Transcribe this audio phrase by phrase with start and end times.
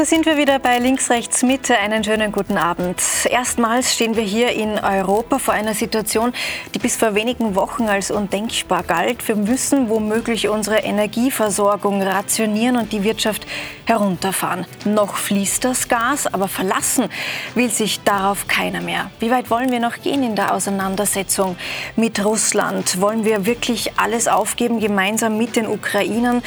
[0.00, 1.76] da sind wir wieder bei Links, Rechts, Mitte.
[1.76, 3.02] Einen schönen guten Abend.
[3.28, 6.32] Erstmals stehen wir hier in Europa vor einer Situation,
[6.74, 9.28] die bis vor wenigen Wochen als undenkbar galt.
[9.28, 13.46] Wir müssen womöglich unsere Energieversorgung rationieren und die Wirtschaft
[13.84, 14.64] herunterfahren.
[14.86, 17.10] Noch fließt das Gas, aber verlassen
[17.54, 19.10] will sich darauf keiner mehr.
[19.20, 21.56] Wie weit wollen wir noch gehen in der Auseinandersetzung
[21.96, 23.02] mit Russland?
[23.02, 26.42] Wollen wir wirklich alles aufgeben, gemeinsam mit den Ukrainern?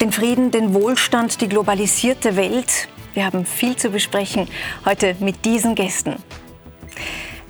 [0.00, 2.88] Den Frieden, den Wohlstand, die globalisierte Welt.
[3.14, 4.48] Wir haben viel zu besprechen
[4.84, 6.16] heute mit diesen Gästen.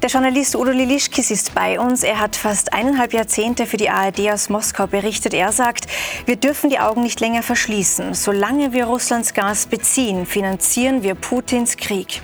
[0.02, 2.02] Der Journalist Udo Lilischkis ist bei uns.
[2.02, 5.32] Er hat fast eineinhalb Jahrzehnte für die ARD aus Moskau berichtet.
[5.32, 5.86] Er sagt,
[6.26, 8.12] wir dürfen die Augen nicht länger verschließen.
[8.12, 12.20] Solange wir Russlands Gas beziehen, finanzieren wir Putins Krieg.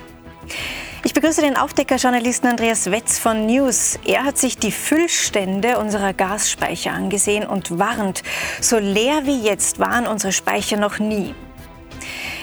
[1.03, 3.97] Ich begrüße den Aufdeckerjournalisten Andreas Wetz von News.
[4.05, 8.21] Er hat sich die Füllstände unserer Gasspeicher angesehen und warnt,
[8.61, 11.33] so leer wie jetzt waren unsere Speicher noch nie.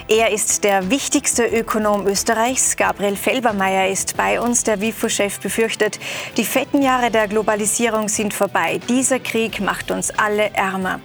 [0.09, 2.77] Er ist der wichtigste Ökonom Österreichs.
[2.77, 4.65] Gabriel Felbermeier ist bei uns.
[4.65, 6.01] Der WIFO-Chef befürchtet,
[6.37, 8.81] die fetten Jahre der Globalisierung sind vorbei.
[8.89, 10.99] Dieser Krieg macht uns alle ärmer.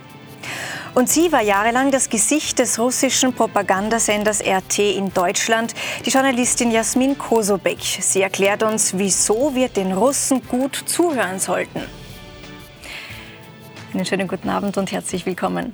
[0.95, 5.73] Und sie war jahrelang das Gesicht des russischen Propagandasenders RT in Deutschland,
[6.05, 7.79] die Journalistin Jasmin Kosobek.
[7.81, 11.81] Sie erklärt uns, wieso wir den Russen gut zuhören sollten.
[13.91, 15.73] Einen schönen guten Abend und herzlich willkommen.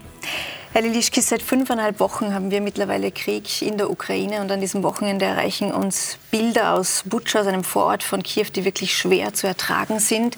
[0.72, 4.84] Herr Lilischki, seit fünfeinhalb Wochen haben wir mittlerweile Krieg in der Ukraine und an diesem
[4.84, 9.48] Wochenende erreichen uns Bilder aus Butscha, aus einem Vorort von Kiew, die wirklich schwer zu
[9.48, 10.38] ertragen sind.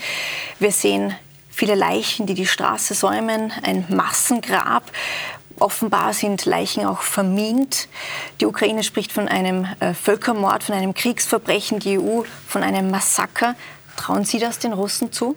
[0.58, 1.14] Wir sehen
[1.52, 4.84] viele Leichen, die die Straße säumen, ein Massengrab.
[5.60, 7.88] Offenbar sind Leichen auch vermint.
[8.40, 13.56] Die Ukraine spricht von einem äh, Völkermord, von einem Kriegsverbrechen, die EU von einem Massaker.
[13.96, 15.36] Trauen Sie das den Russen zu?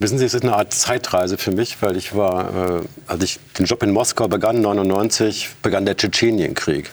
[0.00, 3.40] Wissen Sie, es ist eine Art Zeitreise für mich, weil ich war, äh, als ich
[3.58, 6.90] den Job in Moskau begann, 1999, begann der Tschetschenienkrieg.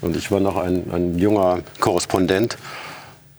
[0.00, 2.56] Und ich war noch ein, ein junger Korrespondent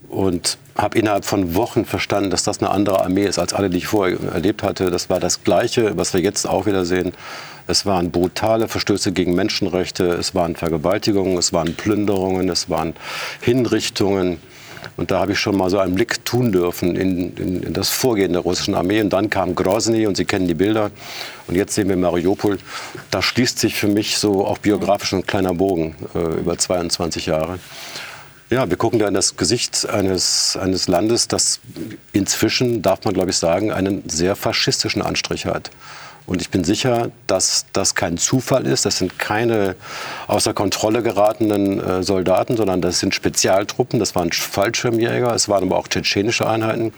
[0.10, 3.78] und habe innerhalb von Wochen verstanden, dass das eine andere Armee ist als alle, die
[3.78, 4.92] ich vorher erlebt hatte.
[4.92, 7.14] Das war das Gleiche, was wir jetzt auch wieder sehen.
[7.68, 12.94] Es waren brutale Verstöße gegen Menschenrechte, es waren Vergewaltigungen, es waren Plünderungen, es waren
[13.42, 14.40] Hinrichtungen.
[14.96, 17.90] Und da habe ich schon mal so einen Blick tun dürfen in, in, in, das
[17.90, 19.02] Vorgehen der russischen Armee.
[19.02, 20.92] Und dann kam Grozny und Sie kennen die Bilder.
[21.48, 22.58] Und jetzt sehen wir Mariupol.
[23.12, 27.60] Da schließt sich für mich so auch biografisch ein kleiner Bogen äh, über 22 Jahre.
[28.50, 31.60] Ja, wir gucken da in das Gesicht eines, eines Landes, das
[32.14, 35.70] inzwischen, darf man glaube ich sagen, einen sehr faschistischen Anstrich hat.
[36.26, 38.86] Und ich bin sicher, dass das kein Zufall ist.
[38.86, 39.76] Das sind keine
[40.28, 44.00] außer Kontrolle geratenen äh, Soldaten, sondern das sind Spezialtruppen.
[44.00, 46.94] Das waren Fallschirmjäger, es waren aber auch tschetschenische Einheiten.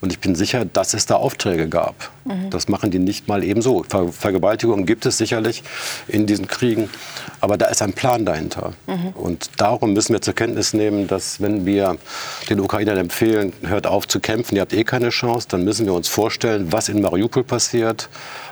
[0.00, 2.10] Und ich bin sicher, dass es da Aufträge gab.
[2.24, 2.50] Mhm.
[2.50, 3.84] Das machen die nicht mal ebenso.
[3.88, 5.62] Ver Vergewaltigungen gibt es sicherlich
[6.08, 6.90] in diesen Kriegen,
[7.40, 8.72] aber da ist ein Plan dahinter.
[8.86, 9.08] Mhm.
[9.14, 11.96] Und darum müssen wir zur Kenntnis nehmen, dass wenn wir
[12.48, 15.94] den Ukrainern empfehlen, hört auf zu kämpfen, ihr habt eh keine Chance, dann müssen wir
[15.94, 18.08] uns vorstellen, was in Mariupol passiert,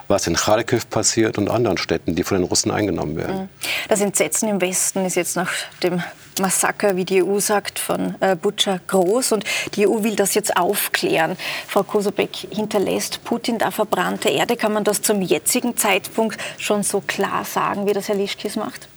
[0.09, 3.43] was in Kharkiv passiert und anderen Städten, die von den Russen eingenommen werden.
[3.43, 3.49] Mhm.
[3.89, 5.51] Das Entsetzen im Westen ist jetzt nach
[5.83, 6.03] dem
[6.41, 9.33] Massaker, wie die EU sagt, von äh, Butscha groß.
[9.33, 11.37] Und die EU will das jetzt aufklären.
[11.67, 14.57] Frau Kosobek, hinterlässt Putin da verbrannte Erde?
[14.57, 18.89] Kann man das zum jetzigen Zeitpunkt schon so klar sagen, wie das Herr Lischkis macht?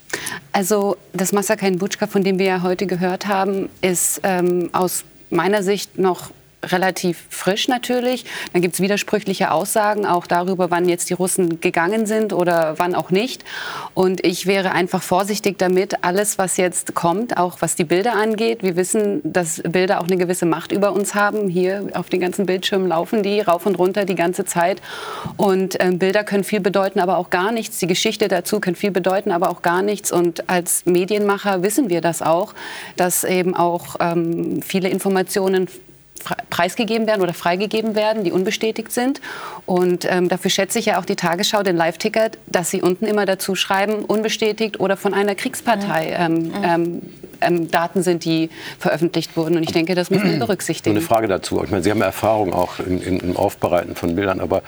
[0.51, 5.03] Also das Massaker in Butschka, von dem wir ja heute gehört haben, ist ähm, aus
[5.29, 6.31] meiner Sicht noch
[6.71, 8.25] relativ frisch natürlich.
[8.53, 12.95] Dann gibt es widersprüchliche Aussagen auch darüber, wann jetzt die Russen gegangen sind oder wann
[12.95, 13.43] auch nicht.
[13.93, 18.63] Und ich wäre einfach vorsichtig damit, alles, was jetzt kommt, auch was die Bilder angeht.
[18.63, 21.47] Wir wissen, dass Bilder auch eine gewisse Macht über uns haben.
[21.49, 24.81] Hier auf den ganzen Bildschirmen laufen die rauf und runter die ganze Zeit.
[25.37, 27.79] Und äh, Bilder können viel bedeuten, aber auch gar nichts.
[27.79, 30.11] Die Geschichte dazu kann viel bedeuten, aber auch gar nichts.
[30.11, 32.53] Und als Medienmacher wissen wir das auch,
[32.95, 35.67] dass eben auch ähm, viele Informationen
[36.49, 39.21] preisgegeben werden oder freigegeben werden, die unbestätigt sind.
[39.65, 43.25] Und ähm, dafür schätze ich ja auch die Tagesschau, den Live-Ticket, dass sie unten immer
[43.25, 47.01] dazu schreiben, unbestätigt oder von einer Kriegspartei ähm, ähm,
[47.41, 48.49] ähm, Daten sind, die
[48.79, 49.57] veröffentlicht wurden.
[49.57, 50.95] Und ich denke, das müssen wir berücksichtigen.
[50.95, 51.63] eine Frage dazu.
[51.63, 54.63] Ich meine, Sie haben Erfahrung auch in, in, im Aufbereiten von Bildern, aber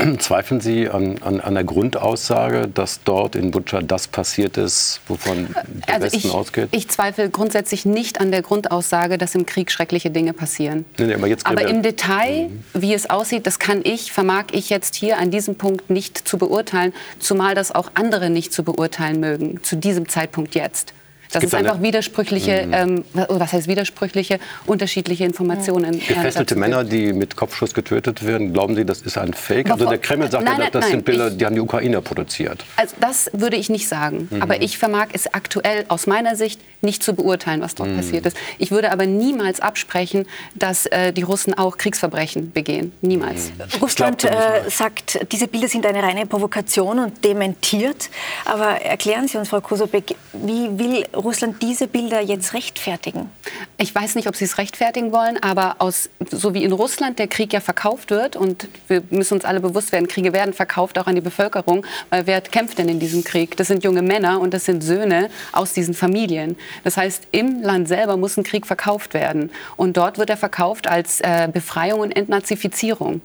[0.18, 5.54] Zweifeln Sie an, an, an, der Grundaussage, dass dort in Butscha das passiert ist, wovon
[5.86, 6.68] der also Westen ich, ausgeht?
[6.72, 10.84] Ich zweifle grundsätzlich nicht an der Grundaussage, dass im Krieg schreckliche Dinge passieren.
[10.98, 12.62] Nee, nee, aber, aber im Detail, mhm.
[12.74, 16.38] wie es aussieht, das kann ich, vermag ich jetzt hier an diesem Punkt nicht zu
[16.38, 20.94] beurteilen, zumal das auch andere nicht zu beurteilen mögen, zu diesem Zeitpunkt jetzt.
[21.32, 22.72] Das ist einfach widersprüchliche, mhm.
[22.72, 25.96] ähm, was heißt widersprüchliche, unterschiedliche Informationen.
[25.96, 26.06] Mhm.
[26.06, 29.70] Gefesselte Männer, die mit Kopfschuss getötet werden, glauben Sie, das ist ein Fake?
[29.70, 32.00] Also der Kreml sagt nein, ja, das nein, sind Bilder, ich, die haben die Ukrainer
[32.00, 32.64] produziert.
[32.76, 34.28] Also das würde ich nicht sagen.
[34.30, 34.42] Mhm.
[34.42, 37.96] Aber ich vermag es aktuell aus meiner Sicht nicht zu beurteilen, was dort mhm.
[37.96, 38.36] passiert ist.
[38.58, 42.92] Ich würde aber niemals absprechen, dass äh, die Russen auch Kriegsverbrechen begehen.
[43.00, 43.50] Niemals.
[43.50, 43.80] Mhm.
[43.80, 44.30] Russland äh,
[44.68, 48.10] sagt, diese Bilder sind eine reine Provokation und dementiert.
[48.44, 53.30] Aber erklären Sie uns, Frau Kosobek, wie will Russland diese Bilder jetzt rechtfertigen?
[53.78, 57.28] Ich weiß nicht, ob sie es rechtfertigen wollen, aber aus, so wie in Russland der
[57.28, 61.06] Krieg ja verkauft wird, und wir müssen uns alle bewusst werden, Kriege werden verkauft auch
[61.06, 63.56] an die Bevölkerung, weil wer kämpft denn in diesem Krieg?
[63.56, 66.56] Das sind junge Männer und das sind Söhne aus diesen Familien.
[66.84, 69.50] Das heißt, im Land selber muss ein Krieg verkauft werden.
[69.76, 73.20] Und dort wird er verkauft als äh, Befreiung und Entnazifizierung.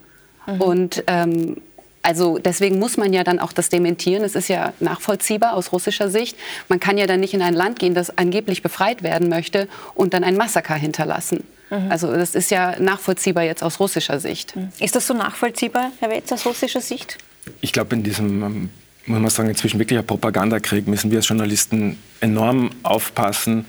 [0.46, 0.62] Mhm.
[0.62, 1.62] Und ähm,
[2.06, 4.24] also deswegen muss man ja dann auch das dementieren.
[4.24, 6.38] Es ist ja nachvollziehbar aus russischer Sicht.
[6.70, 10.14] Man kann ja dann nicht in ein Land gehen, das angeblich befreit werden möchte und
[10.14, 11.44] dann ein Massaker hinterlassen.
[11.72, 11.92] Mhm.
[11.92, 14.56] Also das ist ja nachvollziehbar jetzt aus russischer Sicht.
[14.56, 14.70] Mhm.
[14.80, 17.18] Ist das so nachvollziehbar, Herr Wetz, aus russischer Sicht?
[17.62, 18.70] Ich glaube, in diesem ähm,
[19.08, 23.66] muss man sagen, inzwischen wirklich ein Propagandakrieg müssen wir als Journalisten enorm aufpassen,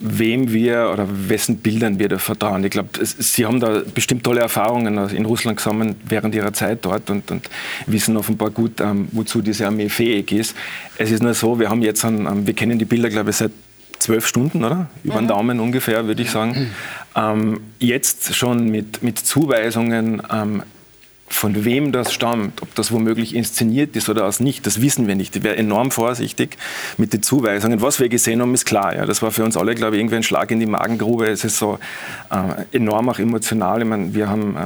[0.00, 2.62] wem wir oder wessen Bildern wir da vertrauen.
[2.64, 7.10] Ich glaube, Sie haben da bestimmt tolle Erfahrungen in Russland gesammelt während Ihrer Zeit dort
[7.10, 7.50] und, und
[7.86, 10.56] wissen offenbar gut, ähm, wozu diese Armee fähig ist.
[10.98, 13.36] Es ist nur so, wir haben jetzt, einen, ähm, wir kennen die Bilder, glaube ich,
[13.36, 13.50] seit
[13.98, 14.88] zwölf Stunden, oder?
[15.02, 15.28] Über den mhm.
[15.28, 16.70] Daumen ungefähr, würde ich sagen.
[17.16, 20.62] Ähm, jetzt schon mit, mit Zuweisungen ähm,
[21.28, 25.14] von wem das stammt, ob das womöglich inszeniert ist oder auch nicht, das wissen wir
[25.14, 25.36] nicht.
[25.36, 26.56] Ich wäre enorm vorsichtig
[26.96, 27.80] mit den Zuweisungen.
[27.82, 28.94] Was wir gesehen haben, ist klar.
[28.96, 29.06] Ja.
[29.06, 31.26] Das war für uns alle, glaube ich, irgendwie ein Schlag in die Magengrube.
[31.26, 31.78] Es ist so
[32.30, 33.82] äh, enorm auch emotional.
[33.82, 34.60] Ich meine, wir, haben, äh,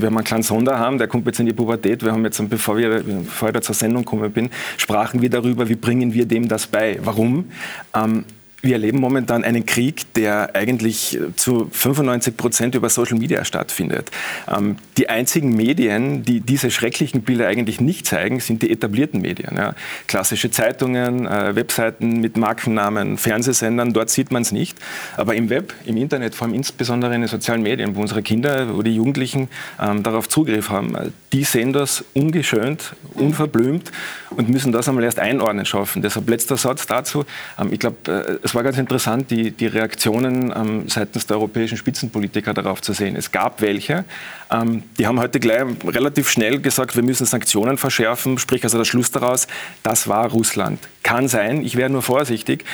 [0.00, 2.02] wir haben einen kleinen Sonderham, der kommt jetzt in die Pubertät.
[2.02, 5.68] Wir haben jetzt, bevor, wir, bevor ich da zur Sendung gekommen bin, sprachen wir darüber,
[5.68, 6.98] wie bringen wir dem das bei.
[7.02, 7.50] Warum?
[7.94, 8.24] Ähm,
[8.66, 14.10] wir erleben momentan einen Krieg, der eigentlich zu 95 Prozent über Social Media stattfindet.
[14.54, 19.56] Ähm, die einzigen Medien, die diese schrecklichen Bilder eigentlich nicht zeigen, sind die etablierten Medien.
[19.56, 19.74] Ja.
[20.06, 24.78] Klassische Zeitungen, äh, Webseiten mit Markennamen, Fernsehsendern, dort sieht man es nicht.
[25.16, 28.76] Aber im Web, im Internet, vor allem insbesondere in den sozialen Medien, wo unsere Kinder,
[28.76, 29.48] wo die Jugendlichen
[29.80, 33.92] ähm, darauf Zugriff haben, äh, die sehen das ungeschönt, unverblümt
[34.30, 36.02] und müssen das einmal erst einordnen schaffen.
[36.02, 37.24] Deshalb letzter Satz dazu.
[37.58, 41.76] Ähm, ich glaube, äh, es war ganz interessant, die, die Reaktionen ähm, seitens der europäischen
[41.76, 43.14] Spitzenpolitiker darauf zu sehen.
[43.14, 44.04] Es gab welche,
[44.50, 48.84] ähm, die haben heute gleich relativ schnell gesagt, wir müssen Sanktionen verschärfen, sprich also der
[48.84, 49.46] Schluss daraus,
[49.84, 50.80] das war Russland.
[51.04, 52.64] Kann sein, ich wäre nur vorsichtig.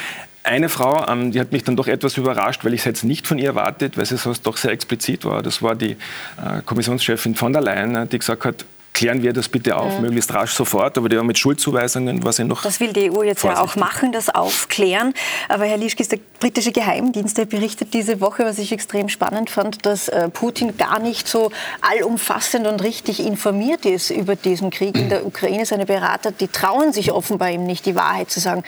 [0.45, 3.27] Eine Frau, ähm, die hat mich dann doch etwas überrascht, weil ich es jetzt nicht
[3.27, 5.43] von ihr erwartet, weil sie so doch sehr explizit war.
[5.43, 9.77] Das war die äh, Kommissionschefin von der Leyen, die gesagt hat, klären wir das bitte
[9.77, 10.03] auf, mhm.
[10.03, 10.99] möglichst rasch sofort.
[10.99, 12.63] Aber die haben mit Schuldzuweisungen, was sie noch.
[12.63, 13.47] Das will die EU jetzt vorsichtig.
[13.47, 15.15] ja auch machen, das aufklären.
[15.49, 19.87] Aber Herr Lischkis, der britische Geheimdienst, der berichtet diese Woche, was ich extrem spannend fand,
[19.87, 21.51] dass äh, Putin gar nicht so
[21.81, 25.67] allumfassend und richtig informiert ist über diesen Krieg in der Ukraine.
[25.67, 28.63] Seine Berater, die trauen sich offenbar ihm nicht, die Wahrheit zu sagen.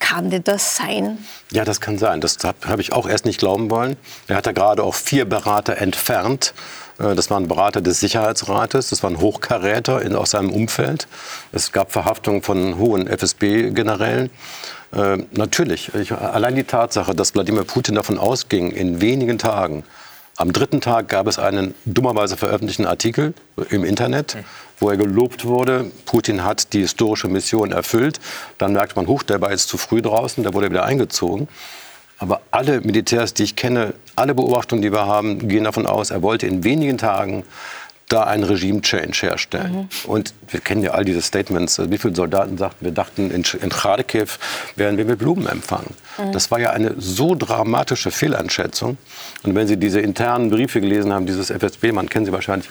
[0.00, 1.18] Kann denn das sein?
[1.52, 2.22] Ja, das kann sein.
[2.22, 3.98] Das habe ich auch erst nicht glauben wollen.
[4.28, 6.54] Er hat ja gerade auch vier Berater entfernt
[7.00, 11.08] das waren Berater des Sicherheitsrates, das waren Hochkaräter in, aus seinem Umfeld.
[11.52, 14.30] Es gab Verhaftungen von hohen FSB-Generälen.
[14.92, 19.84] Äh, natürlich, ich, allein die Tatsache, dass Wladimir Putin davon ausging, in wenigen Tagen,
[20.36, 23.34] am dritten Tag gab es einen dummerweise veröffentlichten Artikel
[23.68, 24.38] im Internet,
[24.78, 28.20] wo er gelobt wurde, Putin hat die historische Mission erfüllt.
[28.56, 31.46] Dann merkt man, huch, der war jetzt zu früh draußen, der wurde wieder eingezogen.
[32.20, 36.22] Aber alle Militärs, die ich kenne, alle Beobachtungen, die wir haben, gehen davon aus, er
[36.22, 37.44] wollte in wenigen Tagen
[38.08, 39.72] da einen Regime-Change herstellen.
[39.72, 40.10] Mhm.
[40.10, 41.80] Und wir kennen ja all diese Statements.
[41.90, 44.38] Wie viele Soldaten sagten, wir dachten, in, in Kharkiv
[44.76, 45.94] werden wir mit Blumen empfangen.
[46.18, 46.32] Mhm.
[46.32, 48.98] Das war ja eine so dramatische Fehleinschätzung.
[49.44, 52.68] Und wenn Sie diese internen Briefe gelesen haben, dieses FSB, man kennt sie wahrscheinlich,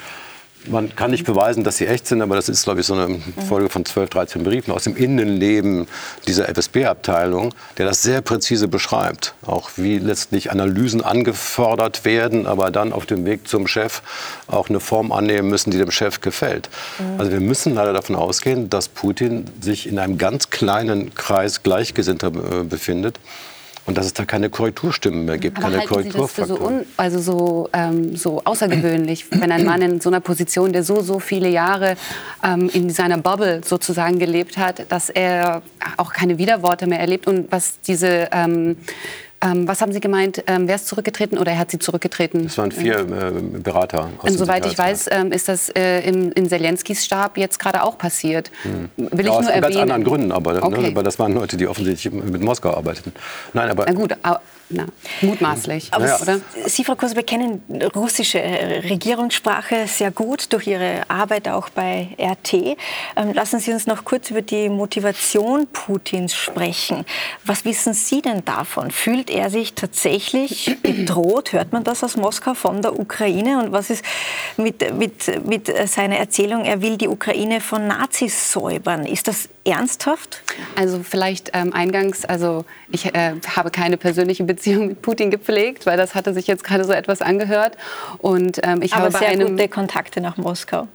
[0.68, 3.20] man kann nicht beweisen, dass sie echt sind, aber das ist, glaube ich, so eine
[3.48, 5.88] Folge von 12, 13 Briefen aus dem Innenleben
[6.28, 9.34] dieser FSB-Abteilung, der das sehr präzise beschreibt.
[9.46, 14.02] Auch wie letztlich Analysen angefordert werden, aber dann auf dem Weg zum Chef
[14.48, 16.70] auch eine Form annehmen müssen, die dem Chef gefällt.
[17.00, 17.20] Mhm.
[17.20, 22.28] Also wir müssen leider davon ausgehen, dass Putin sich in einem ganz kleinen Kreis Gleichgesinnter
[22.28, 23.20] äh, befindet
[23.90, 26.82] und dass es da keine Korrekturstimmen mehr gibt, Aber keine Korrekturfaktoren.
[26.82, 31.02] So, also so, ähm, so außergewöhnlich, wenn ein Mann in so einer Position, der so,
[31.02, 31.96] so viele Jahre
[32.44, 35.64] ähm, in seiner Bubble sozusagen gelebt hat, dass er
[35.98, 38.78] auch keine Widerworte mehr erlebt und was diese ähm,
[39.42, 40.44] Ähm, was haben Sie gemeint?
[40.48, 42.46] Ähm, wer ist zurückgetreten oder er hat Sie zurückgetreten?
[42.46, 44.10] Es waren vier äh, Berater.
[44.22, 47.98] Und soweit ich weiß, ähm, ist das äh, im, in Zelenskis Stab jetzt gerade auch
[47.98, 48.52] passiert.
[48.64, 48.90] Hm.
[48.98, 50.82] Will ja, ich nur aus ganz anderen Gründen, aber ne, okay.
[50.90, 53.14] ne, weil das waren Leute, die offensichtlich mit Moskau arbeiteten.
[53.54, 54.14] Nein, aber Na gut,
[54.72, 54.86] na,
[55.22, 56.42] mutmaßlich, aber oder?
[56.68, 57.64] Sie, Frau Kurse, kennen
[57.96, 62.54] russische äh, Regierungssprache sehr gut durch Ihre Arbeit auch bei RT.
[62.54, 67.06] Ähm, lassen Sie uns noch kurz über die Motivation Putins sprechen.
[67.44, 68.92] Was wissen Sie denn davon?
[68.92, 71.52] Fühlt er sich tatsächlich bedroht?
[71.54, 73.58] Hört man das aus Moskau von der Ukraine?
[73.64, 74.06] Und was ist
[74.58, 79.08] mit, mit, mit seiner Erzählung, er will die Ukraine von Nazis säubern?
[79.08, 80.42] Ist das ernsthaft?
[80.76, 85.98] Also vielleicht ähm, eingangs, also ich äh, habe keine persönliche Beziehung mit Putin gepflegt, weil
[85.98, 87.78] das hatte sich jetzt gerade so etwas angehört.
[88.18, 90.88] Und ähm, ich Aber habe sehr einem, gute Kontakte nach Moskau.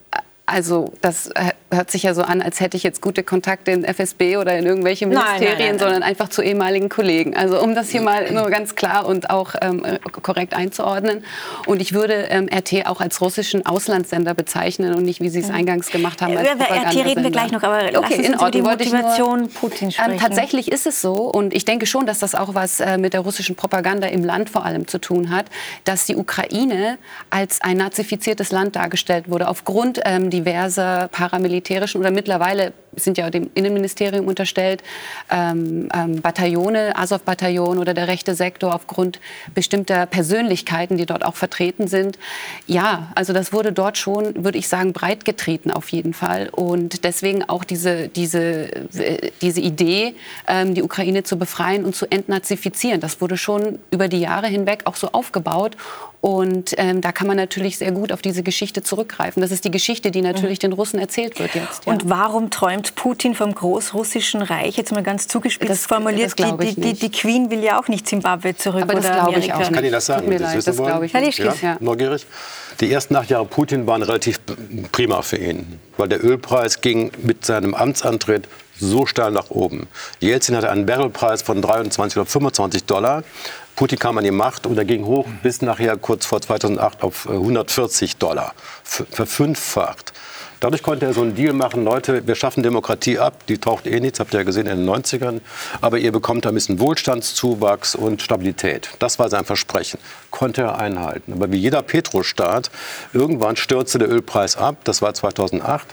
[0.47, 3.83] Also das äh, hört sich ja so an, als hätte ich jetzt gute Kontakte in
[3.83, 7.35] FSB oder in irgendwelche Ministerien, nein, nein, nein, sondern einfach zu ehemaligen Kollegen.
[7.35, 9.83] Also um das hier mal nur ganz klar und auch ähm,
[10.23, 11.25] korrekt einzuordnen.
[11.67, 15.51] Und ich würde ähm, RT auch als russischen Auslandssender bezeichnen und nicht, wie Sie es
[15.51, 18.63] eingangs gemacht haben, als Über RT reden wir gleich noch, aber okay, in Ordnung, die
[18.63, 20.13] Motivation nur, Putin ähm, sprechen.
[20.13, 23.15] Ähm, tatsächlich ist es so und ich denke schon, dass das auch was äh, mit
[23.15, 25.47] der russischen Propaganda im Land vor allem zu tun hat,
[25.85, 26.99] dass die Ukraine
[27.31, 33.51] als ein nazifiziertes Land dargestellt wurde aufgrund ähm, diverser paramilitärischen oder mittlerweile sind ja dem
[33.55, 34.83] Innenministerium unterstellt,
[35.31, 39.21] ähm, ähm, Bataillone, Azov-Bataillon oder der rechte Sektor aufgrund
[39.55, 42.19] bestimmter Persönlichkeiten, die dort auch vertreten sind.
[42.67, 46.49] Ja, also das wurde dort schon, würde ich sagen, breit getreten auf jeden Fall.
[46.51, 50.15] Und deswegen auch diese, diese, äh, diese Idee,
[50.49, 53.01] ähm, die Ukraine zu befreien und zu entnazifizieren.
[53.01, 55.77] Das wurde schon über die Jahre hinweg auch so aufgebaut.
[56.25, 59.43] Und ähm, da kann man natürlich sehr gut auf diese Geschichte zurückgreifen.
[59.43, 60.71] Das ist die Geschichte, die natürlich mhm.
[60.71, 61.85] den Russen erzählt wird jetzt.
[61.85, 61.93] Ja.
[61.93, 66.81] Und warum träumt Putin vom großrussischen Reich, jetzt mal ganz zugespitzt das, formuliert, das die,
[66.81, 69.73] die, die, Queen will ja auch nicht Zimbabwe zurück Aber das glaube ich auch nicht.
[69.75, 70.23] Kann ich das sagen?
[70.23, 71.39] Tut mir das leid, das glaube ich ja, nicht.
[71.39, 71.77] Ja?
[71.81, 72.27] Neugierig?
[72.81, 74.41] Die ersten acht Jahre Putin waren relativ
[74.93, 78.49] prima für ihn, weil der Ölpreis ging mit seinem Amtsantritt
[78.81, 79.89] so steil nach oben.
[80.21, 83.25] Jelzin hatte einen Barrelpreis von 23 oder 25 Dollar.
[83.77, 87.29] Putin kam an die Macht und er ging hoch bis nachher kurz vor 2008 auf
[87.29, 88.55] 140 äh, Dollar,
[88.85, 90.13] verfünffacht.
[90.61, 94.01] Dadurch konnte er so einen Deal machen, Leute, wir schaffen Demokratie ab, die taucht eh
[94.01, 95.41] nichts, habt ihr ja gesehen in den 90ern,
[95.83, 98.89] aber ihr bekommt ein bisschen Wohlstandszuwachs und Stabilität.
[98.99, 99.99] Das war sein Versprechen,
[100.31, 101.35] konnte er einhalten.
[101.35, 102.71] Aber wie jeder Petrostaat,
[103.13, 105.87] irgendwann stürzte der Ölpreis ab, das war 2008.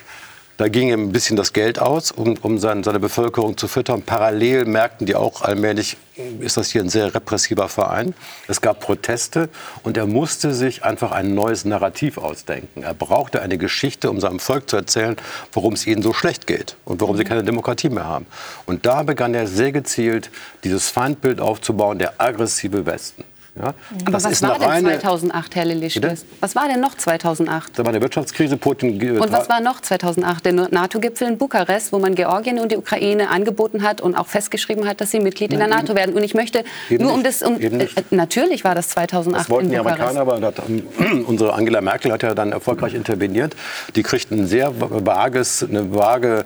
[0.61, 4.03] Da ging ihm ein bisschen das Geld aus, um, um seine, seine Bevölkerung zu füttern.
[4.03, 5.97] Parallel merkten die auch allmählich,
[6.39, 8.13] ist das hier ein sehr repressiver Verein.
[8.47, 9.49] Es gab Proteste
[9.81, 12.83] und er musste sich einfach ein neues Narrativ ausdenken.
[12.83, 15.15] Er brauchte eine Geschichte, um seinem Volk zu erzählen,
[15.51, 18.27] warum es ihnen so schlecht geht und warum sie keine Demokratie mehr haben.
[18.67, 20.29] Und da begann er sehr gezielt,
[20.63, 23.23] dieses Feindbild aufzubauen, der aggressive Westen.
[23.55, 23.73] Ja?
[24.05, 26.25] Aber das was war denn 2008, Herr Lilischkes?
[26.39, 27.77] Was war denn noch 2008?
[27.77, 28.55] Da war eine Wirtschaftskrise.
[28.55, 30.45] Putin und was war noch 2008?
[30.45, 34.87] Der NATO-Gipfel in Bukarest, wo man Georgien und die Ukraine angeboten hat und auch festgeschrieben
[34.87, 36.15] hat, dass sie Mitglied in der NATO werden.
[36.15, 37.41] Und ich möchte nur um das...
[37.41, 41.81] Um, äh, natürlich war das 2008 Das wollten die Amerikaner, aber hat, ähm, unsere Angela
[41.81, 43.55] Merkel hat ja dann erfolgreich interveniert.
[43.95, 46.45] Die kriegten ein sehr vages, eine vage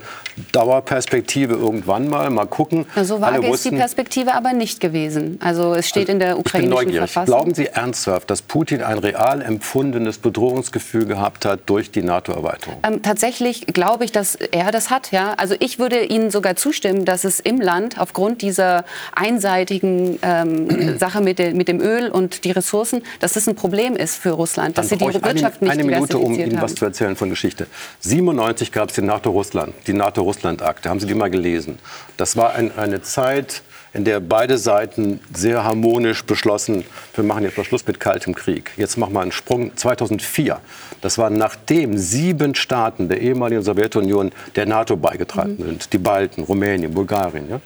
[0.51, 2.29] Dauerperspektive irgendwann mal.
[2.29, 2.85] Mal gucken.
[3.03, 5.39] So vage Alle ist die Perspektive aber nicht gewesen.
[5.41, 7.35] Also es steht in der ukrainischen Verfassung.
[7.35, 12.77] Glauben Sie ernsthaft, dass Putin ein real empfundenes Bedrohungsgefühl gehabt hat durch die NATO-Erweiterung?
[12.83, 15.11] Ähm, tatsächlich glaube ich, dass er das hat.
[15.11, 15.33] Ja?
[15.37, 21.21] Also ich würde Ihnen sogar zustimmen, dass es im Land aufgrund dieser einseitigen ähm, Sache
[21.21, 24.77] mit, de, mit, dem Öl und die Ressourcen, dass das ein Problem ist für Russland,
[24.77, 26.61] dass sie die Wirtschaft eine, nicht Eine Minute, um Ihnen haben.
[26.61, 27.67] was zu erzählen von Geschichte.
[28.01, 30.89] 97 gab es die NATO-Russland, die NATO-Russland-Akte.
[30.89, 31.79] Haben Sie die mal gelesen?
[32.17, 33.63] Das war ein, eine Zeit
[33.95, 36.83] in der beide Seiten sehr harmonisch beschlossen,
[37.15, 38.71] wir machen jetzt mal Schluss mit kaltem Krieg.
[38.75, 40.59] Jetzt machen wir einen Sprung 2004.
[40.99, 45.65] Das war nachdem sieben Staaten der ehemaligen Sowjetunion der NATO beigetreten mhm.
[45.65, 45.93] sind.
[45.93, 47.49] Die Balten, Rumänien, Bulgarien.
[47.49, 47.61] Ja?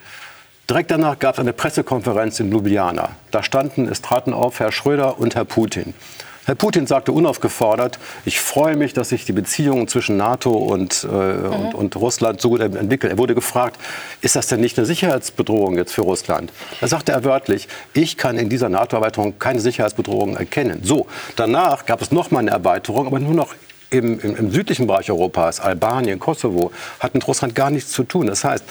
[0.69, 3.09] Direkt danach gab es eine Pressekonferenz in Ljubljana.
[3.31, 5.95] Da standen, es traten auf Herr Schröder und Herr Putin.
[6.49, 11.07] Herr Putin sagte unaufgefordert, ich freue mich, dass sich die Beziehungen zwischen NATO und, äh,
[11.13, 11.45] mhm.
[11.45, 13.11] und, und, Russland so gut entwickeln.
[13.11, 13.79] Er wurde gefragt,
[14.21, 16.51] ist das denn nicht eine Sicherheitsbedrohung jetzt für Russland?
[16.81, 20.79] Da sagte er wörtlich, ich kann in dieser NATO-Erweiterung keine Sicherheitsbedrohung erkennen.
[20.81, 23.53] So, danach gab es noch mal eine Erweiterung, aber nur noch
[23.91, 28.25] im, im, im südlichen Bereich Europas, Albanien, Kosovo, hat mit Russland gar nichts zu tun.
[28.25, 28.63] Das heißt,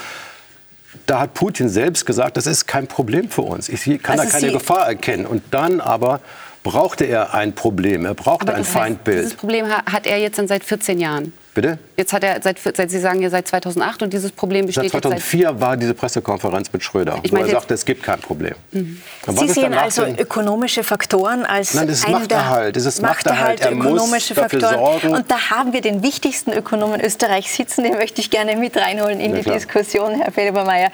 [1.06, 3.68] da hat Putin selbst gesagt, das ist kein Problem für uns.
[3.68, 5.26] Ich kann also da keine Gefahr erkennen.
[5.26, 6.18] Und dann aber
[6.62, 9.18] brauchte er ein Problem, er brauchte ein Feindbild.
[9.18, 11.32] Dieses Problem hat er jetzt dann seit 14 Jahren.
[11.60, 11.76] Bitte?
[11.96, 15.02] Jetzt hat er, seit, seit Sie sagen ja seit 2008 und dieses Problem besteht seit
[15.02, 18.20] 2004 jetzt seit war diese Pressekonferenz mit Schröder, ich wo er sagte, es gibt kein
[18.20, 18.54] Problem.
[18.70, 19.02] Mhm.
[19.36, 20.20] Sie sehen also denn?
[20.20, 22.76] ökonomische Faktoren als Nein, das ist Machterhalt.
[22.76, 23.60] Das ist Machterhalt.
[23.60, 25.00] Er ökonomische muss dafür Faktoren.
[25.00, 25.16] sorgen.
[25.16, 29.18] Und da haben wir den wichtigsten Ökonomen Österreichs sitzen, den möchte ich gerne mit reinholen
[29.18, 29.56] in ja, die klar.
[29.56, 30.92] Diskussion, Herr Felbermeier.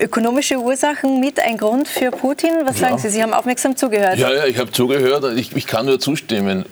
[0.00, 2.50] Ökonomische Ursachen mit ein Grund für Putin?
[2.64, 2.88] Was ja.
[2.88, 3.08] sagen Sie?
[3.08, 4.18] Sie haben aufmerksam zugehört.
[4.18, 5.24] Ja, ja ich habe zugehört.
[5.36, 6.64] Ich, ich kann nur zustimmen.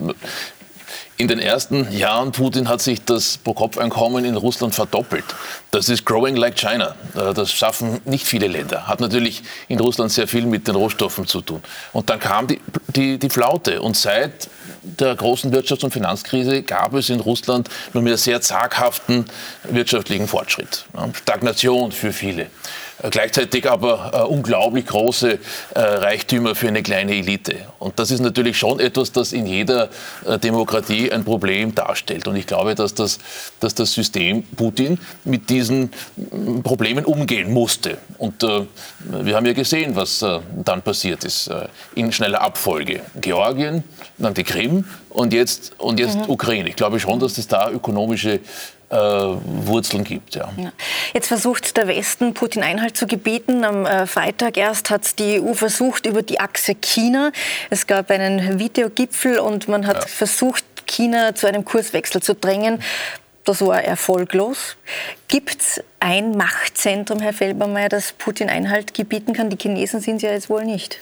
[1.21, 5.27] In den ersten Jahren Putin hat sich das Pro-Kopf-Einkommen in Russland verdoppelt.
[5.71, 6.95] Das ist growing like China.
[7.15, 8.87] Äh, das schaffen nicht viele Länder.
[8.87, 11.63] Hat natürlich in Russland sehr viel mit den Rohstoffen zu tun.
[11.93, 12.59] Und dann kam die,
[12.97, 13.83] die, die Flaute.
[13.83, 14.49] Und seit
[14.83, 19.27] der großen Wirtschafts- und Finanzkrise gab es in Russland nur mehr sehr zaghaften
[19.65, 20.87] wirtschaftlichen Fortschritt.
[21.13, 22.47] Stagnation für viele.
[23.03, 25.39] Äh, gleichzeitig aber äh, unglaublich große äh,
[25.75, 27.57] Reichtümer für eine kleine Elite.
[27.79, 29.89] Und das ist natürlich schon etwas, das in jeder
[30.43, 32.29] Demokratie ein Problem darstellt.
[32.29, 33.19] Und ich glaube, dass das,
[33.61, 37.99] dass das System Putin mit diesen mm, Problemen umgehen musste.
[38.19, 41.51] Und wir haben ja gesehen, was dann passiert ist
[41.95, 43.01] in schneller Abfolge.
[43.21, 43.83] Georgien,
[44.19, 46.31] dann die Krim und jetzt, und jetzt mhm.
[46.31, 46.69] Ukraine.
[46.69, 48.41] Ich glaube schon, dass es da ökonomische
[48.91, 50.35] äh, Wurzeln gibt.
[50.35, 50.51] Ja.
[50.57, 50.73] ja.
[51.15, 53.65] Jetzt versucht der Westen, Putin Einhalt zu gebieten.
[53.65, 57.33] Am äh, Freitag erst hat die EU versucht über die Achse China.
[57.71, 60.07] Es gab einen Videogipfel und man hat ja.
[60.07, 62.83] versucht, China zu einem Kurswechsel zu drängen.
[63.45, 64.77] Das war erfolglos.
[65.29, 69.51] Gibt es ein Machtzentrum, Herr Felbermeier, das Putin Einhalt gebieten kann?
[69.51, 71.01] Die Chinesen sind ja jetzt wohl nicht.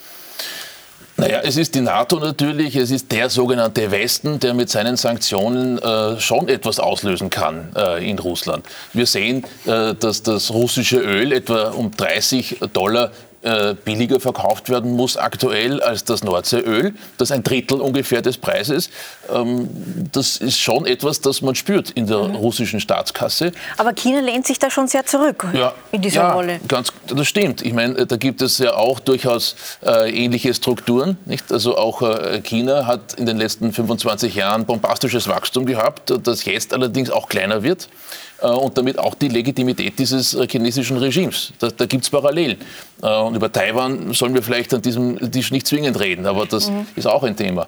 [1.18, 5.76] Naja, es ist die NATO natürlich, es ist der sogenannte Westen, der mit seinen Sanktionen
[5.78, 8.64] äh, schon etwas auslösen kann äh, in Russland.
[8.92, 13.10] Wir sehen, äh, dass das russische Öl etwa um 30 Dollar
[13.42, 16.94] äh, billiger verkauft werden muss aktuell als das Nordseeöl.
[17.18, 18.90] Das ein Drittel ungefähr des Preises.
[19.32, 19.68] Ähm,
[20.12, 22.34] das ist schon etwas, das man spürt in der mhm.
[22.34, 23.52] russischen Staatskasse.
[23.76, 26.60] Aber China lehnt sich da schon sehr zurück ja, in dieser ja, Rolle.
[26.66, 27.62] Ganz, das stimmt.
[27.62, 29.54] Ich meine, da gibt es ja auch durchaus
[29.84, 31.16] äh, ähnliche Strukturen.
[31.24, 31.52] Nicht?
[31.52, 36.74] Also auch äh, China hat in den letzten 25 Jahren bombastisches Wachstum gehabt, das jetzt
[36.74, 37.88] allerdings auch kleiner wird.
[38.40, 41.52] Äh, und damit auch die Legitimität dieses äh, chinesischen Regimes.
[41.58, 42.58] Da, da gibt es Parallelen.
[43.02, 46.70] Äh, und über Taiwan sollen wir vielleicht an diesem Tisch nicht zwingend reden, aber das
[46.70, 46.86] mhm.
[46.96, 47.66] ist auch ein Thema.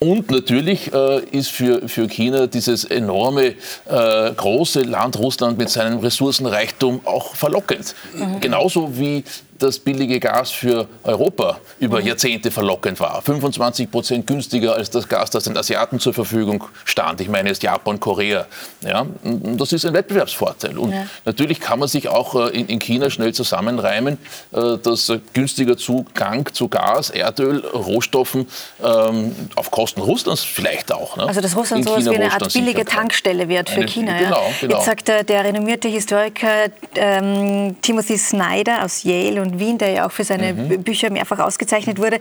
[0.00, 3.54] Und natürlich äh, ist für, für China dieses enorme,
[3.86, 7.96] äh, große Land Russland mit seinem Ressourcenreichtum auch verlockend.
[8.14, 8.38] Mhm.
[8.38, 9.24] Genauso wie
[9.58, 12.06] das billige Gas für Europa über mhm.
[12.06, 13.20] Jahrzehnte verlockend war.
[13.22, 17.20] 25 Prozent günstiger als das Gas, das den Asiaten zur Verfügung stand.
[17.20, 18.46] Ich meine jetzt Japan, Korea.
[18.82, 20.78] Ja, das ist ein Wettbewerbsvorteil.
[20.78, 21.06] Und ja.
[21.24, 24.18] natürlich kann man sich auch äh, in, China schnell zusammenreimen,
[24.52, 28.46] äh, dass günstiger Zugang zu Gas, Erdöl, Rohstoffen
[28.82, 31.16] ähm, auf Kosten Russlands vielleicht auch.
[31.16, 31.24] Ne?
[31.24, 34.18] Also dass Russland so wie eine Art billige Tankstelle wird für eine, China.
[34.18, 34.52] Genau, ja.
[34.60, 34.76] genau.
[34.76, 40.06] Jetzt sagt der, der renommierte Historiker ähm, Timothy Snyder aus Yale und Wien, der ja
[40.06, 40.82] auch für seine mhm.
[40.82, 42.18] Bücher mehrfach ausgezeichnet wurde,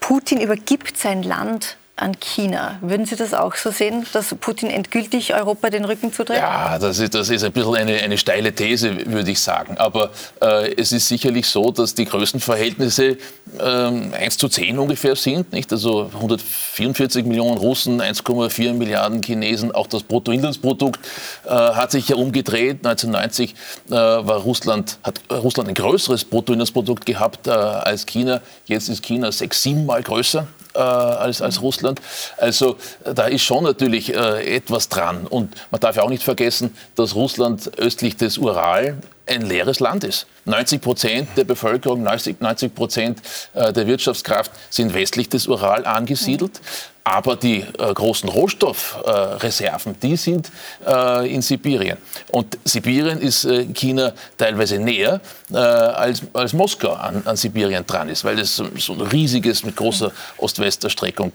[0.00, 2.78] Putin übergibt sein Land an China.
[2.80, 6.38] Würden Sie das auch so sehen, dass Putin endgültig Europa den Rücken zudreht?
[6.38, 9.76] Ja, das ist, das ist ein bisschen eine, eine steile These, würde ich sagen.
[9.78, 13.18] Aber äh, es ist sicherlich so, dass die Größenverhältnisse
[13.58, 15.52] äh, 1 zu 10 ungefähr sind.
[15.52, 15.72] Nicht?
[15.72, 19.72] Also 144 Millionen Russen, 1,4 Milliarden Chinesen.
[19.72, 21.00] Auch das Bruttoinlandsprodukt
[21.46, 22.86] äh, hat sich ja umgedreht.
[22.86, 23.54] 1990
[23.88, 28.40] äh, war Russland, hat Russland ein größeres Bruttoinlandsprodukt gehabt äh, als China.
[28.66, 32.00] Jetzt ist China sechs, siebenmal größer äh, als, als Russland.
[32.36, 35.26] Also da ist schon natürlich äh, etwas dran.
[35.26, 40.04] Und man darf ja auch nicht vergessen, dass Russland östlich des Ural ein leeres Land
[40.04, 40.26] ist.
[40.46, 43.20] 90 Prozent der Bevölkerung, 90 Prozent
[43.54, 46.60] äh, der Wirtschaftskraft sind westlich des Ural angesiedelt.
[47.08, 50.50] Aber die äh, großen Rohstoffreserven, äh, die sind
[50.86, 51.96] äh, in Sibirien.
[52.30, 55.18] Und Sibirien ist äh, China teilweise näher,
[55.50, 59.64] äh, als, als Moskau an, an, Sibirien dran ist, weil es so, so ein riesiges,
[59.64, 61.32] mit großer Ost-West-Erstreckung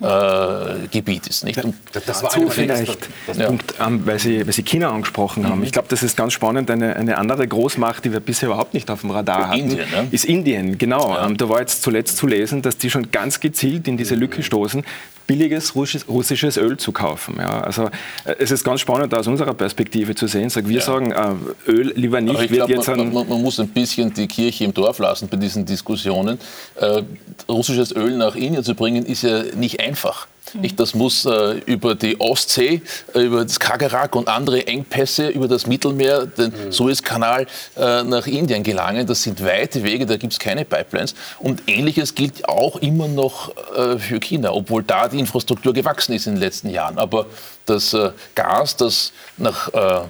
[0.00, 1.44] äh, Gebiet ist.
[1.44, 1.64] Nicht?
[1.64, 3.46] Und das, das war vielleicht das ja.
[3.46, 5.48] Punkt, ähm, weil, Sie, weil Sie China angesprochen mhm.
[5.48, 5.64] haben.
[5.64, 6.70] Ich glaube, das ist ganz spannend.
[6.70, 10.06] Eine, eine andere Großmacht, die wir bisher überhaupt nicht auf dem Radar hatten, Indien, ne?
[10.12, 10.78] ist Indien.
[10.78, 11.14] Genau.
[11.14, 11.26] Ja.
[11.26, 14.44] Ähm, da war jetzt zuletzt zu lesen, dass die schon ganz gezielt in diese Lücke
[14.44, 14.84] stoßen,
[15.26, 17.36] billiges russisches Öl zu kaufen.
[17.38, 17.84] Ja, also
[18.24, 20.50] äh, es ist ganz spannend aus unserer Perspektive zu sehen.
[20.50, 20.82] Sag, wir ja.
[20.82, 22.40] sagen, äh, Öl lieber nicht.
[22.40, 25.66] ich glaube, man, man, man, muss ein bisschen die Kirche im Dorf lassen bei diesen
[25.66, 26.38] Diskussionen.
[26.76, 27.02] Äh,
[27.48, 30.26] russisches Öl nach Indien zu bringen, ist ja nicht einfach.
[30.54, 32.82] Nicht, das muss äh, über die Ostsee,
[33.14, 36.72] äh, über das Skagerrak und andere Engpässe, über das Mittelmeer, den mhm.
[36.72, 39.06] Suezkanal äh, nach Indien gelangen.
[39.06, 41.14] Das sind weite Wege, da gibt es keine Pipelines.
[41.40, 46.26] Und Ähnliches gilt auch immer noch äh, für China, obwohl da die Infrastruktur gewachsen ist
[46.26, 46.98] in den letzten Jahren.
[46.98, 47.26] Aber
[47.66, 50.00] das äh, Gas, das nach äh,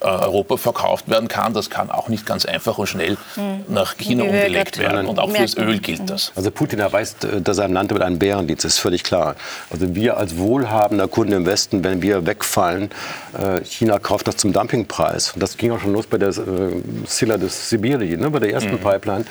[0.00, 1.54] Europa verkauft werden kann.
[1.54, 3.64] Das kann auch nicht ganz einfach und schnell mhm.
[3.68, 5.06] nach China umgelegt werden.
[5.06, 6.32] Und auch fürs Öl gilt das.
[6.36, 9.36] Also Putin erweist, äh, dass er ein Land mit einem Bärendienst ist völlig klar.
[9.70, 12.90] Also wir als wohlhabender Kunde im Westen, wenn wir wegfallen,
[13.36, 15.32] äh, China kauft das zum Dumpingpreis.
[15.32, 18.72] Und das ging auch schon los bei der Silla des Sibirien, ne, bei der ersten
[18.72, 18.78] mhm.
[18.78, 19.24] Pipeline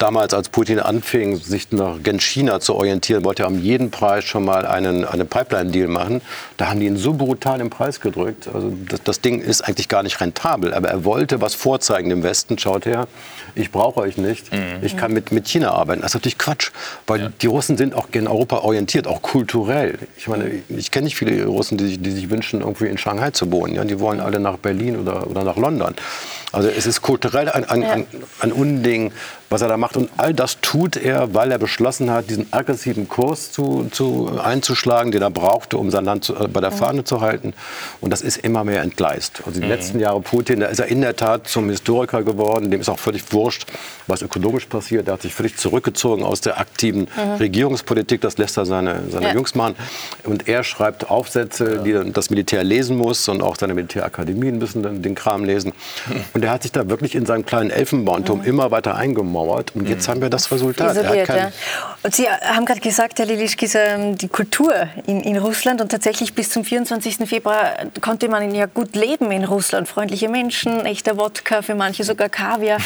[0.00, 4.24] damals, als Putin anfing, sich nach gen China zu orientieren, wollte er um jeden Preis
[4.24, 6.22] schon mal einen, einen Pipeline-Deal machen.
[6.56, 8.48] Da haben die ihn so brutal den Preis gedrückt.
[8.52, 10.72] Also das, das, Ding ist eigentlich gar nicht rentabel.
[10.74, 12.58] Aber er wollte was vorzeigen dem Westen.
[12.58, 13.06] Schaut her,
[13.54, 14.52] ich brauche euch nicht.
[14.52, 14.82] Mhm.
[14.82, 16.00] Ich kann mit, mit China arbeiten.
[16.00, 16.70] Das ist natürlich Quatsch.
[17.06, 17.32] Weil ja.
[17.40, 19.98] die Russen sind auch in Europa orientiert, auch kulturell.
[20.16, 23.52] Ich meine, ich kenne nicht viele Russen, die, die sich wünschen, irgendwie in Shanghai zu
[23.52, 23.74] wohnen.
[23.74, 25.94] Ja, die wollen alle nach Berlin oder, oder nach London.
[26.52, 28.06] Also es ist kulturell ein, ein, ein,
[28.40, 29.12] ein Unding,
[29.50, 29.96] was er da macht.
[29.96, 35.10] Und all das tut er, weil er beschlossen hat, diesen aggressiven Kurs zu, zu, einzuschlagen,
[35.10, 37.52] den er brauchte, um sein Land zu, äh, bei der Fahne zu halten.
[38.00, 39.42] Und das ist immer mehr entgleist.
[39.44, 39.72] Also die mhm.
[39.72, 42.70] letzten Jahre Putin, da ist er in der Tat zum Historiker geworden.
[42.70, 43.66] Dem ist auch völlig wurscht,
[44.06, 45.08] was ökonomisch passiert.
[45.08, 47.32] Er hat sich völlig zurückgezogen aus der aktiven mhm.
[47.40, 48.20] Regierungspolitik.
[48.20, 49.34] Das lässt er seine, seine ja.
[49.34, 49.74] Jungs machen.
[50.22, 52.02] Und er schreibt Aufsätze, ja.
[52.02, 53.28] die das Militär lesen muss.
[53.28, 55.72] Und auch seine Militärakademien müssen dann den Kram lesen.
[56.06, 56.20] Mhm.
[56.34, 58.44] Und er hat sich da wirklich in seinem kleinen Elfenbeinturm mhm.
[58.44, 59.74] immer weiter eingemauert untermauert.
[59.74, 60.12] Und jetzt mhm.
[60.12, 60.96] haben wir das Resultat.
[60.96, 61.52] Isoliert, ja.
[62.02, 64.72] Und Sie haben gerade gesagt, Herr Lilischkis, ähm, die Kultur
[65.06, 67.16] in, in, Russland und tatsächlich bis zum 24.
[67.28, 69.88] Februar konnte man ja gut leben in Russland.
[69.88, 72.78] Freundliche Menschen, echter Wodka, für manche sogar Kaviar.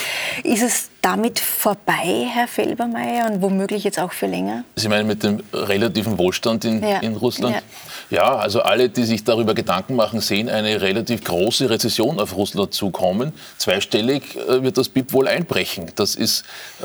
[0.43, 4.65] Ist es damit vorbei, Herr Felbermeier, und womöglich jetzt auch für länger?
[4.75, 7.01] Sie meinen mit dem relativen Wohlstand in, ja.
[7.01, 7.57] in Russland?
[7.57, 7.63] Ja.
[8.11, 12.73] Ja, also alle, die sich darüber Gedanken machen, sehen eine relativ große Rezession auf Russland
[12.75, 13.33] zukommen.
[13.59, 15.91] Zweistellig äh, wird das BIP wohl einbrechen.
[15.97, 16.45] Das ist
[16.83, 16.85] äh,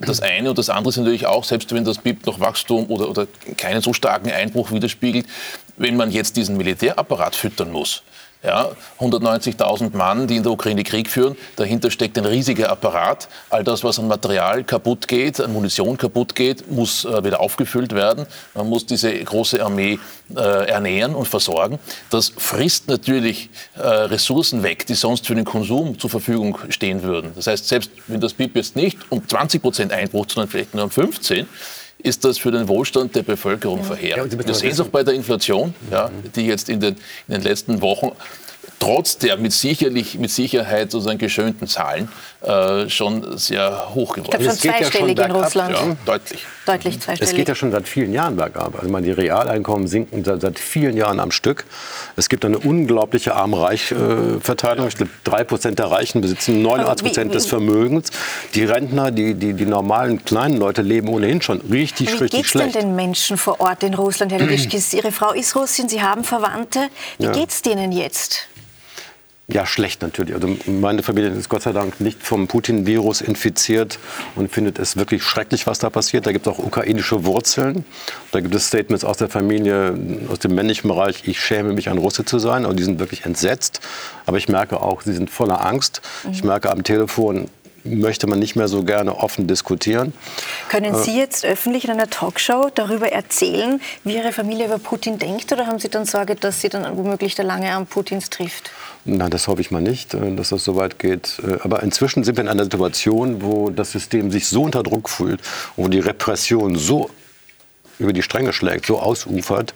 [0.00, 0.50] das eine.
[0.50, 3.80] Und das andere ist natürlich auch, selbst wenn das BIP noch Wachstum oder, oder keinen
[3.80, 5.26] so starken Einbruch widerspiegelt,
[5.76, 8.02] wenn man jetzt diesen Militärapparat füttern muss,
[8.46, 11.36] ja, 190.000 Mann, die in der Ukraine Krieg führen.
[11.56, 13.28] Dahinter steckt ein riesiger Apparat.
[13.50, 17.92] All das, was an Material kaputt geht, an Munition kaputt geht, muss äh, wieder aufgefüllt
[17.92, 18.26] werden.
[18.54, 19.98] Man muss diese große Armee
[20.34, 21.78] äh, ernähren und versorgen.
[22.10, 27.32] Das frisst natürlich äh, Ressourcen weg, die sonst für den Konsum zur Verfügung stehen würden.
[27.34, 30.84] Das heißt, selbst wenn das BIP jetzt nicht um 20 Prozent einbrucht, sondern vielleicht nur
[30.84, 31.48] um 15,
[31.98, 34.32] ist das für den Wohlstand der Bevölkerung verheerend.
[34.32, 36.94] Ja, Wir sehen es auch bei der Inflation, ja, die jetzt in den,
[37.28, 38.12] in den letzten Wochen
[38.78, 42.08] trotz der mit, sicherlich, mit Sicherheit sozusagen geschönten Zahlen
[42.42, 44.24] äh, schon sehr hoch geworden.
[44.24, 45.74] Ich glaube schon zweistellig in Russland.
[45.74, 46.46] Ja, deutlich.
[46.66, 47.32] Deutlich zweistellig.
[47.32, 48.74] Es geht ja schon seit vielen Jahren bergab.
[48.76, 51.64] Also meine, die Realeinkommen sinken seit, seit, vielen Jahren am Stück.
[52.16, 54.88] Es gibt eine unglaubliche Arm-Reich-Verteilung.
[54.88, 58.10] Ich glaube, drei Prozent der Reichen besitzen 89 Prozent des Vermögens.
[58.54, 62.66] Die Rentner, die, die, die normalen kleinen Leute leben ohnehin schon richtig, Wie richtig schlecht.
[62.66, 64.92] Wie geht es denn den Menschen vor Ort in Russland, Herr Lischkis?
[64.92, 66.88] Ihre Frau ist Russin, Sie haben Verwandte.
[67.18, 67.32] Wie ja.
[67.32, 68.48] geht es denen jetzt?
[69.48, 70.34] Ja, schlecht natürlich.
[70.34, 74.00] Also meine Familie ist Gott sei Dank nicht vom Putin-Virus infiziert
[74.34, 76.26] und findet es wirklich schrecklich, was da passiert.
[76.26, 77.84] Da gibt es auch ukrainische Wurzeln.
[78.32, 79.96] Da gibt es Statements aus der Familie,
[80.32, 82.66] aus dem männlichen Bereich, ich schäme mich, ein Russe zu sein.
[82.66, 83.80] Und die sind wirklich entsetzt.
[84.26, 86.02] Aber ich merke auch, sie sind voller Angst.
[86.32, 87.48] Ich merke am Telefon,
[87.84, 90.12] möchte man nicht mehr so gerne offen diskutieren.
[90.68, 95.18] Können äh, Sie jetzt öffentlich in einer Talkshow darüber erzählen, wie Ihre Familie über Putin
[95.18, 95.52] denkt?
[95.52, 98.70] Oder haben Sie dann Sorge, dass sie dann womöglich der lange Arm Putins trifft?
[99.06, 101.40] Nein, das hoffe ich mal nicht, äh, dass das so weit geht.
[101.46, 105.08] Äh, aber inzwischen sind wir in einer Situation, wo das System sich so unter Druck
[105.08, 105.40] fühlt,
[105.76, 107.10] wo die Repression so
[107.98, 109.72] über die Stränge schlägt, so ausufert,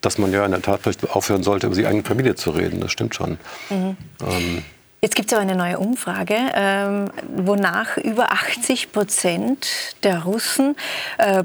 [0.00, 2.80] dass man ja in der Tat vielleicht aufhören sollte, über die eigene Familie zu reden.
[2.80, 3.38] Das stimmt schon.
[3.68, 3.96] Mhm.
[4.26, 4.64] Ähm,
[5.04, 9.66] Jetzt gibt es aber eine neue Umfrage, ähm, wonach über 80 Prozent
[10.04, 10.76] der Russen
[11.18, 11.42] äh,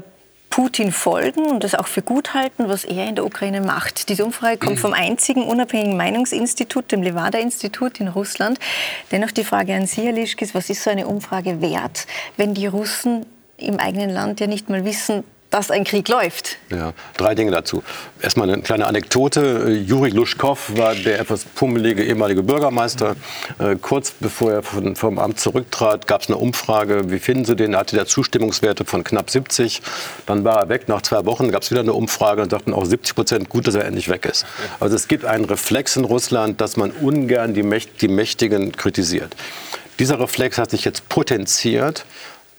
[0.50, 4.08] Putin folgen und das auch für gut halten, was er in der Ukraine macht.
[4.08, 8.58] Diese Umfrage kommt vom einzigen unabhängigen Meinungsinstitut, dem Levada-Institut in Russland.
[9.12, 12.06] Dennoch die Frage an Sie, Herr Lischkis, was ist so eine Umfrage wert,
[12.36, 16.56] wenn die Russen im eigenen Land ja nicht mal wissen, dass ein Krieg läuft.
[16.70, 17.82] Ja, drei Dinge dazu.
[18.20, 19.82] Erstmal eine kleine Anekdote.
[19.86, 23.16] Juri Luschkow war der etwas pummelige ehemalige Bürgermeister.
[23.58, 27.10] Äh, kurz bevor er von, vom Amt zurücktrat, gab es eine Umfrage.
[27.10, 27.72] Wie finden Sie den?
[27.72, 29.80] Er hatte der Zustimmungswerte von knapp 70.
[30.26, 30.88] Dann war er weg.
[30.88, 33.74] Nach zwei Wochen gab es wieder eine Umfrage und sagten auch 70 Prozent gut, dass
[33.74, 34.44] er endlich weg ist.
[34.80, 39.34] Also es gibt einen Reflex in Russland, dass man ungern die, Mächt die Mächtigen kritisiert.
[39.98, 42.04] Dieser Reflex hat sich jetzt potenziert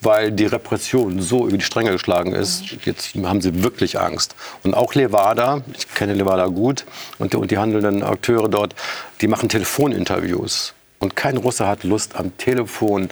[0.01, 2.63] weil die Repression so über die Stränge geschlagen ist.
[2.85, 4.35] Jetzt haben sie wirklich Angst.
[4.63, 6.85] Und auch Levada, ich kenne Levada gut,
[7.17, 8.75] und die, und die handelnden Akteure dort,
[9.21, 10.73] die machen Telefoninterviews.
[10.99, 13.09] Und kein Russe hat Lust, am Telefon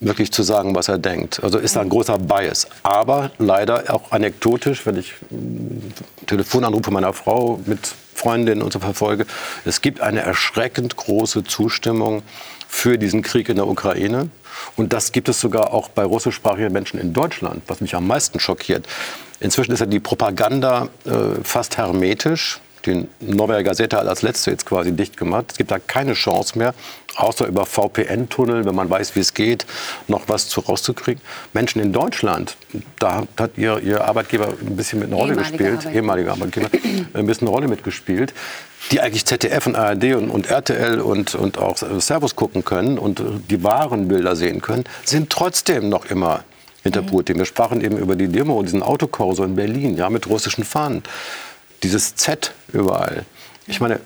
[0.00, 1.42] wirklich zu sagen, was er denkt.
[1.42, 2.66] Also ist da ein großer Bias.
[2.82, 5.14] Aber leider auch anekdotisch, wenn ich
[6.26, 9.26] Telefonanrufe meiner Frau mit Freundinnen und so verfolge,
[9.64, 12.22] es gibt eine erschreckend große Zustimmung
[12.68, 14.28] für diesen Krieg in der Ukraine.
[14.76, 18.40] Und das gibt es sogar auch bei russischsprachigen Menschen in Deutschland, was mich am meisten
[18.40, 18.86] schockiert.
[19.40, 23.08] Inzwischen ist ja die Propaganda äh, fast hermetisch den
[23.64, 25.46] Gazette als letzte jetzt quasi dicht gemacht.
[25.52, 26.74] Es gibt da keine Chance mehr,
[27.16, 29.66] außer über VPN-Tunnel, wenn man weiß, wie es geht,
[30.08, 31.22] noch was zu rauszukriegen.
[31.52, 32.56] Menschen in Deutschland,
[32.98, 36.68] da hat ihr, ihr Arbeitgeber ein bisschen mit einer Rolle gespielt, ehemaliger Arbeitgeber,
[37.14, 38.34] ein bisschen eine Rolle mitgespielt,
[38.90, 43.22] die eigentlich ZDF und ARD und, und RTL und, und auch Servus gucken können und
[43.50, 46.44] die wahren Bilder sehen können, sind trotzdem noch immer
[46.82, 47.38] hinter Putin.
[47.38, 51.02] Wir sprachen eben über die Demo, diesen Autokorso in Berlin, ja, mit russischen Fahnen.
[51.82, 53.24] Dieses Z überall.
[53.66, 54.00] Ich meine,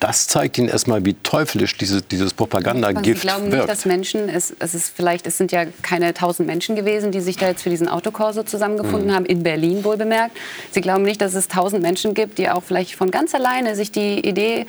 [0.00, 3.68] das zeigt Ihnen erstmal, wie teuflisch dieses, dieses Sie Propagandagift glauben nicht, wirkt.
[3.68, 7.36] dass Menschen, es, es ist vielleicht, es sind ja keine tausend Menschen gewesen, die sich
[7.36, 9.14] da jetzt für diesen Autokorso zusammengefunden Mhm.
[9.14, 10.36] haben, in Berlin wohl bemerkt.
[10.70, 13.92] Sie glauben nicht, dass es tausend Menschen gibt, die auch vielleicht von ganz alleine sich
[13.92, 14.66] die Idee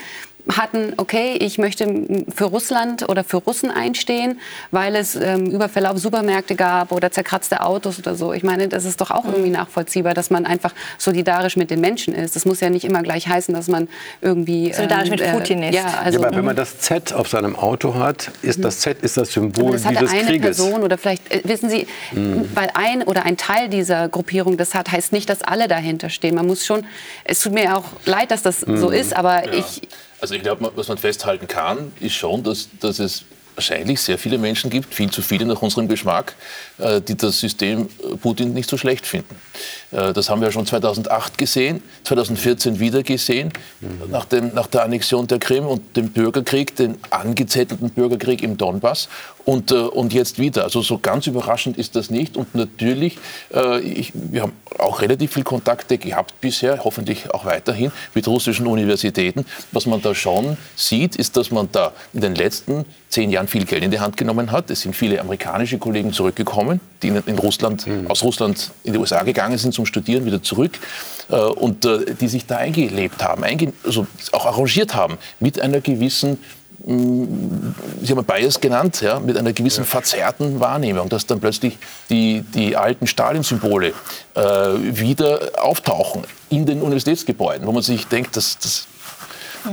[0.50, 1.88] hatten, okay, ich möchte
[2.34, 4.40] für Russland oder für Russen einstehen,
[4.72, 8.34] weil es ähm, Überfälle auf Supermärkte gab oder zerkratzte Autos oder so.
[8.34, 12.14] Ich meine, das ist doch auch irgendwie nachvollziehbar, dass man einfach solidarisch mit den Menschen
[12.14, 12.36] ist.
[12.36, 13.88] Das muss ja nicht immer gleich heißen, dass man
[14.22, 14.74] irgendwie...
[14.74, 15.76] Solidarisch mit Putin ist.
[15.76, 19.02] Ja, also, ja, aber wenn man das Z auf seinem Auto hat, ist das Z
[19.02, 20.58] ist das Symbol das dieses eine Krieges.
[20.58, 21.88] Person oder vielleicht, äh, wissen Sie,
[22.54, 26.36] weil ein oder ein Teil dieser Gruppierung das hat, heißt nicht, dass alle dahinter stehen.
[26.36, 26.86] Man muss schon,
[27.24, 29.82] es tut mir auch leid, dass das so ist, aber ich,
[30.22, 33.26] Also ich glaube, was man festhalten kann, ist schon, dass, dass es
[33.56, 36.36] wahrscheinlich sehr viele Menschen gibt, viel zu viele nach unserem Geschmack,
[36.78, 39.36] äh, die das System äh, Putin nicht so schlecht finden.
[39.92, 43.52] Äh, Das haben wir schon 2008 gesehen, 2014 wieder gesehen,
[44.10, 49.08] nach, dem, nach der Annexion der Krim und dem Bürgerkrieg, den angezettelten Bürgerkrieg im Donbass
[49.46, 50.64] und, äh, und jetzt wieder.
[50.64, 52.36] Also so ganz überraschend ist das nicht.
[52.36, 53.18] Und natürlich,
[53.54, 58.68] äh, ich, wir haben auch relativ viel Kontakte gehabt bisher, hoffentlich auch weiterhin, mit russischen
[58.68, 59.46] Universitäten.
[59.72, 63.66] Was man da schon sieht, ist, dass man da in den letzten zehn Jahren viel
[63.66, 64.70] Geld in die Hand genommen hat.
[64.70, 69.24] Es sind viele amerikanische Kollegen zurückgekommen, die in, in Russland, aus Russland in die USA
[69.24, 70.80] gegangen sind zum Studieren, wieder zurück
[71.30, 75.82] äh, und äh, die sich da eingelebt haben, einge also auch arrangiert haben mit einer
[75.82, 76.40] gewissen
[76.88, 81.80] Sie haben Bias genannt, ja, mit einer gewissen verzerrten Wahrnehmung, dass dann plötzlich
[82.12, 83.94] die, die alten Stalin-Symbole
[84.36, 88.88] äh, wieder auftauchen in den Universitätsgebäuden, wo man sich denkt, das, das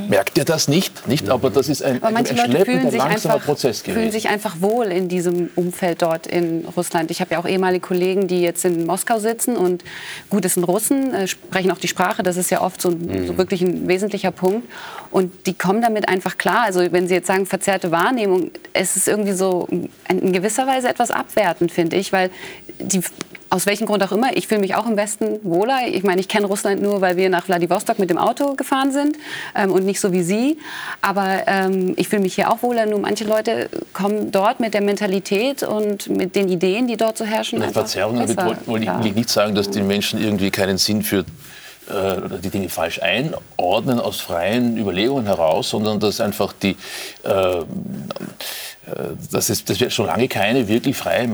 [0.09, 1.29] merkt ihr das nicht, nicht?
[1.29, 4.13] Aber das ist ein, aber ein, schleppender, fühlen langsamer einfach, Prozess fühlen gewesen.
[4.13, 7.11] sich einfach wohl in diesem Umfeld dort in Russland.
[7.11, 9.85] Ich habe ja auch ehemalige Kollegen, die jetzt in Moskau sitzen und
[10.31, 13.27] gut, es sind Russen, äh, sprechen auch die Sprache, das ist ja oft so, ein,
[13.27, 14.69] so wirklich ein wesentlicher Punkt.
[15.11, 16.65] Und die kommen damit einfach klar.
[16.65, 19.69] Also wenn Sie jetzt sagen, verzerrte Wahrnehmung, es ist irgendwie so
[20.09, 22.31] in gewisser Weise etwas abwertend, finde ich, weil
[22.79, 23.03] die
[23.53, 25.81] aus welchem Grund auch immer, ich fühle mich auch im Westen wohler.
[25.87, 29.19] Ich meine, ich kenne Russland nur, weil wir nach Vladivostok mit dem Auto gefahren sind
[29.55, 30.59] ähm, und nicht so wie Sie.
[31.03, 32.87] Aber ähm, ich fühle mich hier auch wohler.
[32.87, 37.27] Nur manche Leute kommen dort mit der Mentalität und mit den Ideen, die dort so
[37.27, 37.61] herrschen.
[37.63, 41.19] Eine Verzerrung damit wollte wollte ich, nicht sagen, dass die Menschen irgendwie keinen Sinn für
[41.91, 46.75] äh, oder die Dinge falsch einordnen aus freien Überlegungen heraus, sondern dass einfach die
[47.23, 47.65] äh, äh,
[49.31, 51.29] dass, es, dass wir schon lange keine wirklich freie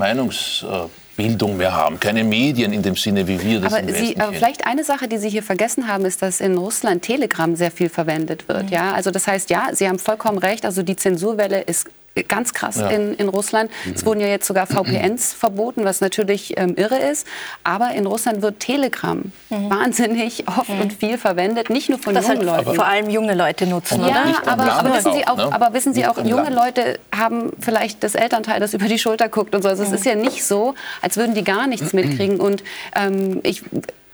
[1.19, 4.33] Meinungsbildung mehr haben, keine Medien in dem Sinne, wie wir das Aber, im Sie, aber
[4.33, 7.89] vielleicht eine Sache, die Sie hier vergessen haben, ist, dass in Russland Telegram sehr viel
[7.89, 8.69] verwendet wird.
[8.69, 8.93] Ja?
[8.93, 11.87] Also das heißt, ja, Sie haben vollkommen recht, also die Zensurwelle ist
[12.27, 12.89] ganz krass Ja.
[12.89, 13.71] in, in Russland.
[13.93, 17.25] Es wurden ja jetzt sogar VPNs verboten, was natürlich ähm, irre ist.
[17.63, 22.49] Aber in Russland wird Telegram wahnsinnig oft und viel verwendet, nicht nur von Das jungen
[22.49, 22.75] halt Leuten.
[22.75, 24.09] vor allem junge Leute nutzen, oder?
[24.09, 25.49] Ja, nicht am aber, aber wissen Sie auch, ne?
[25.53, 26.49] aber wissen Sie auch, junge.
[26.49, 29.69] Leute haben vielleicht das Elternteil, das über die Schulter guckt und so.
[29.69, 32.39] Also es ist ja nicht so, als würden die gar nichts mitkriegen.
[32.39, 32.63] Und
[32.95, 33.63] ähm, ich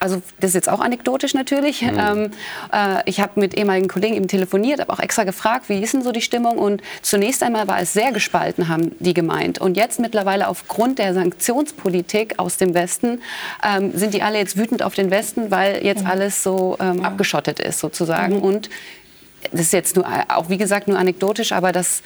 [0.06, 1.82] also das ist jetzt auch anekdotisch natürlich.
[1.82, 2.30] Ähm,
[2.72, 6.04] äh, ich habe mit ehemaligen Kollegen eben telefoniert, habe auch extra gefragt, wie ist denn
[6.04, 6.60] so die Stimmung?
[6.60, 9.60] Und zunächst einmal war es sehr gespalten, haben die gemeint.
[9.60, 13.22] Und jetzt mittlerweile aufgrund der Sanktionspolitik aus dem Westen
[13.64, 17.60] ähm, sind die alle jetzt wütend auf den Westen, weil jetzt alles so ähm, abgeschottet
[17.60, 18.42] ist sozusagen.
[18.42, 18.70] Und
[19.52, 22.04] das ist jetzt nur, auch wie gesagt nur anekdotisch, aber dass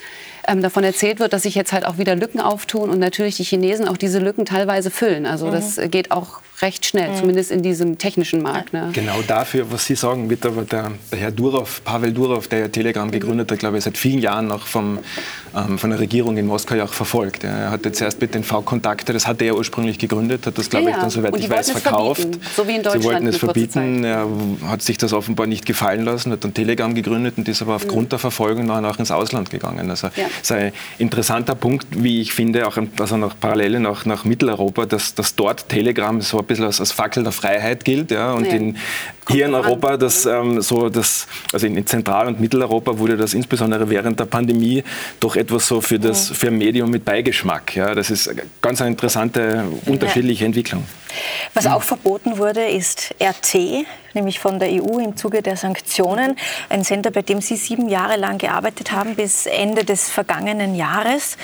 [0.48, 3.44] ähm, davon erzählt wird, dass sich jetzt halt auch wieder Lücken auftun und natürlich die
[3.44, 5.26] Chinesen auch diese Lücken teilweise füllen.
[5.26, 8.72] Also das äh, geht auch recht schnell, zumindest in diesem technischen Markt.
[8.72, 8.90] Ne?
[8.92, 12.68] Genau dafür, was Sie sagen, wird aber der, der Herr Durov, Pavel Durov, der ja
[12.68, 14.98] Telegram gegründet hat, glaube ich, seit vielen Jahren noch vom,
[15.56, 17.44] ähm, von der Regierung in Moskau ja auch verfolgt.
[17.44, 20.90] Er hat jetzt erst mit den V-Kontakte, das hat er ursprünglich gegründet, hat das, glaube
[20.90, 22.20] Ja, ich, dann, soweit ich weiß, verkauft.
[22.22, 24.26] verbieten, so wie in Sie Deutschland wollten es verbieten, er
[24.66, 28.12] hat sich das offenbar nicht gefallen lassen, hat dann Telegram gegründet und ist aber aufgrund
[28.12, 29.90] der Verfolgung nachher auch ins Ausland gegangen.
[29.90, 30.24] Also Ja.
[30.24, 34.86] das ist ein interessanter Punkt, wie ich finde, auch also nach Parallele nach, nach Mitteleuropa,
[34.86, 38.10] dass, dass dort Telegram so eine bisschen als, als Fackel der Freiheit gilt.
[38.10, 38.52] Ja, und Ja.
[38.52, 38.76] in,
[39.28, 43.32] hier in Europa, das, ähm, so das, also in, in Zentral- und Mitteleuropa wurde das
[43.32, 44.82] insbesondere während der Pandemie
[45.20, 47.76] doch etwas so für das für ein Medium mit Beigeschmack.
[47.76, 50.84] Ja, das ist eine ganz eine interessante, unterschiedliche Entwicklung.
[51.54, 53.84] Was auch verboten wurde, ist RT,
[54.14, 56.36] nämlich von der EU im Zuge der Sanktionen.
[56.68, 61.36] Ein Sender, bei dem Sie sieben Jahre lang gearbeitet haben, bis Ende des vergangenen Jahres.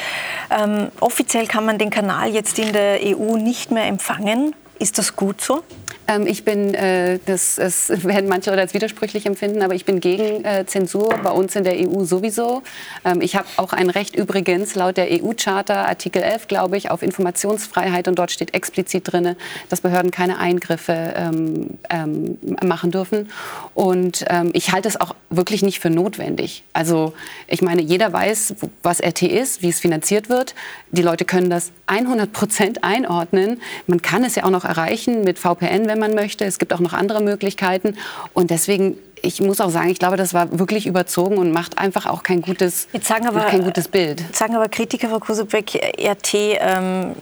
[0.51, 4.55] Ähm, offiziell kann man den Kanal jetzt in der EU nicht mehr empfangen.
[4.79, 5.62] Ist das gut so?
[6.09, 10.45] Ähm, ich bin, äh, das, das werden manche als widersprüchlich empfinden, aber ich bin gegen
[10.45, 12.62] äh, Zensur, bei uns in der EU sowieso.
[13.05, 17.03] Ähm, ich habe auch ein Recht übrigens laut der EU-Charta, Artikel 11, glaube ich, auf
[17.03, 19.37] Informationsfreiheit und dort steht explizit drin,
[19.69, 23.29] dass Behörden keine Eingriffe ähm, ähm, machen dürfen.
[23.75, 26.62] Und ähm, ich halte es auch wirklich nicht für notwendig.
[26.73, 27.14] Also
[27.49, 30.55] ich meine, jeder weiß, was RT ist, wie es finanziert wird.
[30.90, 33.61] Die Leute können das 100 Prozent einordnen.
[33.87, 36.44] Man kann es ja auch noch erreichen mit VPN, wenn man möchte.
[36.44, 37.96] Es gibt auch noch andere Möglichkeiten.
[38.32, 42.07] Und deswegen, ich muss auch sagen, ich glaube, das war wirklich überzogen und macht einfach
[42.07, 44.20] auch kein gutes, Jetzt sagen aber, kein gutes Bild.
[44.20, 47.14] Jetzt sagen aber Kritiker, Frau Kusebeck, RT ähm,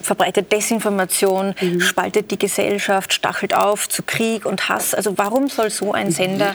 [0.00, 1.80] verbreitet Desinformation, Mhm.
[1.80, 4.94] spaltet die Gesellschaft, stachelt auf zu Krieg und Hass.
[4.94, 6.54] Also warum soll so ein Sender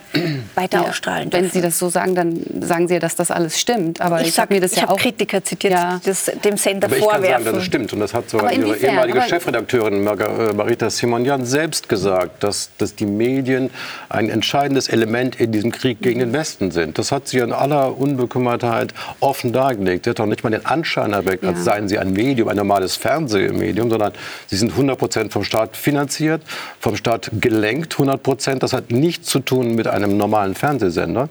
[0.55, 1.53] weiter Ja, ausstrahlen Wenn dürfen?
[1.53, 4.01] Sie das so sagen, dann sagen Sie ja, dass das alles stimmt.
[4.01, 5.99] Aber ich, ich sag, habe mir das ich ja habe auch Kritiker zitiert, Ja.
[6.03, 7.45] das dem Sender Aber ich kann sagen, vorwerfen.
[7.45, 7.93] dass es stimmt.
[7.93, 12.95] Und das hat sogar ihre ehemalige Aber- Chefredakteurin äh, Marita Simonian selbst gesagt, dass, dass
[12.95, 13.69] die Medien
[14.09, 14.29] ein
[14.77, 16.97] entscheidendes Element in diesem Krieg gegen den Westen sind.
[16.97, 20.05] Das hat sie in aller Unbekümmertheit offen dargelegt.
[20.05, 21.63] Sie hat doch nicht mal den Anschein erweckt, als Ja.
[21.63, 24.13] seien sie ein Medium, ein normales Fernsehmedium, sondern
[24.47, 26.41] sie sind 100 Prozent vom Staat finanziert,
[26.79, 28.63] vom Staat gelenkt, 100 Prozent.
[28.63, 31.29] Das hat nichts zu tun mit einem normalen Fernsehsender.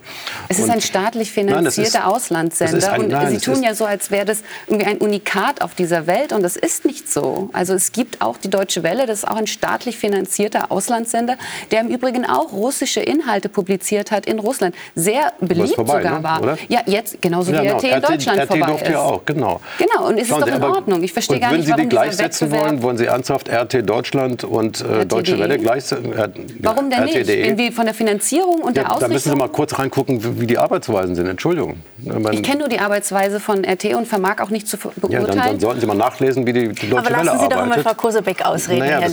[0.48, 2.92] Es ist Und- ein staatlich Nein, finanzierter ist- Auslandssender.
[2.92, 5.74] ein- und nein, Sie das tun ja so, als wäre das irgendwie ein Unikat auf
[5.74, 6.32] dieser Welt.
[6.32, 7.48] Und das ist nicht so.
[7.52, 11.36] Also es gibt auch die Deutsche Welle, das ist auch ein staatlich finanzierter Auslandssender,
[11.70, 14.74] der im Übrigen auch russische Inhalte publiziert hat in Russland.
[14.94, 16.24] Sehr beliebt vorbei, sogar ne?
[16.24, 16.42] war.
[16.42, 16.58] Oder?
[16.68, 17.76] Ja, jetzt genauso Ja, wie genau.
[17.78, 18.92] RT in Deutschland RT vorbei durfte ist.
[18.92, 19.60] ja auch, genau.
[19.78, 21.02] Genau, und es ist doch Sie, in aber- Ordnung.
[21.02, 22.82] Ich verstehe gar nicht, Sie warum die dieser gleichsetzen wollen?
[22.82, 25.38] Wollen Sie ernsthaft RT Deutschland und äh, Deutsche RTDE?
[25.40, 26.12] Welle gleichsetzen?
[26.12, 26.28] Äh,
[26.60, 27.16] Warum denn nicht?
[27.16, 27.44] RTDE?
[27.48, 29.12] Wenn wir von der Finanzierung und der Ja, da Ausrichtung...
[29.14, 31.26] müssen Sie mal kurz reingucken, wie die Arbeitsweisen sind.
[31.26, 31.76] Entschuldigung.
[31.98, 35.00] Man- ich kenne nur die Arbeitsweise von RT und vermag auch nicht zu ver- ja,
[35.00, 35.26] beurteilen.
[35.38, 37.56] dann, dann sollten Sie mal nachlesen, wie die, die Deutsche Aber Welle lassen Sie doch
[37.56, 37.62] arbeitet.
[37.62, 39.10] einmal Frau Kosebeck ausreden, naja, Herr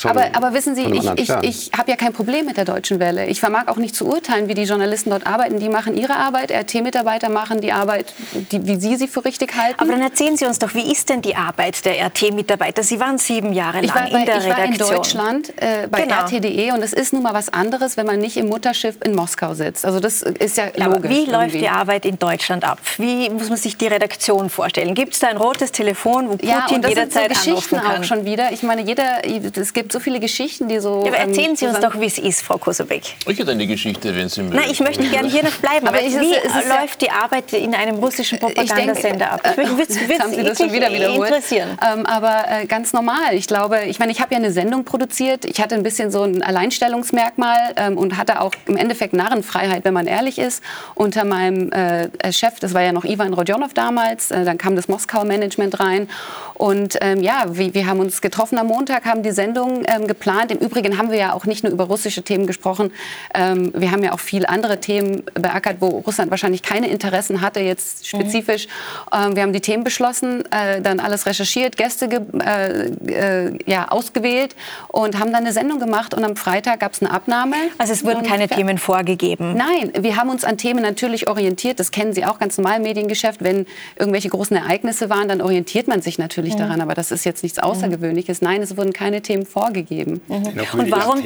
[0.00, 2.98] von, Aber, aber wissen Sie, ich, ich, ich habe ja kein Problem mit der Deutschen
[3.00, 3.26] Welle.
[3.26, 5.58] Ich vermag auch nicht zu urteilen, wie die Journalisten dort arbeiten.
[5.58, 8.12] Die machen ihre Arbeit, RT-Mitarbeiter machen die Arbeit,
[8.52, 9.80] die, wie Sie sie für richtig halten.
[9.80, 12.82] Aber dann erzählen Sie uns doch, wie ist denn die Arbeit der RT-Mitarbeiter?
[12.82, 14.96] Sie waren sieben Jahre lang ich war, bei, in der ich war in Redaktion.
[14.96, 16.14] Deutschland äh, bei Genau.
[16.26, 19.54] RTDE und es ist nun mal was anderes, wenn man nicht im Mutterschiff in Moskau
[19.54, 19.84] sitzt.
[19.86, 21.10] Also das ist ja Ja, aber logisch.
[21.10, 21.58] wie läuft irgendwie.
[21.60, 22.78] die Arbeit in Deutschland ab?
[22.98, 24.94] Wie muss man sich die Redaktion vorstellen?
[24.94, 27.76] Gibt es da ein rotes Telefon, wo Putin Ja, und das sind so jederzeit Geschichten
[27.76, 28.00] anrufen kann?
[28.02, 28.52] auch schon wieder.
[28.52, 29.22] Ich meine, jeder,
[29.56, 31.02] es gibt so viele Geschichten, die so.
[31.04, 33.02] Ja, aber erzählen ähm, Sie uns doch, wie es ist, Frau Kosebeck.
[33.26, 34.56] Ich hätte eine Geschichte, wenn Sie mögen.
[34.56, 35.86] Nein, ich möchte gerne hier noch bleiben.
[35.86, 38.40] Aber Aber es ist- wie es ist ja- läuft die Arbeit in einem russischen Ich
[38.40, 39.40] denke, Propagandasender ab?
[39.52, 41.28] Ich würde Jetzt haben Sie das schon wieder wiederholt.
[41.30, 41.78] interessieren.
[41.92, 43.34] Ähm, aber äh, ganz normal.
[43.34, 45.44] Ich glaube, ich meine, ich habe ja eine Sendung produziert.
[45.44, 49.94] Ich hatte ein bisschen so ein Alleinstellungsmerkmal ähm, und hatte auch im Endeffekt Narrenfreiheit, wenn
[49.94, 50.62] man ehrlich ist,
[50.94, 52.58] unter meinem äh, Chef.
[52.60, 54.30] Das war ja noch Ivan Rodionov damals.
[54.30, 56.08] Äh, dann kam das Moskau-Management rein.
[56.58, 60.50] Und ähm, ja, wir, wir haben uns getroffen am Montag, haben die Sendung ähm, geplant.
[60.50, 62.92] Im Übrigen haben wir ja auch nicht nur über russische Themen gesprochen.
[63.34, 67.60] Ähm, wir haben ja auch viele andere Themen beackert, wo Russland wahrscheinlich keine Interessen hatte,
[67.60, 68.66] jetzt spezifisch.
[69.12, 73.88] Ähm, wir haben die Themen beschlossen, äh, dann alles recherchiert, Gäste ge äh, äh, ja,
[73.88, 74.56] ausgewählt
[74.88, 76.12] und haben dann eine Sendung gemacht.
[76.12, 77.56] Und am Freitag gab es eine Abnahme.
[77.78, 78.48] Also es wurden keine.
[78.48, 79.54] Themen vorgegeben.
[79.56, 81.78] Nein, wir haben uns an Themen natürlich orientiert.
[81.78, 83.42] Das kennen Sie auch ganz normal im Mediengeschäft.
[83.42, 83.66] Wenn
[83.96, 86.80] irgendwelche großen Ereignisse waren, dann orientiert man sich natürlich daran.
[86.80, 88.42] Aber das ist jetzt nichts Außergewöhnliches.
[88.42, 90.20] Nein, es wurden keine Themen vorgegeben.
[90.28, 90.46] Und
[90.90, 91.22] warum,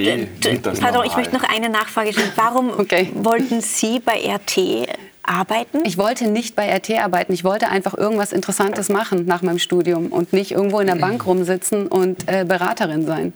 [0.81, 2.33] pardon, ich möchte noch eine Nachfrage stellen.
[2.37, 3.11] Warum Okay.
[3.15, 4.89] wollten Sie bei RT
[5.23, 5.79] arbeiten?
[5.85, 7.33] Ich wollte nicht bei RT arbeiten.
[7.33, 11.27] Ich wollte einfach irgendwas Interessantes machen nach meinem Studium und nicht irgendwo in der Bank
[11.27, 13.33] rumsitzen und äh, Beraterin sein.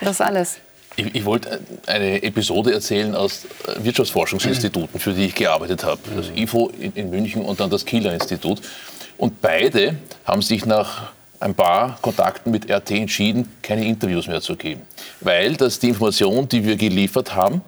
[0.00, 0.58] Das ist alles.
[0.96, 6.00] Ich, ich wollte eine Episode erzählen aus äh, Wirtschaftsforschungsinstituten, für die ich gearbeitet habe.
[6.16, 8.60] Das IFO in, in München und dann das Kieler Institut.
[9.20, 14.56] Und beide haben sich nach ein paar Kontakten mit RT entschieden, keine Interviews mehr zu
[14.56, 14.80] geben.
[15.20, 17.60] Weil das die Information, die wir geliefert haben,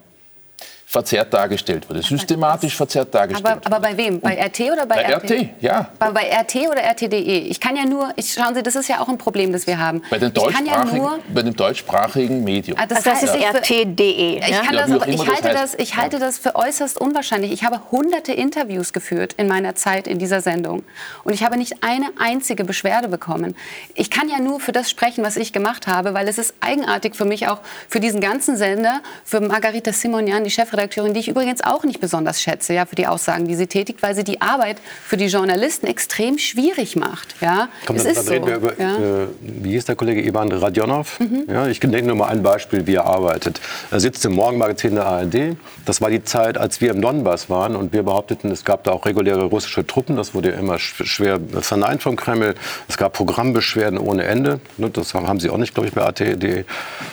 [0.92, 2.02] verzerrt dargestellt wurde.
[2.02, 4.20] Systematisch verzerrt dargestellt aber, aber bei wem?
[4.20, 5.30] Bei RT oder bei, bei RT?
[5.30, 5.48] RT?
[5.60, 5.88] ja.
[5.98, 7.38] Bei, bei RT oder RT.de?
[7.48, 9.78] Ich kann ja nur, ich, schauen Sie, das ist ja auch ein Problem, das wir
[9.78, 10.02] haben.
[10.10, 12.78] Bei, den deutschsprachigen, ja bei dem deutschsprachigen Medium.
[12.78, 14.36] Ah, das, das, heißt, ist RT.de.
[14.36, 17.52] Ich, kann ja, das, ich, halte das, das, ich halte das für äußerst unwahrscheinlich.
[17.52, 20.82] Ich habe hunderte Interviews geführt in meiner Zeit in dieser Sendung.
[21.24, 23.56] Und ich habe nicht eine einzige Beschwerde bekommen.
[23.94, 27.16] Ich kann ja nur für das sprechen, was ich gemacht habe, weil es ist eigenartig
[27.16, 31.28] für mich auch, für diesen ganzen Sender, für Margarita Simonian, die Chefredakteurin, Chefredakteurin, die ich
[31.28, 34.40] übrigens auch nicht besonders schätze, ja, für die Aussagen, die sie tätigt, weil sie die
[34.40, 37.34] Arbeit für die Journalisten extrem schwierig macht.
[37.40, 38.50] Ja, Komm, es dann, ist dann reden so.
[38.50, 38.96] wir über, ja.
[38.96, 41.20] äh, wie hieß der Kollege Ivan Radionov?
[41.20, 41.46] Mhm.
[41.48, 43.60] Ja, ich nenne nur mal ein Beispiel, wie er arbeitet.
[43.90, 45.56] Er sitzt im Morgenmagazin der ARD.
[45.84, 48.92] Das war die Zeit, als wir im Donbass waren und wir behaupteten, es gab da
[48.92, 50.16] auch reguläre russische Truppen.
[50.16, 52.54] Das wurde immer schwer verneint vom Kreml.
[52.88, 54.60] Es gab Programmbeschwerden ohne Ende.
[54.78, 56.64] Ne, das haben sie auch nicht, glaube ich, bei AT.de.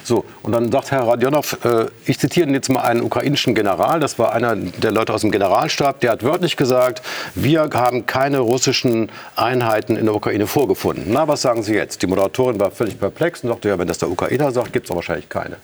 [0.04, 4.18] So, und dann sagt Herr Radionov, äh, ich zitiere jetzt mal einen ukrainischen General, das
[4.18, 7.02] war einer der Leute aus dem Generalstab, der hat wörtlich gesagt,
[7.36, 11.08] wir haben keine russischen Einheiten in der Ukraine vorgefunden.
[11.08, 12.02] Na, was sagen Sie jetzt?
[12.02, 14.96] Die Moderatorin war völlig perplex und sagte, ja, wenn das der Ukrainer sagt, gibt es
[14.96, 15.58] wahrscheinlich keine.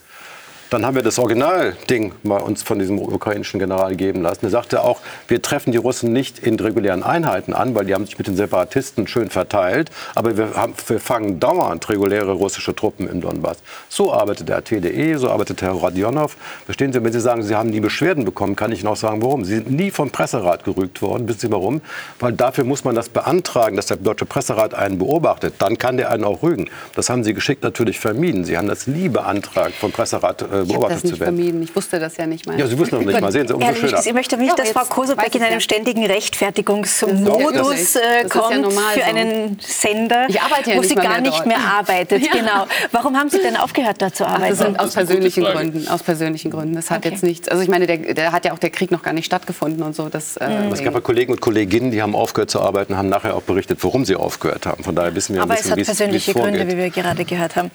[0.76, 4.48] Dann haben wir das Originalding mal uns von diesem ukrainischen General geben lassen.
[4.48, 5.00] Er sagte auch,
[5.30, 8.36] wir treffen die Russen nicht in regulären Einheiten an, weil die haben sich mit den
[8.36, 9.90] Separatisten schön verteilt.
[10.16, 13.60] Aber wir, haben, wir fangen dauernd reguläre russische Truppen im Donbass.
[13.88, 16.36] So arbeitet der TDE, so arbeitet Herr Radionov.
[16.66, 19.22] Verstehen Sie, wenn Sie sagen, Sie haben nie Beschwerden bekommen, kann ich Ihnen auch sagen,
[19.22, 19.46] warum.
[19.46, 21.26] Sie sind nie vom Presserat gerügt worden.
[21.30, 21.80] Wissen Sie warum?
[22.20, 25.54] Weil dafür muss man das beantragen, dass der deutsche Presserat einen beobachtet.
[25.60, 26.70] Dann kann der einen auch rügen.
[26.96, 28.44] Das haben Sie geschickt natürlich vermieden.
[28.44, 31.64] Sie haben das nie beantragt vom Presserat äh, beobachtet ich das nicht vermieden.
[31.64, 32.60] Ich wusste das ja nicht mal.
[32.60, 33.32] Ja, Sie wussten das nicht mal.
[33.32, 34.06] Sehen Sie, umso schöner.
[34.06, 39.58] Ich möchte nicht, dass Frau Kosobeck in einem ständigen Rechtfertigungsmodus äh, kommt ja für einen
[39.60, 40.42] Sender, ja
[40.76, 42.24] wo sie gar nicht mehr arbeitet.
[42.26, 42.32] Ja.
[42.32, 42.66] Genau.
[42.92, 44.76] Warum haben Sie denn aufgehört, da zu arbeiten?
[44.78, 45.88] Ach, aus persönlichen Gründen.
[45.88, 46.76] Aus persönlichen Gründen.
[46.76, 47.10] Das hat okay.
[47.10, 47.48] jetzt nichts.
[47.50, 49.96] Also ich meine, der, der, hat ja auch der Krieg noch gar nicht stattgefunden und
[49.96, 50.10] so.
[50.10, 50.74] Das, äh, mhm.
[50.74, 53.84] Es gab ja Kollegen und Kolleginnen, die haben aufgehört zu arbeiten, haben nachher auch berichtet,
[53.84, 54.84] warum sie aufgehört haben.
[54.84, 57.56] Von daher wissen wir Aber ein bisschen, es hat persönliche Gründe, wie wir gerade gehört
[57.56, 57.70] haben.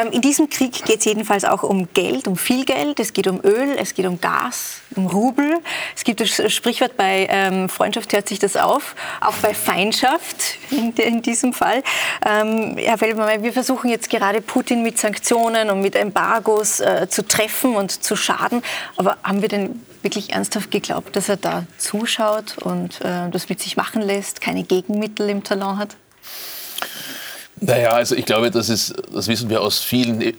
[0.00, 2.98] Ähm, in diesem Krieg geht es jedenfalls auch um Geld, um viel Geld.
[3.00, 5.58] Es geht um Öl, es geht um Gas, um Rubel.
[5.94, 10.92] Es gibt das Sprichwort, bei ähm, Freundschaft hört sich das auf, auch bei Feindschaft in,
[10.94, 11.82] in diesem Fall.
[12.24, 17.26] Ähm, Herr Feldmann, wir versuchen jetzt gerade Putin mit Sanktionen und mit Embargos äh, zu
[17.26, 18.62] treffen und zu schaden.
[18.96, 23.60] Aber haben wir denn wirklich ernsthaft geglaubt, dass er da zuschaut und äh, das mit
[23.60, 25.96] sich machen lässt, keine Gegenmittel im Talon hat?
[27.60, 30.34] Naja, also ich glaube, das, ist, das wissen wir aus vielen äh,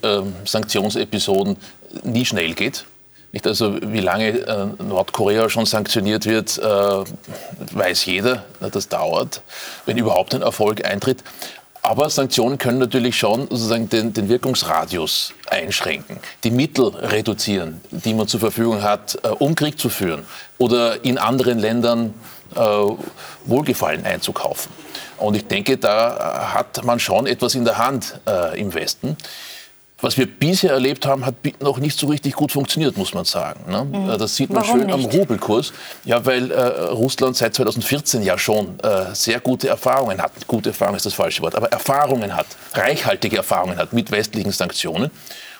[0.45, 1.57] Sanktionsepisoden,
[2.03, 2.85] nie schnell geht.
[3.31, 8.45] Nicht also, wie lange äh, Nordkorea schon sanktioniert wird, äh, weiß jeder.
[8.71, 9.41] Das dauert,
[9.85, 11.23] wenn überhaupt ein Erfolg eintritt.
[11.81, 18.27] Aber Sanktionen können natürlich schon sozusagen den, den, Wirkungsradius einschränken, die Mittel reduzieren, die man
[18.27, 20.25] zur Verfügung hat, äh, um Krieg zu führen
[20.57, 22.13] oder in anderen Ländern
[22.55, 22.59] äh,
[23.45, 24.71] Wohlgefallen einzukaufen.
[25.17, 29.17] Und ich denke, da hat man schon etwas in der Hand äh, im Westen
[30.01, 33.61] was wir bisher erlebt haben, hat noch nicht so richtig gut funktioniert, muss man sagen.
[33.69, 33.85] Ne?
[33.85, 34.09] Mhm.
[34.11, 34.93] Äh, das sieht man Warum schön nicht?
[34.93, 35.73] am Rubelkurs.
[36.05, 36.61] Ja, weil äh,
[36.91, 40.31] Russland seit 2014 ja schon äh, sehr gute Erfahrungen hat.
[40.45, 45.09] Gute Erfahrung ist das falsche Wort, aber Erfahrungen hat, reichhaltige Erfahrungen hat mit westlichen Sanktionen.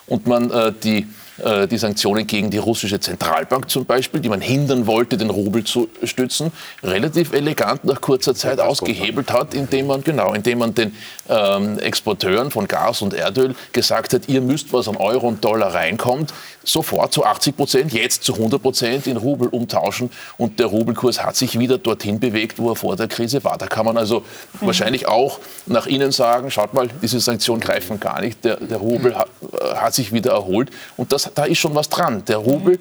[0.05, 1.08] Und man äh, die
[1.43, 5.63] äh, die Sanktionen gegen die russische Zentralbank zum Beispiel, die man hindern wollte, den Rubel
[5.63, 6.51] zu stützen,
[6.83, 10.95] relativ elegant nach kurzer Zeit ausgehebelt hat, indem man, genau, indem man den
[11.29, 15.73] ähm, Exporteuren von Gas und Erdöl gesagt hat, ihr müsst, was an Euro und Dollar
[15.73, 16.33] reinkommt,
[16.68, 20.09] sofort zu 80 Prozent, jetzt zu 100 Prozent in Rubel umtauschen.
[20.38, 23.57] Und der Rubelkurs hat sich wieder dorthin bewegt, wo er vor der Krise war.
[23.57, 24.68] Da kann man also mhm.
[24.68, 28.43] wahrscheinlich auch nach innen sagen, schaut mal, diese Sanktionen greifen gar nicht.
[28.43, 29.18] Der, der Rubel mhm.
[29.18, 30.70] hat, äh, hat sich wieder erholt.
[30.97, 32.24] Und das da ist schon was dran.
[32.26, 32.80] Der Rubel je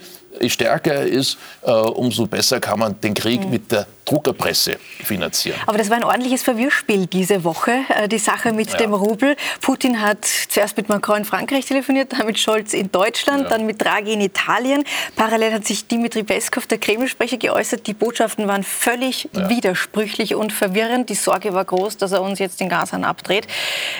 [0.48, 3.50] stärker er ist, äh, umso besser kann man den Krieg mhm.
[3.50, 5.58] mit der Druckerpresse finanzieren.
[5.66, 8.76] Aber das war ein ordentliches Verwirrspiel diese Woche, äh, die Sache mit ja.
[8.76, 9.36] dem Rubel.
[9.60, 13.48] Putin hat zuerst mit Macron in Frankreich telefoniert, dann mit Scholz in Deutschland, ja.
[13.48, 14.84] dann mit Draghi in Italien.
[15.16, 17.86] Parallel hat sich Dimitri Peskov, der Kreml-Sprecher, geäußert.
[17.86, 19.48] Die Botschaften waren völlig ja.
[19.48, 21.10] widersprüchlich und verwirrend.
[21.10, 23.48] Die Sorge war groß, dass er uns jetzt den Gashahn abdreht.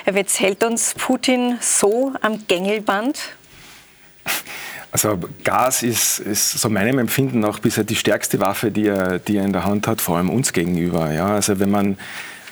[0.05, 3.19] Wetz, hält uns Putin so am Gängelband?
[4.97, 9.37] Also Gas ist, ist so meinem Empfinden auch bisher die stärkste Waffe, die er, die
[9.37, 11.13] er in der Hand hat, vor allem uns gegenüber.
[11.13, 11.99] Ja, also wenn man,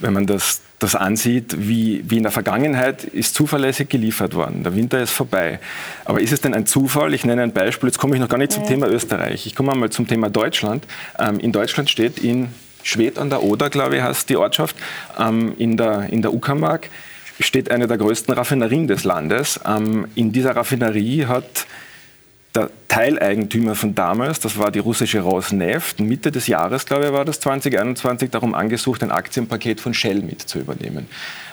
[0.00, 4.62] wenn man das, das ansieht, wie, wie in der Vergangenheit ist zuverlässig geliefert worden.
[4.62, 5.58] Der Winter ist vorbei.
[6.04, 7.14] Aber ist es denn ein Zufall?
[7.14, 7.88] Ich nenne ein Beispiel.
[7.88, 8.66] Jetzt komme ich noch gar nicht zum.
[8.66, 9.46] Thema Österreich.
[9.46, 10.86] Ich komme einmal zum Thema Deutschland.
[11.18, 12.48] Ähm, in Deutschland steht in
[12.82, 14.76] Schwedt an der Oder, glaube ich, heißt die Ortschaft,
[15.18, 16.90] ähm, in der, in der Uckermark
[17.40, 19.58] steht eine der größten Raffinerien des Landes.
[19.66, 21.66] Ähm, in dieser Raffinerie hat
[22.54, 27.24] der Teileigentümer von damals, das war die russische Rosneft, Mitte des Jahres, glaube ich, war
[27.24, 31.08] das 2021, darum angesucht, ein Aktienpaket von Shell mit zu übernehmen.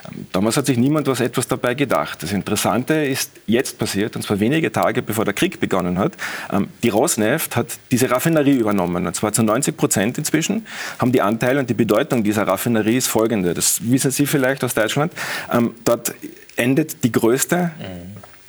[0.07, 2.21] Ähm, damals hat sich niemand was etwas dabei gedacht.
[2.21, 6.13] Das Interessante ist jetzt passiert, und zwar wenige Tage bevor der Krieg begonnen hat.
[6.53, 10.67] Ähm, die Rosneft hat diese Raffinerie übernommen, und zwar zu 90 Prozent inzwischen,
[10.99, 13.55] haben die Anteile und die Bedeutung dieser Raffinerie ist folgende.
[13.55, 15.11] Das wissen Sie vielleicht aus Deutschland.
[15.51, 16.13] Ähm, dort
[16.55, 17.71] endet die größte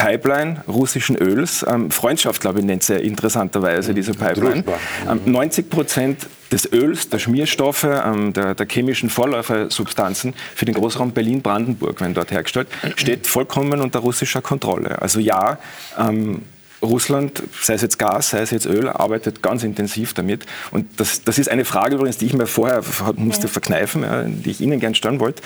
[0.03, 1.64] Pipeline russischen Öls.
[1.68, 4.64] Ähm, Freundschaft, glaube ich, nennt sie interessanterweise diese Pipeline.
[5.09, 11.12] Ähm, 90 Prozent des Öls, der Schmierstoffe, ähm, der, der, chemischen Vorläufersubstanzen für den Großraum
[11.12, 15.00] Berlin-Brandenburg, wenn dort hergestellt, steht vollkommen unter russischer Kontrolle.
[15.00, 15.59] Also ja,
[15.96, 16.42] ähm,
[16.82, 20.46] Russland, sei es jetzt Gas, sei es jetzt Öl, arbeitet ganz intensiv damit.
[20.72, 22.82] Und das, das ist eine Frage übrigens, die ich mir vorher
[23.14, 25.44] musste verkneifen, ja, die ich Ihnen gerne stellen wollte.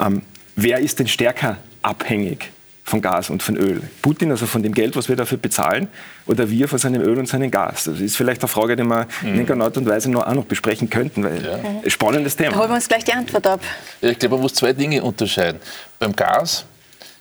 [0.00, 0.22] Ähm,
[0.56, 2.50] wer ist denn stärker abhängig
[2.88, 3.82] von Gas und von Öl.
[4.02, 5.88] Putin, also von dem Geld, was wir dafür bezahlen,
[6.26, 7.84] oder wir von seinem Öl und seinem Gas.
[7.84, 9.28] Das ist vielleicht eine Frage, die wir mhm.
[9.28, 11.58] in irgendeiner Art und Weise noch, auch noch besprechen könnten, weil ja.
[11.84, 12.50] ein spannendes Thema.
[12.52, 13.60] Da holen wir uns gleich die Antwort ab.
[14.00, 15.60] Ja, ich glaube, man muss zwei Dinge unterscheiden.
[15.98, 16.64] Beim Gas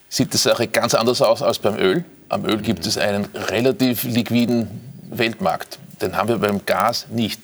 [0.10, 2.04] sieht die Sache ganz anders aus als beim Öl.
[2.30, 4.68] Am Öl gibt es einen relativ liquiden
[5.10, 5.80] Weltmarkt.
[6.02, 7.40] Den haben wir beim Gas nicht.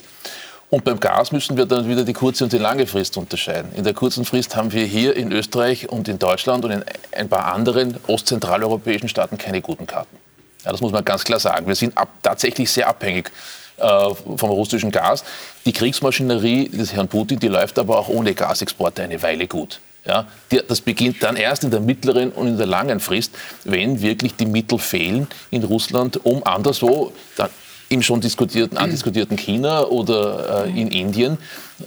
[0.74, 3.72] Und beim Gas müssen wir dann wieder die kurze und die lange Frist unterscheiden.
[3.76, 7.30] In der kurzen Frist haben wir hier in Österreich und in Deutschland und in ein
[7.30, 10.18] paar anderen ostzentraleuropäischen Staaten keine guten Karten.
[10.66, 11.68] Ja, das muss man ganz klar sagen.
[11.68, 13.30] Wir sind ab, tatsächlich sehr abhängig
[13.78, 13.84] äh,
[14.16, 15.24] vom russischen Gas.
[15.64, 19.80] Die Kriegsmaschinerie des Herrn Putin, die läuft aber auch ohne Gasexporte eine Weile gut.
[20.06, 20.26] Ja,
[20.68, 23.32] das beginnt dann erst in der mittleren und in der langen Frist,
[23.64, 27.52] wenn wirklich die Mittel fehlen in Russland, um anderswo dann
[27.94, 31.38] im schon diskutierten, andiskutierten China oder äh, in Indien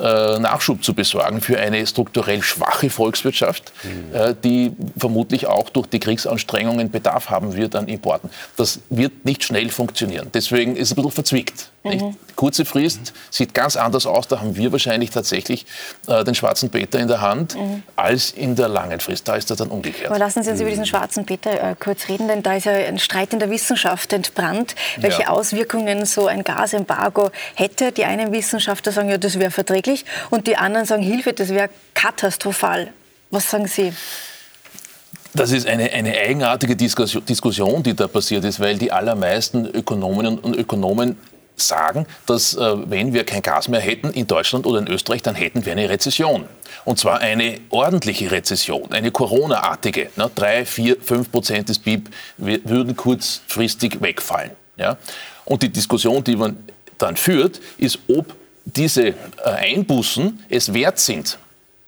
[0.03, 4.15] Nachschub zu besorgen für eine strukturell schwache Volkswirtschaft, mhm.
[4.15, 8.31] äh, die vermutlich auch durch die Kriegsanstrengungen Bedarf haben wird an Importen.
[8.57, 10.31] Das wird nicht schnell funktionieren.
[10.35, 11.71] Deswegen ist es ein bisschen verzwickt.
[11.85, 12.17] Mhm.
[12.35, 14.27] Kurze Frist sieht ganz anders aus.
[14.27, 15.67] Da haben wir wahrscheinlich tatsächlich
[16.09, 17.85] äh, den schwarzen Peter in der Hand mhm.
[17.95, 19.29] als in der langen Frist.
[19.29, 20.11] Da ist das dann umgekehrt.
[20.11, 22.73] Aber lassen Sie uns über diesen schwarzen Peter äh, kurz reden, denn da ist ja
[22.73, 25.29] ein Streit in der Wissenschaft entbrannt, welche ja.
[25.29, 27.93] Auswirkungen so ein Gasembargo hätte.
[27.93, 31.51] Die einen Wissenschaftler sagen, ja, das wäre vertretbar verträglich und die anderen sagen, Hilfe, das
[31.51, 32.93] wäre katastrophal.
[33.31, 33.93] Was sagen Sie?
[35.35, 40.57] Das ist eine, eine eigenartige Diskussion, die da passiert ist, weil die allermeisten Ökonominnen und
[40.57, 41.19] Ökonomen
[41.59, 45.35] sagen, dass äh, wenn wir kein Gas mehr hätten in Deutschland oder in Österreich, dann
[45.35, 46.45] hätten wir eine Rezession.
[46.85, 50.11] Und zwar eine ordentliche Rezession, eine Corona-artige.
[50.17, 50.31] Ne?
[50.35, 54.51] Drei, vier, fünf Prozent des BIP würden kurzfristig wegfallen.
[54.77, 54.99] Ja?
[55.47, 56.57] Und die Diskussion, die man
[56.99, 58.35] dann führt, ist, ob
[58.67, 59.15] diese äh,
[59.45, 61.39] Einbußen es wert sind.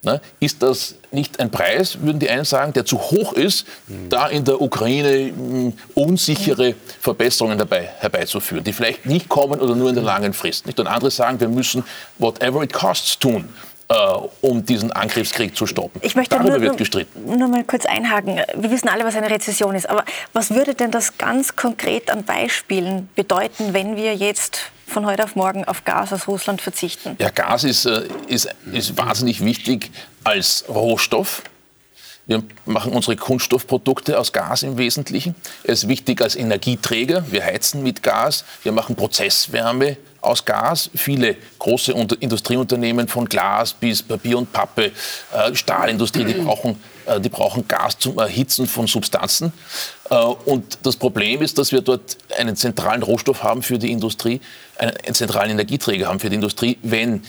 [0.03, 0.21] Ne?
[0.39, 4.09] Ist das nicht ein Preis, würden die einen sagen, der zu hoch ist, mhm.
[4.09, 9.89] da in der Ukraine mh, unsichere Verbesserungen dabei herbeizuführen, die vielleicht nicht kommen oder nur
[9.89, 10.67] in der langen Frist.
[10.67, 10.79] Nicht?
[10.79, 11.83] Und andere sagen, wir müssen
[12.19, 13.49] whatever it costs tun,
[13.89, 13.95] äh,
[14.41, 16.01] um diesen Angriffskrieg zu stoppen.
[16.05, 17.37] Ich möchte Darüber nur, wird gestritten.
[17.37, 18.41] Nur mal kurz einhaken.
[18.55, 19.91] Wir wissen alle, was eine Rezession ist.
[19.91, 25.25] Aber was würde denn das ganz konkret an Beispielen bedeuten, wenn wir jetzt von heute
[25.25, 27.17] auf morgen auf Gas aus Russland verzichten?
[27.19, 29.91] Ja, Gas ist, äh, ist, ist wahnsinnig wichtig
[30.25, 31.43] als Rohstoff.
[32.27, 35.35] Wir machen unsere Kunststoffprodukte aus Gas im Wesentlichen.
[35.65, 37.25] Er ist wichtig als Energieträger.
[37.31, 38.45] Wir heizen mit Gas.
[38.63, 40.91] Wir machen Prozesswärme aus Gas.
[40.95, 44.93] Viele große Industrieunternehmen von Glas bis Papier und Pappe,
[45.33, 46.79] äh, Stahlindustrie, die brauchen,
[47.21, 49.53] die brauchen Gas zum Erhitzen von Substanzen.
[50.11, 54.41] Äh, und das Problem ist, dass wir dort einen zentralen Rohstoff haben für die Industrie,
[54.77, 56.79] einen, einen zentralen Energieträger haben für die Industrie.
[56.83, 57.23] Wenn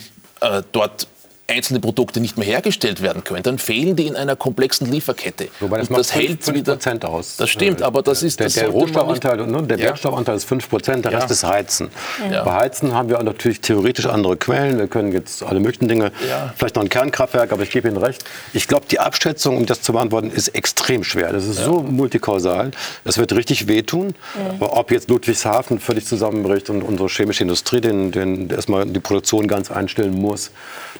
[0.72, 1.06] dort
[1.50, 5.48] einzelne Produkte nicht mehr hergestellt werden können, dann fehlen die in einer komplexen Lieferkette.
[5.60, 6.78] Wobei das, und das hält 5 wieder
[7.08, 7.36] aus.
[7.36, 9.86] Das stimmt, aber das ist der, das der Rohstoffanteil, ne, der ja.
[9.86, 11.18] Wertstoffanteil ist 5 Prozent, der ja.
[11.18, 11.90] Rest ist Heizen.
[12.30, 12.44] Ja.
[12.44, 14.78] Bei Heizen haben wir natürlich theoretisch andere Quellen.
[14.78, 16.12] Wir können jetzt alle möglichen Dinge,
[16.56, 18.24] vielleicht noch ein Kernkraftwerk, aber ich gebe Ihnen recht.
[18.52, 21.32] Ich glaube, die Abschätzung, um das zu beantworten, ist extrem schwer.
[21.32, 22.70] Das ist so multikausal.
[23.04, 24.14] Das wird richtig wehtun.
[24.58, 29.48] Aber ob jetzt Ludwigshafen völlig zusammenbricht und unsere chemische Industrie den, den erstmal die Produktion
[29.48, 30.50] ganz einstellen muss,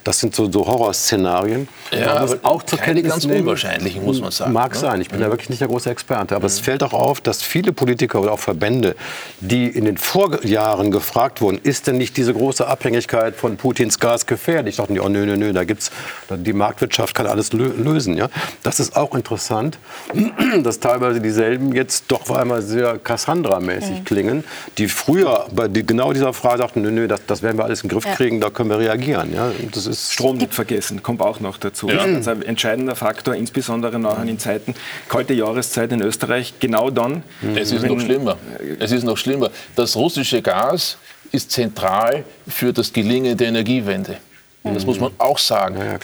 [0.04, 1.68] das sind so, so Horrorszenarien.
[1.92, 4.52] Ja, aber auch zur keine Kenntnis ganz nehmen, unwahrscheinlichen, muss man sagen.
[4.52, 4.78] Mag ne?
[4.78, 5.24] sein, ich bin mhm.
[5.24, 6.36] da wirklich nicht der große Experte.
[6.36, 6.46] Aber mhm.
[6.46, 8.96] es fällt auch auf, dass viele Politiker oder auch Verbände,
[9.40, 14.26] die in den Vorjahren gefragt wurden, ist denn nicht diese große Abhängigkeit von Putins Gas
[14.26, 14.76] gefährlich?
[14.76, 15.90] Dachten die, oh nö, nö, nö, da gibt's,
[16.30, 18.16] die Marktwirtschaft kann alles lösen.
[18.16, 18.28] Ja?
[18.62, 19.78] Das ist auch interessant,
[20.62, 24.04] dass teilweise dieselben jetzt doch einmal sehr Cassandra-mäßig mhm.
[24.04, 24.44] klingen,
[24.78, 27.88] die früher bei genau dieser Frage sagten, nö, nö, das, das werden wir alles in
[27.88, 28.48] den Griff kriegen, ja.
[28.48, 29.32] da können wir reagieren.
[29.34, 29.50] Ja?
[29.72, 31.88] Das ist Strom nicht vergessen, kommt auch noch dazu.
[31.88, 32.06] Ja.
[32.06, 34.74] Das ist ein entscheidender Faktor, insbesondere nachher in Zeiten,
[35.08, 37.22] kalte Jahreszeit in Österreich, genau dann.
[37.54, 38.36] Es ist wenn- noch schlimmer.
[38.78, 39.50] Es ist noch schlimmer.
[39.76, 40.96] Das russische Gas
[41.32, 44.16] ist zentral für das Gelingen der Energiewende.
[44.62, 45.76] Das muss man auch sagen.
[45.78, 45.98] Ja, ja.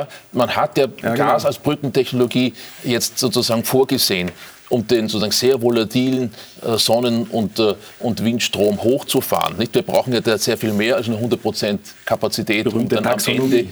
[0.00, 1.14] Ja, man hat ja, genau.
[1.14, 4.32] Gas als Brückentechnologie jetzt sozusagen vorgesehen,
[4.70, 9.58] um den sozusagen sehr volatilen äh, Sonnen- und, äh, und Windstrom hochzufahren.
[9.58, 9.74] Nicht?
[9.74, 12.66] Wir brauchen ja da sehr viel mehr als nur 100% Kapazität.
[12.68, 13.18] Und dann am.
[13.26, 13.66] Ende,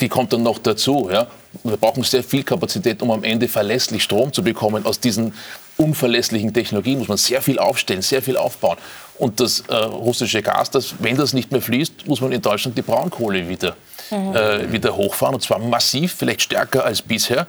[0.00, 1.10] die kommt dann noch dazu.
[1.12, 1.26] Ja?
[1.64, 4.86] Wir brauchen sehr viel Kapazität, um am Ende verlässlich Strom zu bekommen.
[4.86, 5.34] Aus diesen
[5.76, 8.78] unverlässlichen Technologien muss man sehr viel aufstellen, sehr viel aufbauen.
[9.18, 12.78] Und das äh, russische Gas, das, wenn das nicht mehr fließt, muss man in Deutschland
[12.78, 13.76] die Braunkohle wieder,
[14.10, 15.34] äh, wieder hochfahren.
[15.34, 17.46] Und zwar massiv, vielleicht stärker als bisher,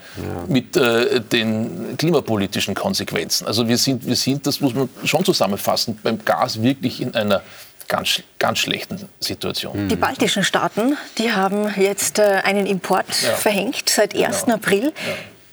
[0.47, 3.47] mit äh, den klimapolitischen Konsequenzen.
[3.47, 7.41] Also wir sind, wir sind, das muss man schon zusammenfassen, beim Gas wirklich in einer
[7.88, 9.88] ganz, ganz schlechten Situation.
[9.89, 13.32] Die baltischen Staaten, die haben jetzt äh, einen Import Ja.
[13.34, 14.43] verhängt seit 1.
[14.49, 14.93] April.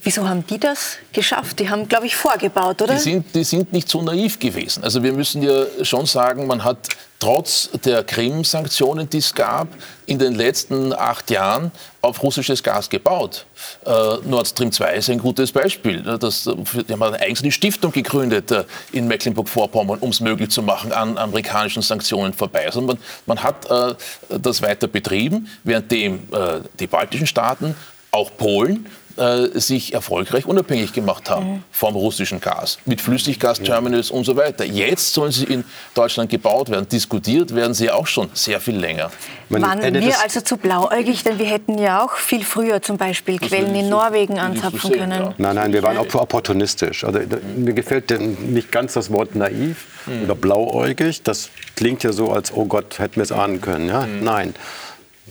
[0.06, 1.58] Wieso haben die das geschafft?
[1.58, 2.94] Die haben, glaube ich, vorgebaut, oder?
[2.94, 4.84] Die sind, die sind nicht so naiv gewesen.
[4.84, 9.66] Also wir müssen ja schon sagen, man hat trotz der Krim-Sanktionen, die es gab,
[10.06, 13.46] in den letzten acht Jahren auf russisches Gas gebaut.
[13.84, 13.90] Äh,
[14.24, 16.00] Nord Stream 2 ist ein gutes Beispiel.
[16.02, 20.92] Das, die haben eine eigene Stiftung gegründet äh, in Mecklenburg-Vorpommern, um es möglich zu machen,
[20.92, 22.66] an amerikanischen Sanktionen vorbei.
[22.66, 23.96] Also man, man hat äh,
[24.38, 27.74] das weiter betrieben, währenddem äh, die baltischen Staaten,
[28.12, 28.86] auch Polen,
[29.18, 34.64] äh, sich erfolgreich unabhängig gemacht haben vom russischen Gas, mit Flüssiggasterminals und so weiter.
[34.64, 35.64] Jetzt sollen sie in
[35.94, 36.88] Deutschland gebaut werden.
[36.88, 39.10] Diskutiert werden sie auch schon sehr viel länger.
[39.48, 41.22] Man- Waren wir also zu blauäugig?
[41.24, 45.12] Denn wir hätten ja auch viel früher zum Beispiel Quellen in Norwegen anzapfen sehen, können.
[45.22, 45.34] ja.
[45.38, 47.04] Nein, nein, wir waren auch opportunistisch.
[47.04, 47.20] Also
[47.56, 49.86] mir gefällt denn nicht ganz das Wort naiv
[50.24, 51.22] oder blauäugig.
[51.22, 53.88] Das klingt ja so, als oh Gott, hätten wir es ahnen können.
[53.88, 54.06] Ja?
[54.06, 54.54] Nein.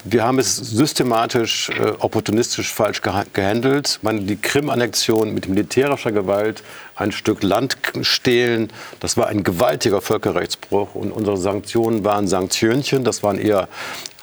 [0.08, 3.98] Wir haben es systematisch, äh, opportunistisch falsch geha- gehandelt.
[4.04, 6.62] Man, die Krim-Annexion mit militärischer Gewalt,
[6.96, 10.94] ein Stück Land stehlen, das war ein gewaltiger Völkerrechtsbruch.
[10.94, 13.68] Und unsere Sanktionen waren Sanktionchen, das waren eher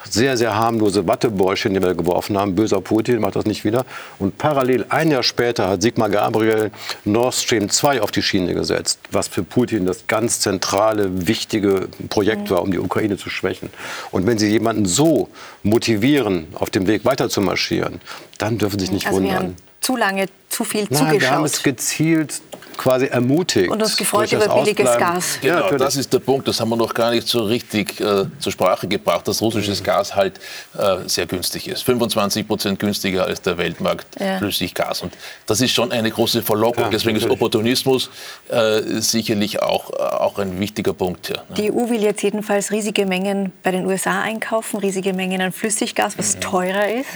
[0.09, 2.55] sehr, sehr harmlose Wattebäuschen, die wir geworfen haben.
[2.55, 3.85] Böser Putin macht das nicht wieder.
[4.19, 6.71] Und parallel ein Jahr später hat Sigmar Gabriel
[7.05, 12.51] Nord Stream 2 auf die Schiene gesetzt, was für Putin das ganz zentrale, wichtige Projekt
[12.51, 13.71] war, um die Ukraine zu schwächen.
[14.11, 15.29] Und wenn Sie jemanden so
[15.63, 18.01] motivieren, auf dem Weg weiter zu marschieren,
[18.39, 19.57] dann dürfen Sie sich nicht Also wundern.
[19.81, 22.41] zu lange, zu viel Nein, wir haben es gezielt
[22.83, 23.71] quasi ermutigt.
[23.71, 25.15] Und uns gefreut durch das über billiges Ausbleiben.
[25.15, 25.39] Gas.
[25.41, 26.49] Genau, Ja, das ist der Punkt.
[26.49, 30.15] Das haben wir noch gar nicht so richtig äh, zur Sprache gebracht, dass russisches Gas
[30.17, 30.39] halt
[30.79, 31.83] äh, sehr günstig ist.
[31.85, 34.39] 25 Prozent günstiger als der Weltmarkt Ja.
[34.39, 35.03] Flüssiggas.
[35.03, 35.13] Und
[35.47, 36.85] das ist schon eine große Verlockung.
[36.85, 37.31] Ja, Deswegen ist.
[37.31, 38.11] Opportunismus
[38.49, 41.37] äh, sicherlich auch, äh, auch ein wichtiger Punkt hier.
[41.37, 41.55] ne?
[41.57, 46.15] Die EU will jetzt jedenfalls riesige Mengen bei den USA einkaufen, riesige Mengen an Flüssiggas,
[46.15, 46.19] Mhm.
[46.19, 47.09] was teurer ist.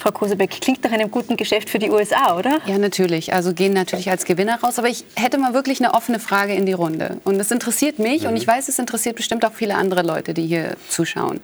[0.00, 2.60] Frau Kosebeck, klingt nach einem guten Geschäft für die USA, oder?
[2.66, 3.32] Ja, natürlich.
[3.34, 4.78] Also gehen natürlich als Gewinner raus.
[4.78, 7.20] Aber ich hätte mal wirklich eine offene Frage in die Runde.
[7.24, 10.46] Und es interessiert mich und ich weiß, es interessiert bestimmt auch viele andere Leute, die
[10.46, 11.40] hier zuschauen.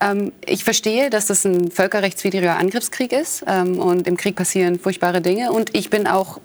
[0.00, 5.20] Ähm, ich verstehe, dass das ein völkerrechtswidriger Angriffskrieg ist ähm, und im Krieg passieren furchtbare
[5.20, 5.52] Dinge.
[5.52, 6.40] Und ich bin auch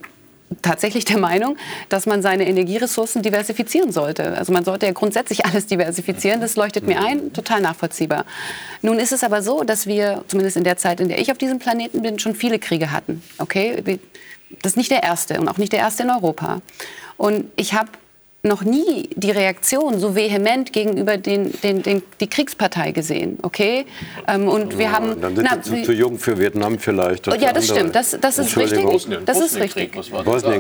[0.62, 1.58] tatsächlich der Meinung,
[1.90, 4.38] dass man seine Energieressourcen diversifizieren sollte.
[4.38, 6.42] Also man sollte ja grundsätzlich alles diversifizieren.
[6.42, 8.26] Das leuchtet mir ein, total nachvollziehbar.
[8.82, 11.38] Nun ist es aber so, dass wir, zumindest in der Zeit, in der ich auf
[11.38, 13.24] diesem Planeten bin, schon viele Kriege hatten.
[13.38, 14.00] Okay?
[14.62, 16.62] Das ist nicht der erste und auch nicht der erste in Europa.
[17.18, 17.90] Und ich habe
[18.46, 23.86] noch nie die Reaktion so vehement gegenüber den, den, den, die Kriegspartei gesehen, okay?
[24.28, 25.20] Ähm, und wir haben...
[25.20, 27.28] Dann sind na, Sie zu, zu jung für Vietnam vielleicht.
[27.28, 27.80] oder ja, das andere.
[27.92, 27.96] stimmt.
[27.96, 28.84] Das, das ist richtig.
[28.84, 29.94] Bosnien- Das ist richtig.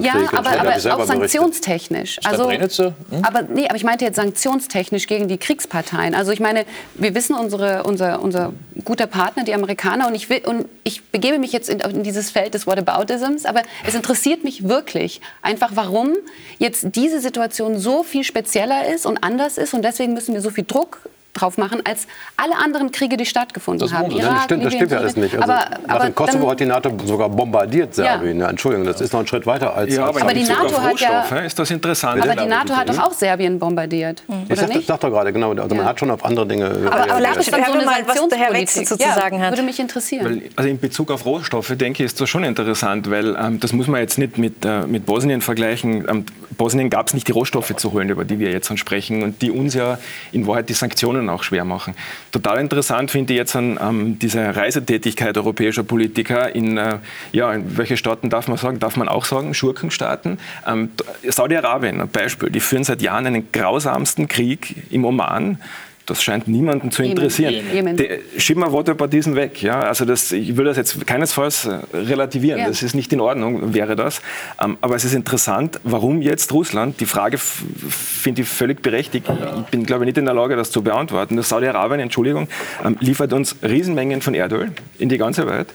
[0.01, 2.19] Ja, aber, aber auch sanktionstechnisch.
[2.23, 2.49] Also?
[2.49, 3.23] Hm?
[3.23, 6.15] aber, nee, aber ich meinte jetzt sanktionstechnisch gegen die Kriegsparteien.
[6.15, 6.65] Also ich meine,
[6.95, 11.39] wir wissen, unsere, unser, unser guter Partner, die Amerikaner, und ich, will, und ich begebe
[11.39, 16.13] mich jetzt in, in dieses Feld des Whataboutisms, aber es interessiert mich wirklich einfach, warum
[16.59, 20.49] jetzt diese Situation so viel spezieller ist und anders ist und deswegen müssen wir so
[20.49, 22.07] viel Druck drauf machen, als
[22.37, 24.05] alle anderen Kriege, die stattgefunden Das haben.
[24.11, 24.21] wundert.
[24.23, 25.35] Ja, das stimmt, das stimmt ja alles nicht.
[25.35, 28.39] Also, aber, nach aber dem Kosovo dann- hat die NATO sogar bombardiert Serbien.
[28.39, 28.49] Ja.
[28.49, 29.93] Entschuldigung, das ist noch ein Schritt weiter als.
[29.93, 32.21] Ja, als aber, Aber in die Bezug NATO auf hat ja- Rohstoffe ist das interessant.
[32.23, 35.51] Aber die NATO hat doch auch Serbien bombardiert, ich oder sag, doch gerade, genau.
[35.53, 36.65] Also man hat schon auf andere Dinge.
[36.65, 39.51] Aber, aber Das dann wir mal, was der Herr Wetzel zu sagen hat.
[39.51, 40.25] Würde mich interessieren.
[40.25, 43.73] Weil, also in Bezug auf Rohstoffe, denke ich, ist das schon interessant, weil ähm, das
[43.73, 46.05] muss man jetzt nicht mit, äh, mit Bosnien vergleichen.
[46.09, 46.25] Ähm,
[46.57, 49.51] Bosnien gab es nicht die Rohstoffe zu holen, über die wir jetzt sprechen und die
[49.51, 49.97] uns ja
[50.31, 51.95] in Wahrheit die Sanktionen auch schwer machen.
[52.31, 56.99] Total interessant finde ich jetzt an ähm, diese Reisetätigkeit europäischer Politiker in, äh,
[57.31, 60.39] ja, in welche Staaten darf man sagen, darf man auch sagen, Schurkenstaaten.
[60.67, 60.91] Ähm,
[61.27, 65.59] Saudi-Arabien, ein Beispiel, die führen seit Jahren einen grausamsten Krieg im Oman
[66.05, 67.55] Das scheint niemanden zu interessieren.
[67.73, 67.97] Jemen.
[67.97, 69.61] Der- Schieben wir diesen weg.
[69.63, 69.79] Ja?
[69.79, 72.59] Also das, ich will das jetzt keinesfalls äh, relativieren.
[72.59, 72.67] Ja.
[72.67, 74.21] Das ist nicht in Ordnung, wäre das.
[74.63, 79.25] Ähm, aber es ist interessant, warum jetzt Russland, die Frage finde ich völlig berechtigt.
[79.27, 81.37] Ich bin, glaube ich, nicht in der Lage, das zu beantworten.
[81.37, 82.47] Das Saudi-Arabien, Entschuldigung,
[82.83, 85.69] ähm, liefert uns Riesenmengen von Erdöl in die ganze Welt.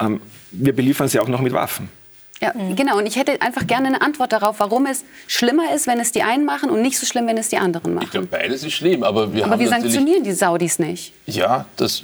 [0.00, 0.20] Ähm,
[0.50, 1.88] wir beliefern sie auch noch mit Waffen.
[2.40, 2.98] Ja, genau.
[2.98, 6.22] Und ich hätte einfach gerne eine Antwort darauf, warum es schlimmer ist, wenn es die
[6.22, 8.42] einen machen und nicht so schlimm, wenn es die anderen Ich glaube, machen.
[8.42, 11.12] beides ist schlimm, aber wir Aber haben wir sanktionieren die Saudis nicht.
[11.24, 12.02] Ja, das,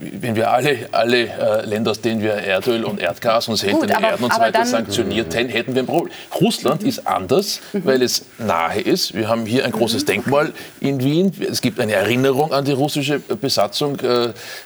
[0.00, 3.92] wenn wir alle, alle äh, Länder, aus denen wir Erdöl und Erdgas und seltene Gut,
[3.94, 6.12] aber- Erden und so weiter sanktioniert hätten, hätten wir ein Problem.
[6.40, 7.84] Russland ist anders, Mhm.
[7.84, 9.14] weil es nahe ist.
[9.14, 11.30] Wir haben hier ein großes Denkmal in Wien.
[11.50, 14.24] Es gibt eine Erinnerung an die russische Besatzung äh,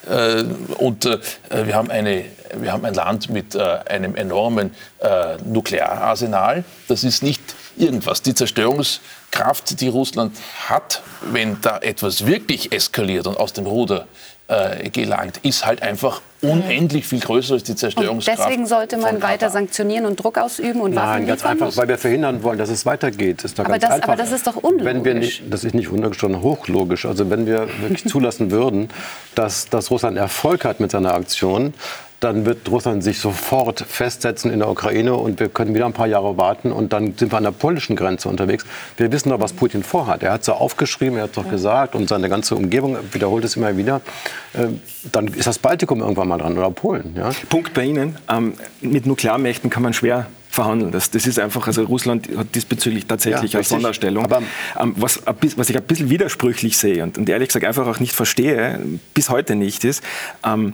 [0.09, 0.45] äh,
[0.79, 1.19] und äh,
[1.65, 2.25] wir, haben eine,
[2.57, 6.65] wir haben ein Land mit äh, einem enormen äh, Nukleararsenal.
[6.89, 7.43] Das ist nicht
[7.77, 8.23] irgendwas.
[8.23, 10.37] Die Zerstörungskraft, die Russland
[10.69, 14.07] hat, wenn da etwas wirklich eskaliert und aus dem Ruder
[14.49, 18.39] äh, gelangt, ist halt einfach unendlich viel größer als die Und Zerstörungskraft.
[18.39, 21.63] deswegen sollte man weiter sanktionieren und Druck ausüben und Waffen Nein, ganz liefern.
[21.63, 23.45] einfach, weil wir verhindern wollen, dass es weitergeht.
[23.45, 24.09] Ist doch Aber ganz das- einfach.
[24.09, 24.85] aber das ist doch unlogisch.
[24.87, 27.05] Wenn wir nicht, das ist nicht unlogisch, sondern hochlogisch.
[27.05, 28.89] Also wenn wir wirklich zulassen würden,
[29.35, 31.75] dass, dass Russland Erfolg hat mit seiner Aktion,
[32.21, 36.09] dann wird Russland sich sofort festsetzen in der Ukraine und wir können wieder ein paar
[36.09, 38.65] Jahre warten und dann sind wir an der polnischen Grenze unterwegs.
[38.97, 40.23] Wir wissen doch, was Putin vorhat.
[40.25, 43.45] Er hat es ja aufgeschrieben, er hat es doch gesagt und seine ganze Umgebung wiederholt
[43.45, 44.01] es immer wieder.
[44.57, 44.81] Ähm,
[45.13, 47.15] Dann ist das Baltikum irgendwann mal dran oder Polen.
[47.17, 47.31] Ja?
[47.49, 48.17] Punkt bei Ihnen.
[48.29, 50.91] Ähm, mit Nuklearmächten kann man schwer verhandeln.
[50.91, 53.65] Das, das ist einfach, also Russland hat diesbezüglich tatsächlich Ja, eine.
[53.65, 54.25] Sonderstellung.
[54.25, 54.43] Aber-
[54.81, 55.23] ähm, was,
[55.57, 58.81] was ich ein bisschen widersprüchlich sehe und, und ehrlich gesagt einfach auch nicht verstehe,
[59.15, 60.03] bis heute nicht, ist,
[60.45, 60.73] ähm,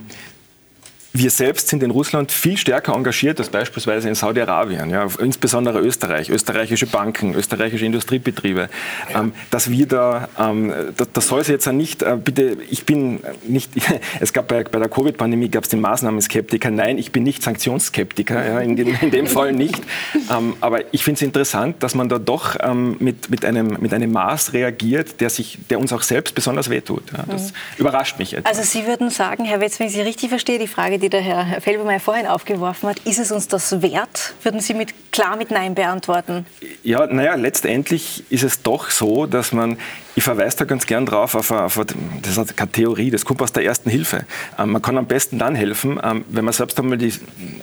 [1.17, 6.29] wir selbst sind in Russland viel stärker engagiert als beispielsweise in Saudi-Arabien, ja, insbesondere Österreich,
[6.29, 8.69] österreichische Banken, österreichische Industriebetriebe.
[9.13, 13.21] Ähm, dass wir da, ähm, das, das soll sich jetzt nicht, äh, bitte, ich bin
[13.47, 13.71] nicht,
[14.19, 18.45] es gab bei, bei der Covid-Pandemie gab es den Maßnahmenskeptiker, nein, ich bin nicht Sanktionsskeptiker,
[18.45, 19.81] ja, in, dem, in dem Fall nicht.
[20.29, 23.93] Ähm, aber ich finde es interessant, dass man da doch ähm, mit, mit, einem, mit
[23.93, 27.03] einem Maß reagiert, der, sich, der uns auch selbst besonders wehtut.
[27.13, 28.57] Ja, das überrascht mich etwas.
[28.57, 31.21] Also Sie würden sagen, Herr Wetz, wenn ich Sie richtig verstehe, die Frage, die der
[31.21, 34.33] Herr Felbermeier vorhin aufgeworfen hat, ist es uns das wert?
[34.43, 36.45] Würden Sie mit, klar mit Nein beantworten?
[36.83, 39.77] Ja, naja, letztendlich ist es doch so, dass man,
[40.15, 41.79] ich verweise da ganz gern drauf, auf, auf,
[42.21, 44.25] das ist keine Theorie, das kommt aus der ersten Hilfe.
[44.57, 47.13] Ähm, man kann am besten dann helfen, ähm, wenn man selbst einmal die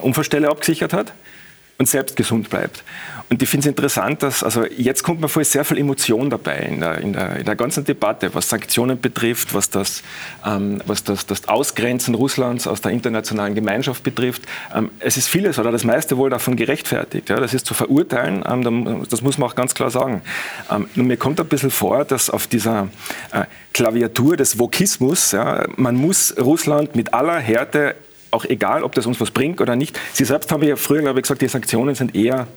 [0.01, 1.13] Unfallstelle abgesichert hat
[1.77, 2.83] und selbst gesund bleibt.
[3.29, 6.29] Und ich finde es interessant, dass, also jetzt kommt mir vor, ist sehr viel Emotion
[6.29, 10.03] dabei in der, in der, in der ganzen Debatte, was Sanktionen betrifft, was das,
[10.45, 14.43] ähm, was das, das Ausgrenzen Russlands aus der internationalen Gemeinschaft betrifft.
[14.73, 17.29] Ähm, es ist vieles oder das meiste wohl davon gerechtfertigt.
[17.29, 20.21] Ja, das ist zu verurteilen, ähm, da- das muss man auch ganz klar sagen.
[20.69, 22.89] Ähm, nur mir kommt ein bisschen vor, dass auf dieser
[23.31, 27.95] äh, Klaviatur des Vokismus, ja, man muss Russland mit aller Härte
[28.33, 29.99] auch egal, ob das uns was bringt oder nicht.
[30.13, 32.47] Sie selbst haben ja früher, glaube ich, gesagt, die Sanktionen sind eher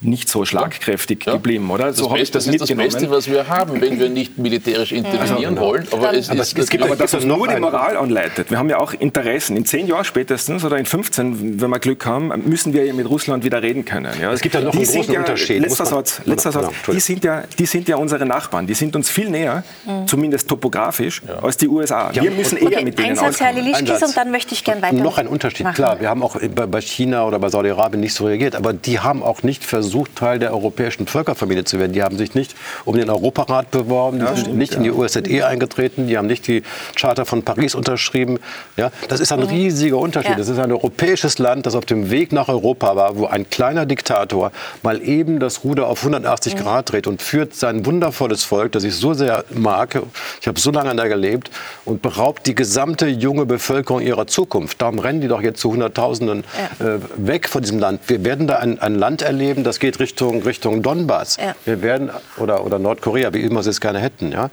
[0.00, 1.32] nicht so schlagkräftig Ja.
[1.34, 1.86] geblieben, oder?
[1.86, 4.36] Das, So habe ich Beste, das ist das Beste, was wir haben, wenn wir nicht
[4.38, 5.86] militärisch intervenieren wollen.
[5.90, 8.50] Aber es, Aber ist es gibt- aber dass noch nur die Moral anleitet.
[8.50, 9.56] Wir haben ja auch Interessen.
[9.56, 13.08] In zehn Jahren spätestens oder in 15, wenn wir Glück haben, müssen wir ja mit
[13.08, 14.12] Russland wieder reden können.
[14.20, 14.32] Ja.
[14.32, 16.20] Es gibt ja noch Die einen großen ja, Unterschied, Letzter Satz.
[16.24, 16.70] Letzter Genau, Satz.
[16.72, 17.00] Die, Entschuldigung.
[17.06, 18.66] sind ja, die sind ja unsere Nachbarn.
[18.66, 19.64] Die sind uns viel näher,
[20.06, 22.10] zumindest topografisch, als die USA.
[22.12, 23.64] Wir müssen eher Okay, mit denen ein Satz, Herr auskommen.
[23.72, 24.94] Lilischkis, und dann möchte ich gerne weiter.
[24.96, 25.74] Noch ein Unterschied, machen.
[25.74, 26.00] klar.
[26.00, 29.22] Wir haben auch bei bei China oder bei Saudi-Arabien nicht so reagiert, aber die haben
[29.22, 31.92] auch nicht versucht, Teil der europäischen Völkerfamilie zu werden.
[31.92, 36.06] Die haben sich nicht um den Europarat beworben, die sind nicht in die OSZE eingetreten,
[36.06, 36.62] die haben nicht die
[36.94, 38.38] Charta von Paris unterschrieben.
[38.76, 40.32] Ja, das ist ein riesiger Unterschied.
[40.32, 40.36] Ja.
[40.36, 43.86] Das ist ein europäisches Land, das auf dem Weg nach Europa war, wo ein kleiner
[43.86, 48.84] Diktator mal eben das Ruder auf 180 Grad dreht und führt sein wundervolles Volk, das
[48.84, 50.00] ich so sehr mag,
[50.40, 51.50] ich habe so lange da gelebt,
[51.84, 54.80] und beraubt die gesamte junge Bevölkerung ihrer Zukunft.
[54.80, 56.44] Darum rennen die doch jetzt zu Hunderttausenden
[56.78, 58.00] äh, weg von diesem Land.
[58.06, 61.36] Wir werden da ein, ein Land erleben, das geht Richtung, Richtung Donbass.
[61.36, 61.54] Ja.
[61.64, 64.32] Wir werden, oder, oder Nordkorea, wie immer sie es gerne hätten.
[64.32, 64.50] Ja?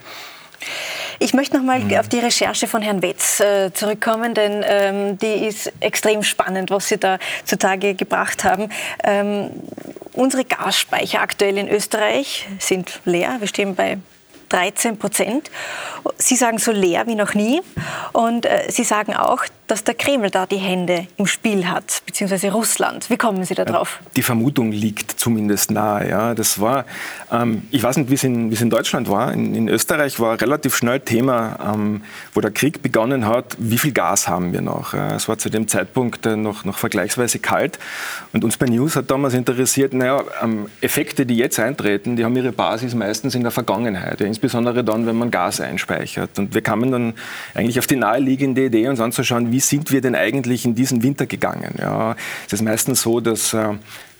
[1.18, 5.46] Ich möchte noch mal auf die Recherche von Herrn Wetz äh, zurückkommen, denn ähm, die
[5.46, 8.68] ist extrem spannend, was Sie da zutage gebracht haben.
[9.04, 9.50] Ähm,
[10.12, 13.36] unsere Gasspeicher aktuell in Österreich sind leer.
[13.38, 13.98] Wir stehen bei
[14.48, 15.50] 13 Prozent.
[16.18, 17.60] Sie sagen so leer wie noch nie.
[18.12, 22.52] Und äh, Sie sagen auch, dass der Kreml da die Hände im Spiel hat, beziehungsweise
[22.52, 23.08] Russland.
[23.08, 24.00] Wie kommen Sie da drauf?
[24.14, 26.08] Die Vermutung liegt zumindest nahe.
[26.08, 26.34] Ja.
[26.34, 26.84] Das war,
[27.32, 29.32] ähm, ich weiß nicht, wie es in, in Deutschland war.
[29.32, 32.02] In, in, Österreich war relativ schnell Thema, ähm,
[32.34, 34.92] wo der Krieg begonnen hat, wie viel Gas haben wir noch.
[34.92, 35.16] Ja.
[35.16, 37.78] Es war zu dem Zeitpunkt äh, noch, noch vergleichsweise kalt.
[38.32, 42.36] Und uns bei News hat damals interessiert, naja, ähm, Effekte, die jetzt eintreten, die haben
[42.36, 44.20] ihre Basis meistens in der Vergangenheit.
[44.20, 46.38] Ja, insbesondere dann, wenn man Gas einspeichert.
[46.38, 47.14] Und wir kamen dann
[47.54, 51.26] eigentlich auf die naheliegende Idee, uns anzuschauen, wie sind wir denn eigentlich in diesen Winter
[51.26, 51.76] gegangen?
[51.78, 53.74] Ja, es ist meistens so, dass äh,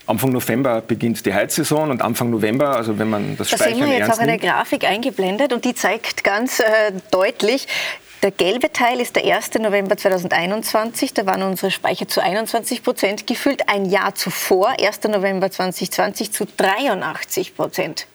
[0.07, 3.85] Anfang November beginnt die Heizsaison und Anfang November, also wenn man das da Speichern Da
[3.85, 6.63] sehen wir jetzt auch eine Grafik eingeblendet und die zeigt ganz äh,
[7.11, 7.67] deutlich,
[8.23, 9.55] der gelbe Teil ist der 1.
[9.55, 11.13] November 2021.
[11.13, 13.67] Da waren unsere Speicher zu 21 Prozent gefüllt.
[13.67, 15.03] Ein Jahr zuvor, 1.
[15.03, 18.07] November 2020, zu 83 Prozent.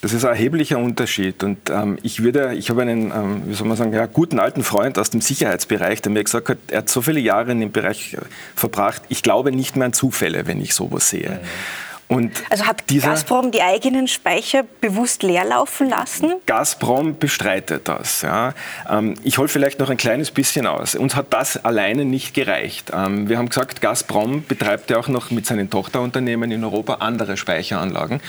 [0.00, 1.42] Das ist ein erheblicher Unterschied.
[1.42, 4.62] Und ähm, ich würde, ich habe einen, ähm, wie soll man sagen, ja, guten alten
[4.62, 7.72] Freund aus dem Sicherheitsbereich, der mir gesagt hat, er hat so viele Jahre in dem
[7.72, 8.18] Bereich äh,
[8.54, 11.30] verbracht, ich glaube nicht mehr an Zufälle, wenn ich sowas sehe.
[11.30, 11.87] Mhm.
[12.08, 16.32] Und also hat Gazprom die eigenen Speicher bewusst leer laufen lassen?
[16.46, 18.22] Gazprom bestreitet das.
[18.22, 18.54] Ja.
[18.88, 20.94] Ähm, ich hole vielleicht noch ein kleines bisschen aus.
[20.94, 22.92] Uns hat das alleine nicht gereicht.
[22.94, 27.36] Ähm, wir haben gesagt, Gazprom betreibt ja auch noch mit seinen Tochterunternehmen in Europa andere
[27.36, 28.20] Speicheranlagen.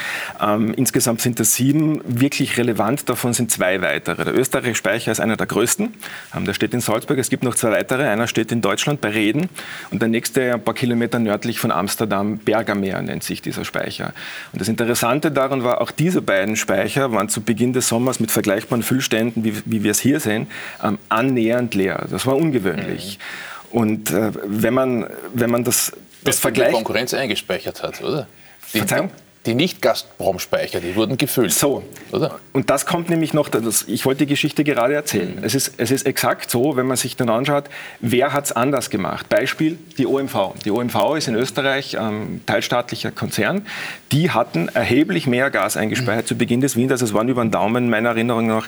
[0.41, 2.01] Ähm, insgesamt sind das sieben.
[2.03, 4.25] Wirklich relevant davon sind zwei weitere.
[4.25, 5.93] Der österreichische Speicher ist einer der größten.
[6.33, 7.17] Der steht in Salzburg.
[7.17, 8.03] Es gibt noch zwei weitere.
[8.03, 9.47] Einer steht in Deutschland bei Reden
[9.89, 14.13] und der nächste ein paar Kilometer nördlich von Amsterdam, Bergermeer nennt sich dieser Speicher.
[14.51, 18.31] Und das Interessante daran war, auch diese beiden Speicher waren zu Beginn des Sommers mit
[18.31, 20.47] vergleichbaren Füllständen, wie, wie wir es hier sehen,
[20.83, 22.07] ähm, annähernd leer.
[22.11, 23.19] Das war ungewöhnlich.
[23.71, 23.79] Mhm.
[23.79, 25.93] Und äh, wenn, man, wenn man das,
[26.23, 26.71] das vergleicht...
[26.71, 28.27] Die Konkurrenz eingespeichert hat, oder?
[28.73, 29.11] Die, Verzeihung?
[29.49, 31.51] Die nicht Gazprom-Speicher, die wurden gefüllt.
[31.51, 32.39] So, oder?
[32.53, 35.37] Und das kommt nämlich noch, das, ich wollte die Geschichte gerade erzählen.
[35.37, 35.43] Mhm.
[35.43, 37.65] Es, ist, es ist exakt so, wenn man sich dann anschaut,
[37.99, 39.27] wer hat es anders gemacht.
[39.27, 40.53] Beispiel die OMV.
[40.63, 43.65] Die OMV ist in Österreich ein teilstaatlicher Konzern.
[44.11, 46.27] Die hatten erheblich mehr Gas eingespeichert mhm.
[46.27, 47.01] zu Beginn des Winters.
[47.01, 48.67] Es waren über den Daumen meiner Erinnerung nach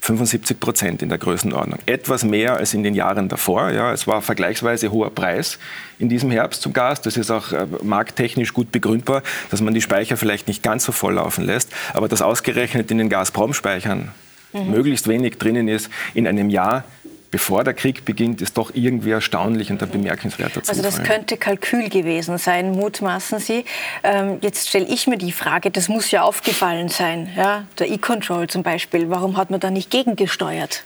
[0.00, 1.78] 75 Prozent in der Größenordnung.
[1.86, 3.70] Etwas mehr als in den Jahren davor.
[3.70, 5.58] Ja, es war vergleichsweise hoher Preis
[5.98, 7.00] in diesem Herbst zum Gas.
[7.02, 10.92] Das ist auch äh, markttechnisch gut begründbar, dass man die Speicher vielleicht nicht ganz so
[10.92, 11.70] voll laufen lässt.
[11.92, 14.12] Aber dass ausgerechnet in den Gazprom-Speichern
[14.52, 14.70] mhm.
[14.70, 16.84] möglichst wenig drinnen ist in einem Jahr,
[17.30, 20.70] bevor der Krieg beginnt, ist doch irgendwie erstaunlich und ein bemerkenswerter Zufall.
[20.70, 23.64] Also das könnte Kalkül gewesen sein, mutmaßen Sie.
[24.02, 27.64] Ähm, jetzt stelle ich mir die Frage, das muss ja aufgefallen sein, ja?
[27.78, 29.10] der E-Control zum Beispiel.
[29.10, 30.82] Warum hat man da nicht gegengesteuert?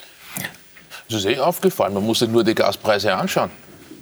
[1.09, 1.95] Das ist eh aufgefallen.
[1.95, 3.51] Man muss sich nur die Gaspreise anschauen.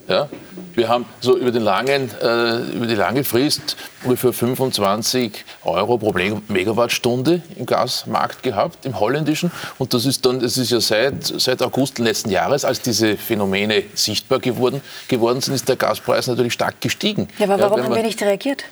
[0.08, 0.28] Ja?
[0.74, 6.14] Wir haben so über, den langen, äh, über die lange Frist ungefähr 25 Euro pro
[6.48, 9.50] Megawattstunde im Gasmarkt gehabt, im holländischen.
[9.78, 13.82] Und das ist dann, das ist ja seit, seit August letzten Jahres, als diese Phänomene
[13.94, 17.28] sichtbar geworden, geworden sind, ist der Gaspreis natürlich stark gestiegen.
[17.38, 18.64] Ja, aber warum ja, haben wir nicht reagiert?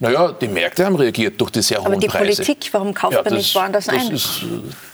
[0.00, 2.08] Naja, die Märkte haben reagiert durch die sehr hohen Preise.
[2.14, 4.12] Aber die Politik, warum kauft ja, man nicht woanders ein?
[4.12, 4.44] Ist,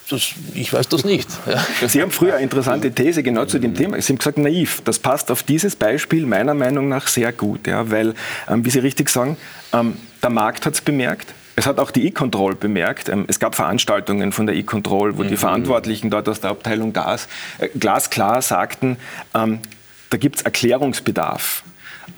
[0.08, 1.28] das, ich weiß das nicht.
[1.46, 1.88] Ja.
[1.88, 4.00] Sie haben früher eine interessante These genau zu dem Thema.
[4.00, 4.80] Sie haben gesagt, naiv.
[4.84, 7.66] Das passt auf dieses Beispiel meiner Meinung nach sehr gut.
[7.66, 8.14] Ja, weil,
[8.48, 9.36] ähm, wie Sie richtig sagen,
[9.72, 11.34] ähm, der Markt hat es bemerkt.
[11.56, 13.08] Es hat auch die E-Control bemerkt.
[13.10, 15.28] Ähm, es gab Veranstaltungen von der E-Control, wo mhm.
[15.28, 17.28] die Verantwortlichen dort aus der Abteilung Gas
[17.58, 18.96] äh, glasklar sagten,
[19.34, 19.60] ähm,
[20.10, 21.62] da gibt es Erklärungsbedarf.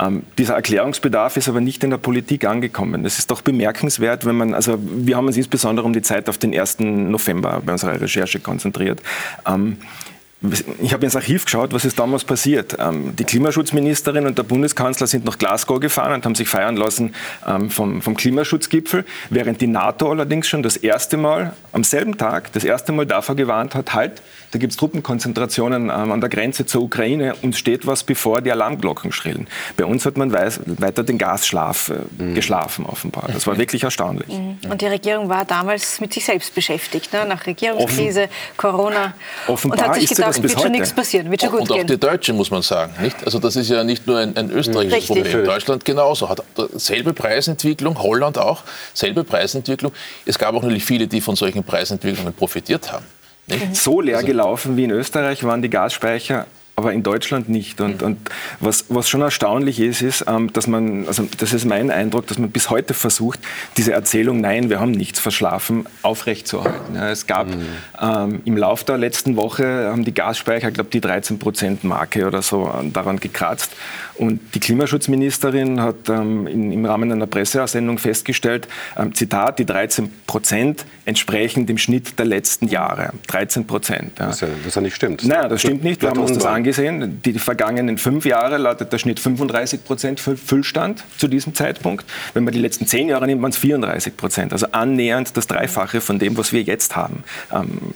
[0.00, 3.04] Ähm, dieser Erklärungsbedarf ist aber nicht in der Politik angekommen.
[3.04, 6.38] Es ist doch bemerkenswert, wenn man, also wir haben uns insbesondere um die Zeit auf
[6.38, 6.80] den 1.
[6.80, 9.00] November bei unserer Recherche konzentriert.
[9.46, 9.78] Ähm,
[10.82, 12.76] ich habe ins Archiv geschaut, was ist damals passiert.
[12.78, 17.14] Ähm, die Klimaschutzministerin und der Bundeskanzler sind nach Glasgow gefahren und haben sich feiern lassen
[17.46, 22.52] ähm, vom, vom Klimaschutzgipfel, während die NATO allerdings schon das erste Mal, am selben Tag,
[22.52, 24.22] das erste Mal davor gewarnt hat, halt,
[24.56, 28.50] da gibt es Truppenkonzentrationen ähm, an der Grenze zur Ukraine, uns steht was bevor, die
[28.50, 29.48] Alarmglocken schrillen.
[29.76, 32.34] Bei uns hat man weiß, weiter den Gasschlaf äh, mhm.
[32.34, 33.28] geschlafen offenbar.
[33.30, 34.28] Das war wirklich erstaunlich.
[34.28, 34.58] Mhm.
[34.70, 37.26] Und die Regierung war damals mit sich selbst beschäftigt, ne?
[37.26, 39.12] nach Regierungskrise, Offen Corona.
[39.46, 41.80] Offenbar und hat sich gedacht, wird schon nichts passieren, wird schon gut und gehen.
[41.80, 42.94] Und auch die Deutschen, muss man sagen.
[43.02, 43.22] Nicht?
[43.26, 45.22] Also das ist ja nicht nur ein, ein österreichisches Richtig.
[45.22, 45.44] Problem.
[45.44, 46.30] Deutschland genauso.
[46.30, 46.42] Hat
[46.76, 48.62] selbe Preisentwicklung, Holland auch,
[48.94, 49.92] selbe Preisentwicklung.
[50.24, 53.04] Es gab auch natürlich viele, die von solchen Preisentwicklungen profitiert haben.
[53.46, 53.76] Nicht?
[53.76, 57.80] So leer also gelaufen wie in Österreich waren die Gasspeicher aber in Deutschland nicht.
[57.80, 58.18] Und, und
[58.60, 62.38] was, was schon erstaunlich ist, ist, ähm, dass man, also das ist mein Eindruck, dass
[62.38, 63.40] man bis heute versucht,
[63.78, 66.94] diese Erzählung, nein, wir haben nichts verschlafen, aufrechtzuerhalten.
[66.94, 67.62] Ja, es gab mhm.
[68.00, 72.26] ähm, im Laufe der letzten Woche haben die Gasspeicher, ich glaube die 13 Prozent Marke
[72.26, 73.72] oder so äh, daran gekratzt.
[74.16, 78.68] Und die Klimaschutzministerin hat ähm, in, im Rahmen einer Presseaussendung festgestellt,
[78.98, 83.12] ähm, Zitat, die 13 Prozent entsprechen dem Schnitt der letzten Jahre.
[83.28, 84.18] 13 Prozent.
[84.18, 84.26] Ja.
[84.26, 85.24] Das, ja, ja nicht stimmt.
[85.24, 86.02] Nein, das stimmt nicht.
[86.02, 87.22] Wir haben uns das angesehen.
[87.24, 92.04] Die, die vergangenen fünf Jahre lautet der Schnitt 35 Prozent Füllstand zu diesem Zeitpunkt.
[92.34, 94.52] Wenn man die letzten zehn Jahre nimmt, waren es 34 Prozent.
[94.52, 97.22] Also annähernd das Dreifache von dem, was wir jetzt haben.
[97.52, 97.94] Ähm,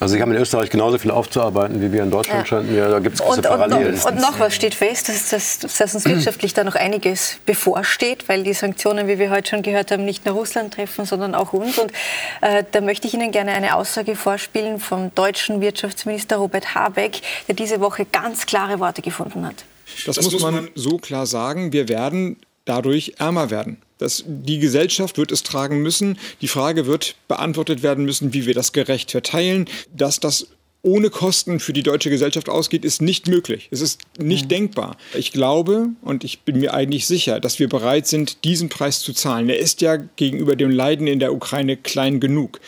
[0.00, 2.46] also Sie haben in Österreich genauso viel aufzuarbeiten wie wir in Deutschland, ja.
[2.46, 2.88] scheint mir.
[2.88, 3.94] Da gibt es große Parallelen.
[3.94, 8.28] Und, und, noch was steht fest, dass, dass, dass uns wirtschaftlich da noch einiges bevorsteht,
[8.28, 11.52] weil die Sanktionen, wie wir heute schon gehört haben, nicht nur Russland treffen, sondern auch
[11.52, 11.78] uns.
[11.78, 11.92] Und
[12.40, 17.54] äh, da möchte ich Ihnen gerne eine Aussage vorspielen vom deutschen Wirtschaftsminister Robert Habeck, der
[17.54, 19.64] diese Woche ganz klare Worte gefunden hat.
[20.06, 21.72] Das, das muss man so klar sagen.
[21.72, 22.36] Wir werden
[22.70, 23.78] dadurch ärmer werden.
[23.98, 26.18] Das, die Gesellschaft wird es tragen müssen.
[26.40, 29.66] Die Frage wird beantwortet werden müssen, wie wir das gerecht verteilen.
[29.94, 30.46] Dass das
[30.82, 33.68] ohne Kosten für die deutsche Gesellschaft ausgeht, ist nicht möglich.
[33.72, 34.48] Es ist nicht mhm.
[34.48, 34.96] denkbar.
[35.14, 39.12] Ich glaube und ich bin mir eigentlich sicher, dass wir bereit sind, diesen Preis zu
[39.12, 39.50] zahlen.
[39.50, 42.60] Er ist ja gegenüber dem Leiden in der Ukraine klein genug.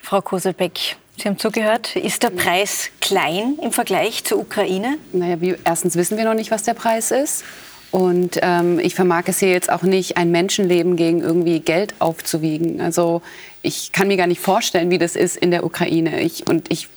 [0.00, 1.94] Frau Koselbeck, Sie haben zugehört.
[1.94, 4.98] Ist der Preis klein im Vergleich zur Ukraine?
[5.12, 7.44] Naja, wie, erstens wissen wir noch nicht, was der Preis ist.
[7.90, 12.80] Und ähm, ich vermag es hier jetzt auch nicht, ein Menschenleben gegen irgendwie Geld aufzuwiegen.
[12.80, 13.22] Also
[13.62, 16.20] ich kann mir gar nicht vorstellen, wie das ist in der Ukraine.
[16.20, 16.88] Ich, und ich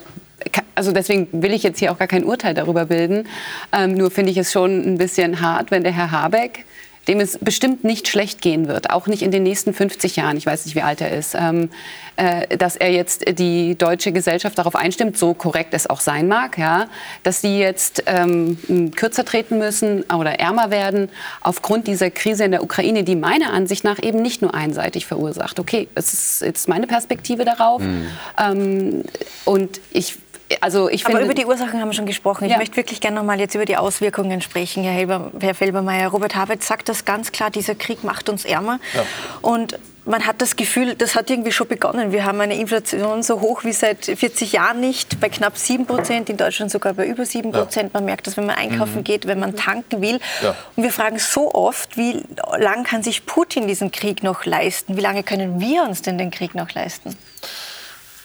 [0.75, 3.27] also deswegen will ich jetzt hier auch gar kein Urteil darüber bilden.
[3.71, 6.65] Ähm, nur finde ich es schon ein bisschen hart, wenn der Herr Habeck
[7.07, 10.45] dem es bestimmt nicht schlecht gehen wird, auch nicht in den nächsten 50 Jahren, ich
[10.45, 11.69] weiß nicht, wie alt er ist, ähm,
[12.15, 16.57] äh, dass er jetzt die deutsche Gesellschaft darauf einstimmt, so korrekt es auch sein mag,
[16.57, 16.87] ja,
[17.23, 21.09] dass sie jetzt ähm, kürzer treten müssen oder ärmer werden
[21.41, 25.59] aufgrund dieser Krise in der Ukraine, die meiner Ansicht nach eben nicht nur einseitig verursacht.
[25.59, 27.81] Okay, das ist jetzt meine Perspektive darauf.
[27.81, 28.07] Mhm.
[28.37, 29.03] Ähm,
[29.45, 30.17] und ich
[30.59, 32.45] also ich finde, Aber über die Ursachen haben wir schon gesprochen.
[32.45, 32.57] Ich ja.
[32.57, 36.09] möchte wirklich gerne noch mal jetzt über die Auswirkungen sprechen, Herr, Helber, Herr Felbermeier.
[36.09, 38.79] Robert Habeck sagt das ganz klar, dieser Krieg macht uns ärmer.
[38.93, 39.03] Ja.
[39.41, 42.11] Und man hat das Gefühl, das hat irgendwie schon begonnen.
[42.11, 46.29] Wir haben eine Inflation so hoch wie seit 40 Jahren nicht, bei knapp 7 Prozent,
[46.29, 47.93] in Deutschland sogar bei über 7 Prozent.
[47.93, 47.99] Ja.
[47.99, 49.03] Man merkt das, wenn man einkaufen mhm.
[49.03, 50.19] geht, wenn man tanken will.
[50.41, 50.55] Ja.
[50.75, 52.23] Und wir fragen so oft, wie
[52.57, 54.97] lange kann sich Putin diesen Krieg noch leisten?
[54.97, 57.15] Wie lange können wir uns denn den Krieg noch leisten?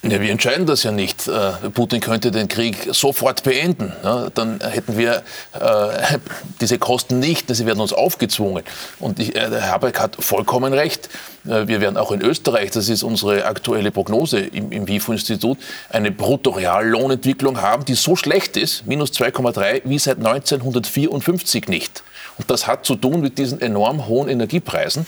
[0.09, 1.27] Ja, wir entscheiden das ja nicht.
[1.27, 3.93] Äh, Putin könnte den Krieg sofort beenden.
[4.35, 5.59] Dann hätten wir äh,
[6.61, 8.63] diese Kosten nicht, sie werden uns aufgezwungen.
[9.01, 11.09] Und ich, äh, Herr Habeck hat vollkommen recht.
[11.43, 15.59] Wir werden auch in Österreich, das ist unsere aktuelle Prognose im, im WIFO-Institut,
[15.91, 22.03] eine Bruttoreallohnentwicklung haben, die so schlecht ist, minus 2,3, wie seit 1954 nicht.
[22.39, 25.07] Und das hat zu tun mit diesen enorm hohen Energiepreisen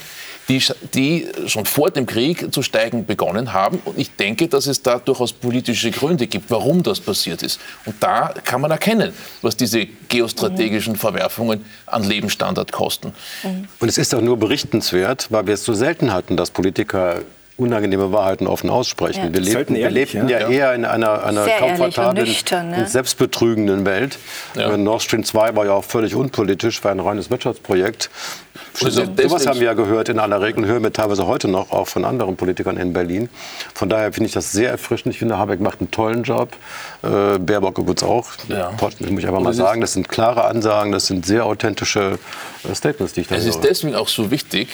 [0.48, 0.62] die,
[0.94, 3.80] die schon vor dem Krieg zu steigen begonnen haben.
[3.84, 7.60] Und ich denke, dass es da durchaus politische Gründe gibt, warum das passiert ist.
[7.84, 9.12] Und da kann man erkennen,
[9.42, 13.12] was diese geostrategischen Verwerfungen an Lebensstandard kosten.
[13.78, 17.20] Und es ist doch nur berichtenswert, weil wir es so selten hatten, dass Politiker
[17.58, 19.24] unangenehme Wahrheiten offen aussprechen.
[19.26, 19.32] Ja.
[19.34, 22.78] Wir, lebten, wir lebten ja, ja, eher in einer, einer komfortablen und, nüchtern, ne?
[22.78, 24.18] und, selbstbetrügenden Welt.
[24.54, 24.76] Ja.
[24.76, 28.10] Nord Stream 2 war ja auch völlig unpolitisch, war ein reines Wirtschaftsprojekt.
[28.84, 31.88] Also, sowas haben wir ja gehört in aller Regel, hören wir teilweise heute noch auch
[31.88, 33.28] von anderen Politikern in Berlin.
[33.74, 35.14] Von daher finde ich das sehr erfrischend.
[35.14, 36.50] Ich finde, Habeck macht einen tollen Job.
[37.02, 38.28] Äh, Baerbock übrigens auch.
[38.48, 38.72] Ja.
[38.78, 39.80] Das muss ich einfach mal sagen.
[39.80, 42.18] Das sind klare Ansagen, das sind sehr authentische
[42.68, 43.50] äh, Statements, die ich da Es höre.
[43.50, 44.68] ist deswegen auch so wichtig,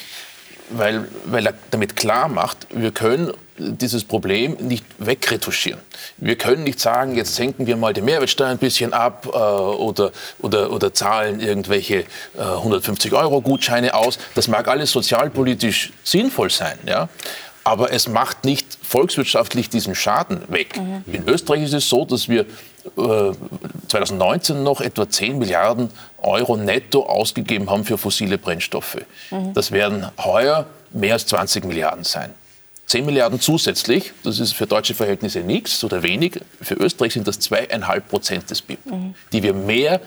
[0.70, 5.80] weil, weil er damit klar macht, wir können dieses Problem nicht wegretuschieren.
[6.16, 10.10] Wir können nicht sagen, jetzt senken wir mal die Mehrwertsteuer ein bisschen ab äh, oder,
[10.40, 12.00] oder, oder zahlen irgendwelche
[12.36, 14.18] äh, 150 Euro Gutscheine aus.
[14.34, 17.08] Das mag alles sozialpolitisch sinnvoll sein, ja?
[17.62, 20.78] aber es macht nicht volkswirtschaftlich diesen Schaden weg.
[20.78, 21.04] Mhm.
[21.12, 22.46] In Österreich ist es so, dass wir
[23.94, 25.88] 2019 noch etwa 10 Milliarden
[26.18, 28.98] Euro netto ausgegeben haben für fossile Brennstoffe.
[29.30, 29.54] Mhm.
[29.54, 32.30] Das werden heuer mehr als 20 Milliarden sein.
[32.86, 36.40] 10 Milliarden zusätzlich, das ist für deutsche Verhältnisse nichts oder wenig.
[36.60, 39.14] Für Österreich sind das zweieinhalb Prozent des BIP, mhm.
[39.32, 40.00] die wir mehr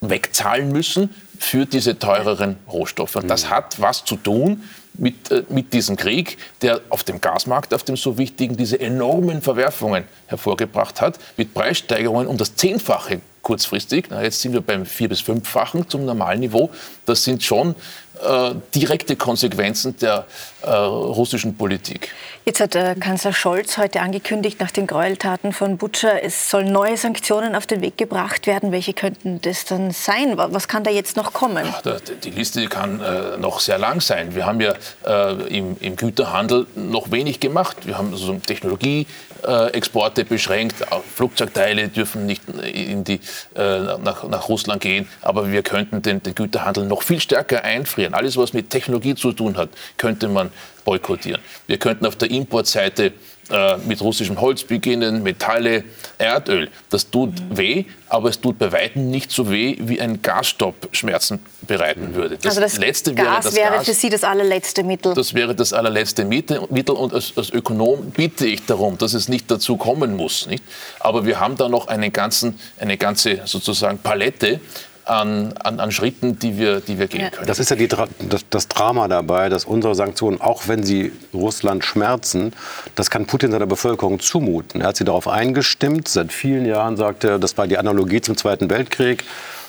[0.00, 3.16] wegzahlen müssen für diese teureren Rohstoffe.
[3.16, 3.50] Und das mhm.
[3.50, 4.64] hat was zu tun
[4.94, 9.42] mit, äh, mit diesem Krieg, der auf dem Gasmarkt, auf dem so wichtigen, diese enormen
[9.42, 14.06] Verwerfungen hervorgebracht hat, mit Preissteigerungen um das Zehnfache kurzfristig.
[14.10, 16.70] Na, jetzt sind wir beim vier- bis fünffachen zum Normalniveau.
[17.06, 17.76] Das sind schon
[18.24, 20.26] äh, direkte Konsequenzen der
[20.62, 22.10] äh, russischen Politik.
[22.46, 26.96] Jetzt hat äh, Kanzler Scholz heute angekündigt, nach den Gräueltaten von Butscha, es sollen neue
[26.96, 28.72] Sanktionen auf den Weg gebracht werden.
[28.72, 30.36] Welche könnten das dann sein?
[30.36, 31.66] Was kann da jetzt noch kommen?
[31.66, 31.82] Ach,
[32.22, 34.34] die Liste kann äh, noch sehr lang sein.
[34.34, 34.74] Wir haben ja
[35.06, 37.86] äh, im, im, Güterhandel noch wenig gemacht.
[37.86, 40.76] Wir haben also Technologieexporte beschränkt.
[41.14, 43.20] Flugzeugteile dürfen nicht in die,
[43.54, 45.08] nach, nach, Russland gehen.
[45.22, 49.32] Aber wir könnten den, den Güterhandel noch viel stärker einfrieren Alles, was mit Technologie zu
[49.32, 50.50] tun hat, könnte man
[50.84, 51.40] boykottieren.
[51.66, 53.12] Wir könnten auf der Importseite
[53.50, 55.84] äh, mit russischem Holz beginnen, Metalle,
[56.16, 56.70] Erdöl.
[56.88, 57.56] Das tut mhm.
[57.58, 62.36] weh, aber es tut bei weitem nicht so weh, wie ein Gasstopp Schmerzen bereiten würde.
[62.36, 65.14] Das, also das letzte Gas wäre, das wäre Gas, für Sie das allerletzte Mittel?
[65.14, 69.50] Das wäre das allerletzte Mittel und als, als, Ökonom bitte ich darum, dass es nicht
[69.50, 70.46] dazu kommen muss.
[70.46, 70.64] Nicht?
[71.00, 74.60] Aber wir haben da noch einen ganzen, eine ganze sozusagen Palette
[75.04, 77.46] an, an, an, Schritten, die wir, die wir gehen können.
[77.46, 78.08] Das ist ja die, das,
[78.48, 82.52] das, Drama dabei, dass unsere Sanktionen, auch wenn sie Russland schmerzen,
[82.94, 84.80] das kann Putin seiner Bevölkerung zumuten.
[84.80, 86.08] Er hat sie darauf eingestimmt.
[86.08, 89.24] Seit vielen Jahren sagt er, das war die Analogie zum Zweiten Weltkrieg.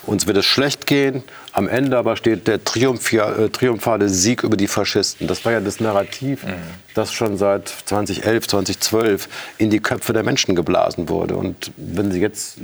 [0.06, 1.24] Uns wird es schlecht gehen.
[1.51, 2.60] Am Ende aber steht der äh,
[3.49, 5.28] triumphale Sieg über die Faschisten.
[5.28, 6.53] Das war ja das Narrativ, mhm.
[6.93, 11.36] das schon seit 2011, 2012 in die Köpfe der Menschen geblasen wurde.
[11.36, 12.58] Und wenn Sie jetzt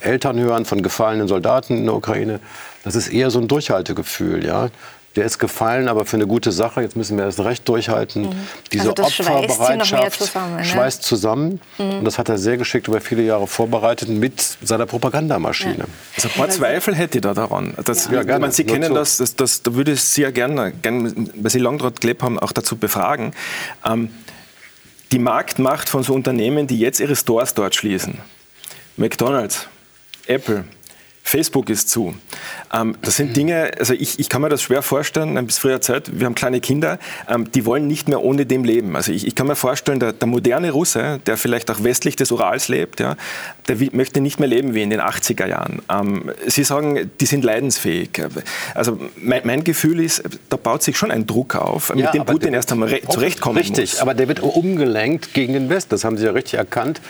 [0.00, 2.40] Eltern hören von gefallenen Soldaten in der Ukraine,
[2.84, 4.44] das ist eher so ein Durchhaltegefühl.
[4.44, 4.70] Ja?
[5.16, 6.80] Der ist gefallen, aber für eine gute Sache.
[6.80, 8.22] Jetzt müssen wir das Recht durchhalten.
[8.22, 8.32] Mhm.
[8.72, 10.64] Diese also Opferbereitschaft zusammen, ne?
[10.64, 11.60] schweißt zusammen.
[11.78, 11.98] Mhm.
[11.98, 15.78] Und das hat er sehr geschickt über viele Jahre vorbereitet mit seiner Propagandamaschine.
[15.78, 15.84] Ja.
[16.16, 17.74] Also ein paar Zweifel hätte ich da daran.
[17.84, 18.22] Das, ja.
[18.22, 18.94] Ja, meine, Sie Nur kennen so.
[18.94, 22.22] das, das, das, da würde ich Sie ja gerne, gerne, weil Sie lange dort gelebt
[22.22, 23.34] haben, auch dazu befragen.
[23.84, 24.10] Ähm,
[25.12, 28.18] die Marktmacht von so Unternehmen, die jetzt ihre Stores dort schließen,
[28.96, 29.68] McDonald's,
[30.26, 30.64] Apple,
[31.24, 32.14] Facebook ist zu.
[32.74, 36.18] Ähm, das sind Dinge, also ich, ich kann mir das schwer vorstellen, bis früher Zeit,
[36.18, 36.98] wir haben kleine Kinder,
[37.28, 38.96] ähm, die wollen nicht mehr ohne dem leben.
[38.96, 42.32] Also ich, ich kann mir vorstellen, der, der, moderne Russe, der vielleicht auch westlich des
[42.32, 43.16] Urals lebt, ja,
[43.68, 45.80] der möchte nicht mehr leben wie in den 80er Jahren.
[45.90, 48.10] Ähm, Sie sagen, die sind leidensfähig.
[48.74, 52.24] Also mein, mein, Gefühl ist, da baut sich schon ein Druck auf, ja, mit dem
[52.24, 53.78] Putin erst einmal zurechtkommen richtig, muss.
[53.78, 57.00] Richtig, aber der wird umgelenkt gegen den Westen, das haben Sie ja richtig erkannt.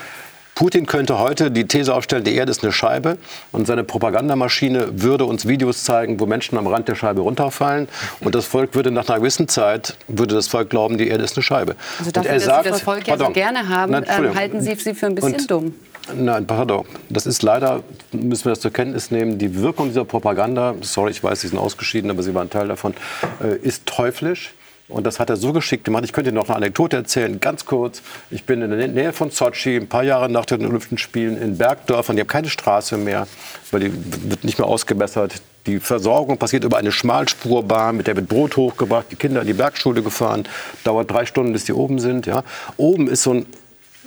[0.55, 3.17] Putin könnte heute die These aufstellen, die Erde ist eine Scheibe
[3.51, 7.87] und seine Propagandamaschine würde uns Videos zeigen, wo Menschen am Rand der Scheibe runterfallen
[8.21, 11.35] und das Volk würde nach einer gewissen Zeit, würde das Volk glauben, die Erde ist
[11.35, 11.75] eine Scheibe.
[11.97, 14.61] Also dafür, und er sagt, Sie das Volk ja so gerne haben, Nein, ähm, halten
[14.61, 15.75] Sie sie für ein bisschen und, dumm?
[16.15, 16.85] Nein, pardon.
[17.09, 17.81] Das ist leider,
[18.11, 21.57] müssen wir das zur Kenntnis nehmen, die Wirkung dieser Propaganda, sorry, ich weiß, Sie sind
[21.57, 22.93] ausgeschieden, aber Sie waren Teil davon,
[23.41, 24.53] äh, ist teuflisch.
[24.89, 26.03] Und das hat er so geschickt gemacht.
[26.03, 28.01] Ich könnte Ihnen noch eine Anekdote erzählen, ganz kurz.
[28.29, 31.57] Ich bin in der Nähe von Sochi, ein paar Jahre nach den Olympischen Spielen in
[31.57, 32.15] Bergdörfern.
[32.15, 33.27] Die haben keine Straße mehr,
[33.71, 35.41] weil die wird nicht mehr ausgebessert.
[35.65, 39.53] Die Versorgung passiert über eine Schmalspurbahn, mit der wird Brot hochgebracht, die Kinder in die
[39.53, 40.43] Bergschule gefahren.
[40.83, 42.25] Dauert drei Stunden, bis die oben sind.
[42.25, 42.43] Ja.
[42.75, 43.45] Oben ist so ein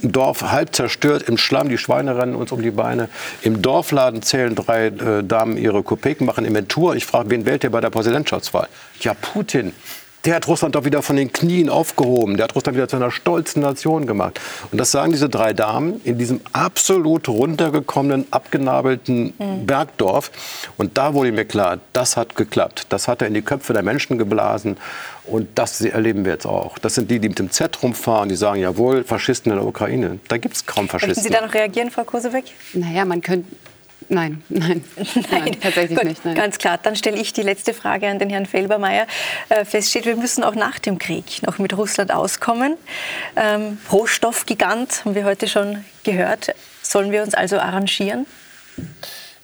[0.03, 3.09] Dorf halb zerstört im Schlamm, die Schweine rennen uns um die Beine.
[3.41, 6.95] Im Dorfladen zählen drei äh, Damen ihre Kopeken, machen Inventur.
[6.97, 8.69] Ich frage, wen wählt ihr bei der Präsidentschaftswahl?
[9.01, 9.73] Ja, Putin
[10.25, 12.37] der hat Russland doch wieder von den Knien aufgehoben.
[12.37, 14.41] Der hat Russland wieder zu einer stolzen Nation gemacht.
[14.73, 19.67] Und das sagen diese drei Damen in diesem absolut runtergekommenen, abgenabelten mhm.
[19.67, 20.33] Bergdorf.
[20.77, 22.87] Und da wurde mir klar, das hat geklappt.
[22.89, 24.77] Das hat er in die Köpfe der Menschen geblasen.
[25.25, 26.79] Und das erleben wir jetzt auch.
[26.79, 30.19] Das sind die, die mit dem Z rumfahren, die sagen, jawohl, Faschisten in der Ukraine.
[30.29, 31.11] Da gibt es kaum Faschisten.
[31.11, 32.45] Möchten Sie da noch reagieren, Frau Kosewek?
[32.75, 33.49] Naja, man könnte
[34.09, 36.25] Nein, nein, nein, nein tatsächlich Gut, nicht.
[36.25, 36.35] Nein.
[36.35, 36.79] Ganz klar.
[36.83, 39.07] Dann stelle ich die letzte Frage an den Herrn Felbermeier.
[39.49, 42.77] Äh, feststeht, wir müssen auch nach dem Krieg noch mit Russland auskommen.
[43.37, 46.55] Ähm, Rohstoffgigant haben wir heute schon gehört.
[46.83, 48.27] Sollen wir uns also arrangieren?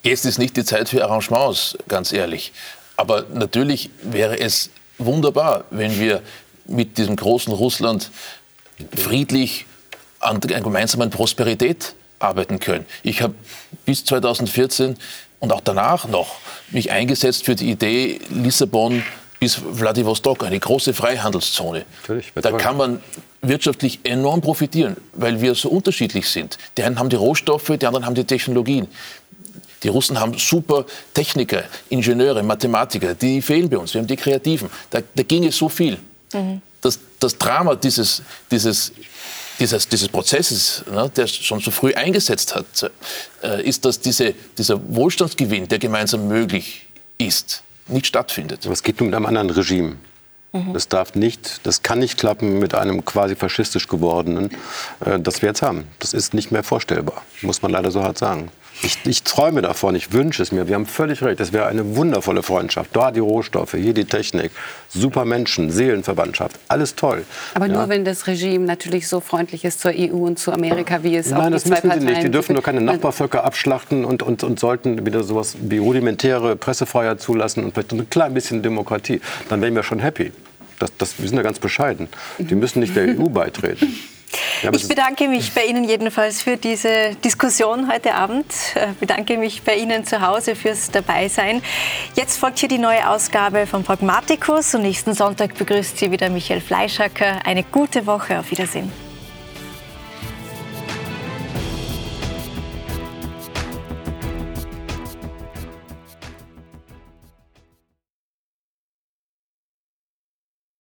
[0.03, 2.53] Jetzt ist nicht die Zeit für Arrangements, ganz ehrlich.
[2.97, 6.23] Aber natürlich wäre es wunderbar, wenn wir
[6.67, 8.11] mit diesem großen Russland
[8.97, 9.67] friedlich
[10.21, 12.87] an einer gemeinsamen Prosperität arbeiten können.
[13.03, 13.35] Ich habe
[13.85, 14.97] bis 2014
[15.41, 16.37] und auch danach noch
[16.71, 19.03] mich eingesetzt für die Idee Lissabon
[19.41, 21.85] bis Vladivostok, eine große Freihandelszone.
[22.35, 23.01] Da kann man
[23.41, 26.59] wirtschaftlich enorm profitieren, weil wir so unterschiedlich sind.
[26.79, 28.87] Die einen haben die Rohstoffe, die anderen haben die Technologien.
[29.83, 33.93] Die Russen haben super Techniker, Ingenieure, Mathematiker, die fehlen bei uns.
[33.95, 34.71] Wir haben die Kreativen.
[34.91, 35.99] Da, da ginge so viel.
[36.33, 36.63] Mhm.
[36.81, 38.93] Das, das Drama dieses, dieses
[39.63, 42.91] dieses, dieses Prozesses, ne, der schon so früh eingesetzt hat,
[43.43, 48.65] äh, ist, dass diese, dieser Wohlstandsgewinn, der gemeinsam möglich ist, nicht stattfindet.
[48.65, 49.97] Aber es geht nur mit einem anderen Regime.
[50.53, 50.75] Mhm.
[50.75, 54.51] Das darf nicht, das kann nicht klappen mit einem quasi faschistisch gewordenen,
[55.05, 55.85] äh, das wir jetzt haben.
[56.01, 58.51] Das ist nicht mehr vorstellbar, muss man leider so hart sagen.
[58.83, 60.67] Ich, ich, träume davon, ich wünsche es mir.
[60.67, 61.39] Wir haben völlig recht.
[61.41, 62.91] Es wäre eine wundervolle Freundschaft.
[62.95, 64.51] Da die Rohstoffe, hier die Technik,
[64.89, 67.25] super Menschen, Seelenverwandtschaft, alles toll.
[67.55, 67.75] Aber ja.
[67.75, 71.31] nur wenn das Regime natürlich so freundlich ist zur EU und zu Amerika, wie es
[71.31, 72.23] Nein, auch die das müssen Parteien sie nicht.
[72.25, 77.21] Die dürfen nur keine Nachbarvölker abschlachten und, und, und sollten wieder sowas wie rudimentäre Pressefreiheit
[77.21, 79.21] zulassen und vielleicht ein klein bisschen Demokratie.
[79.49, 80.33] Dann wären wir schon happy.
[80.79, 82.09] Das, das, wir sind ja ganz bescheiden.
[82.39, 83.95] Die müssen nicht der EU beitreten.
[84.63, 88.47] Ja, ich bedanke mich bei Ihnen jedenfalls für diese Diskussion heute Abend.
[88.51, 91.63] Ich äh, bedanke mich bei Ihnen zu Hause fürs Dabeisein.
[92.15, 96.61] Jetzt folgt hier die neue Ausgabe von Pragmaticus und nächsten Sonntag begrüßt Sie wieder Michael
[96.61, 97.45] Fleischacker.
[97.45, 98.39] Eine gute Woche.
[98.39, 98.91] Auf Wiedersehen.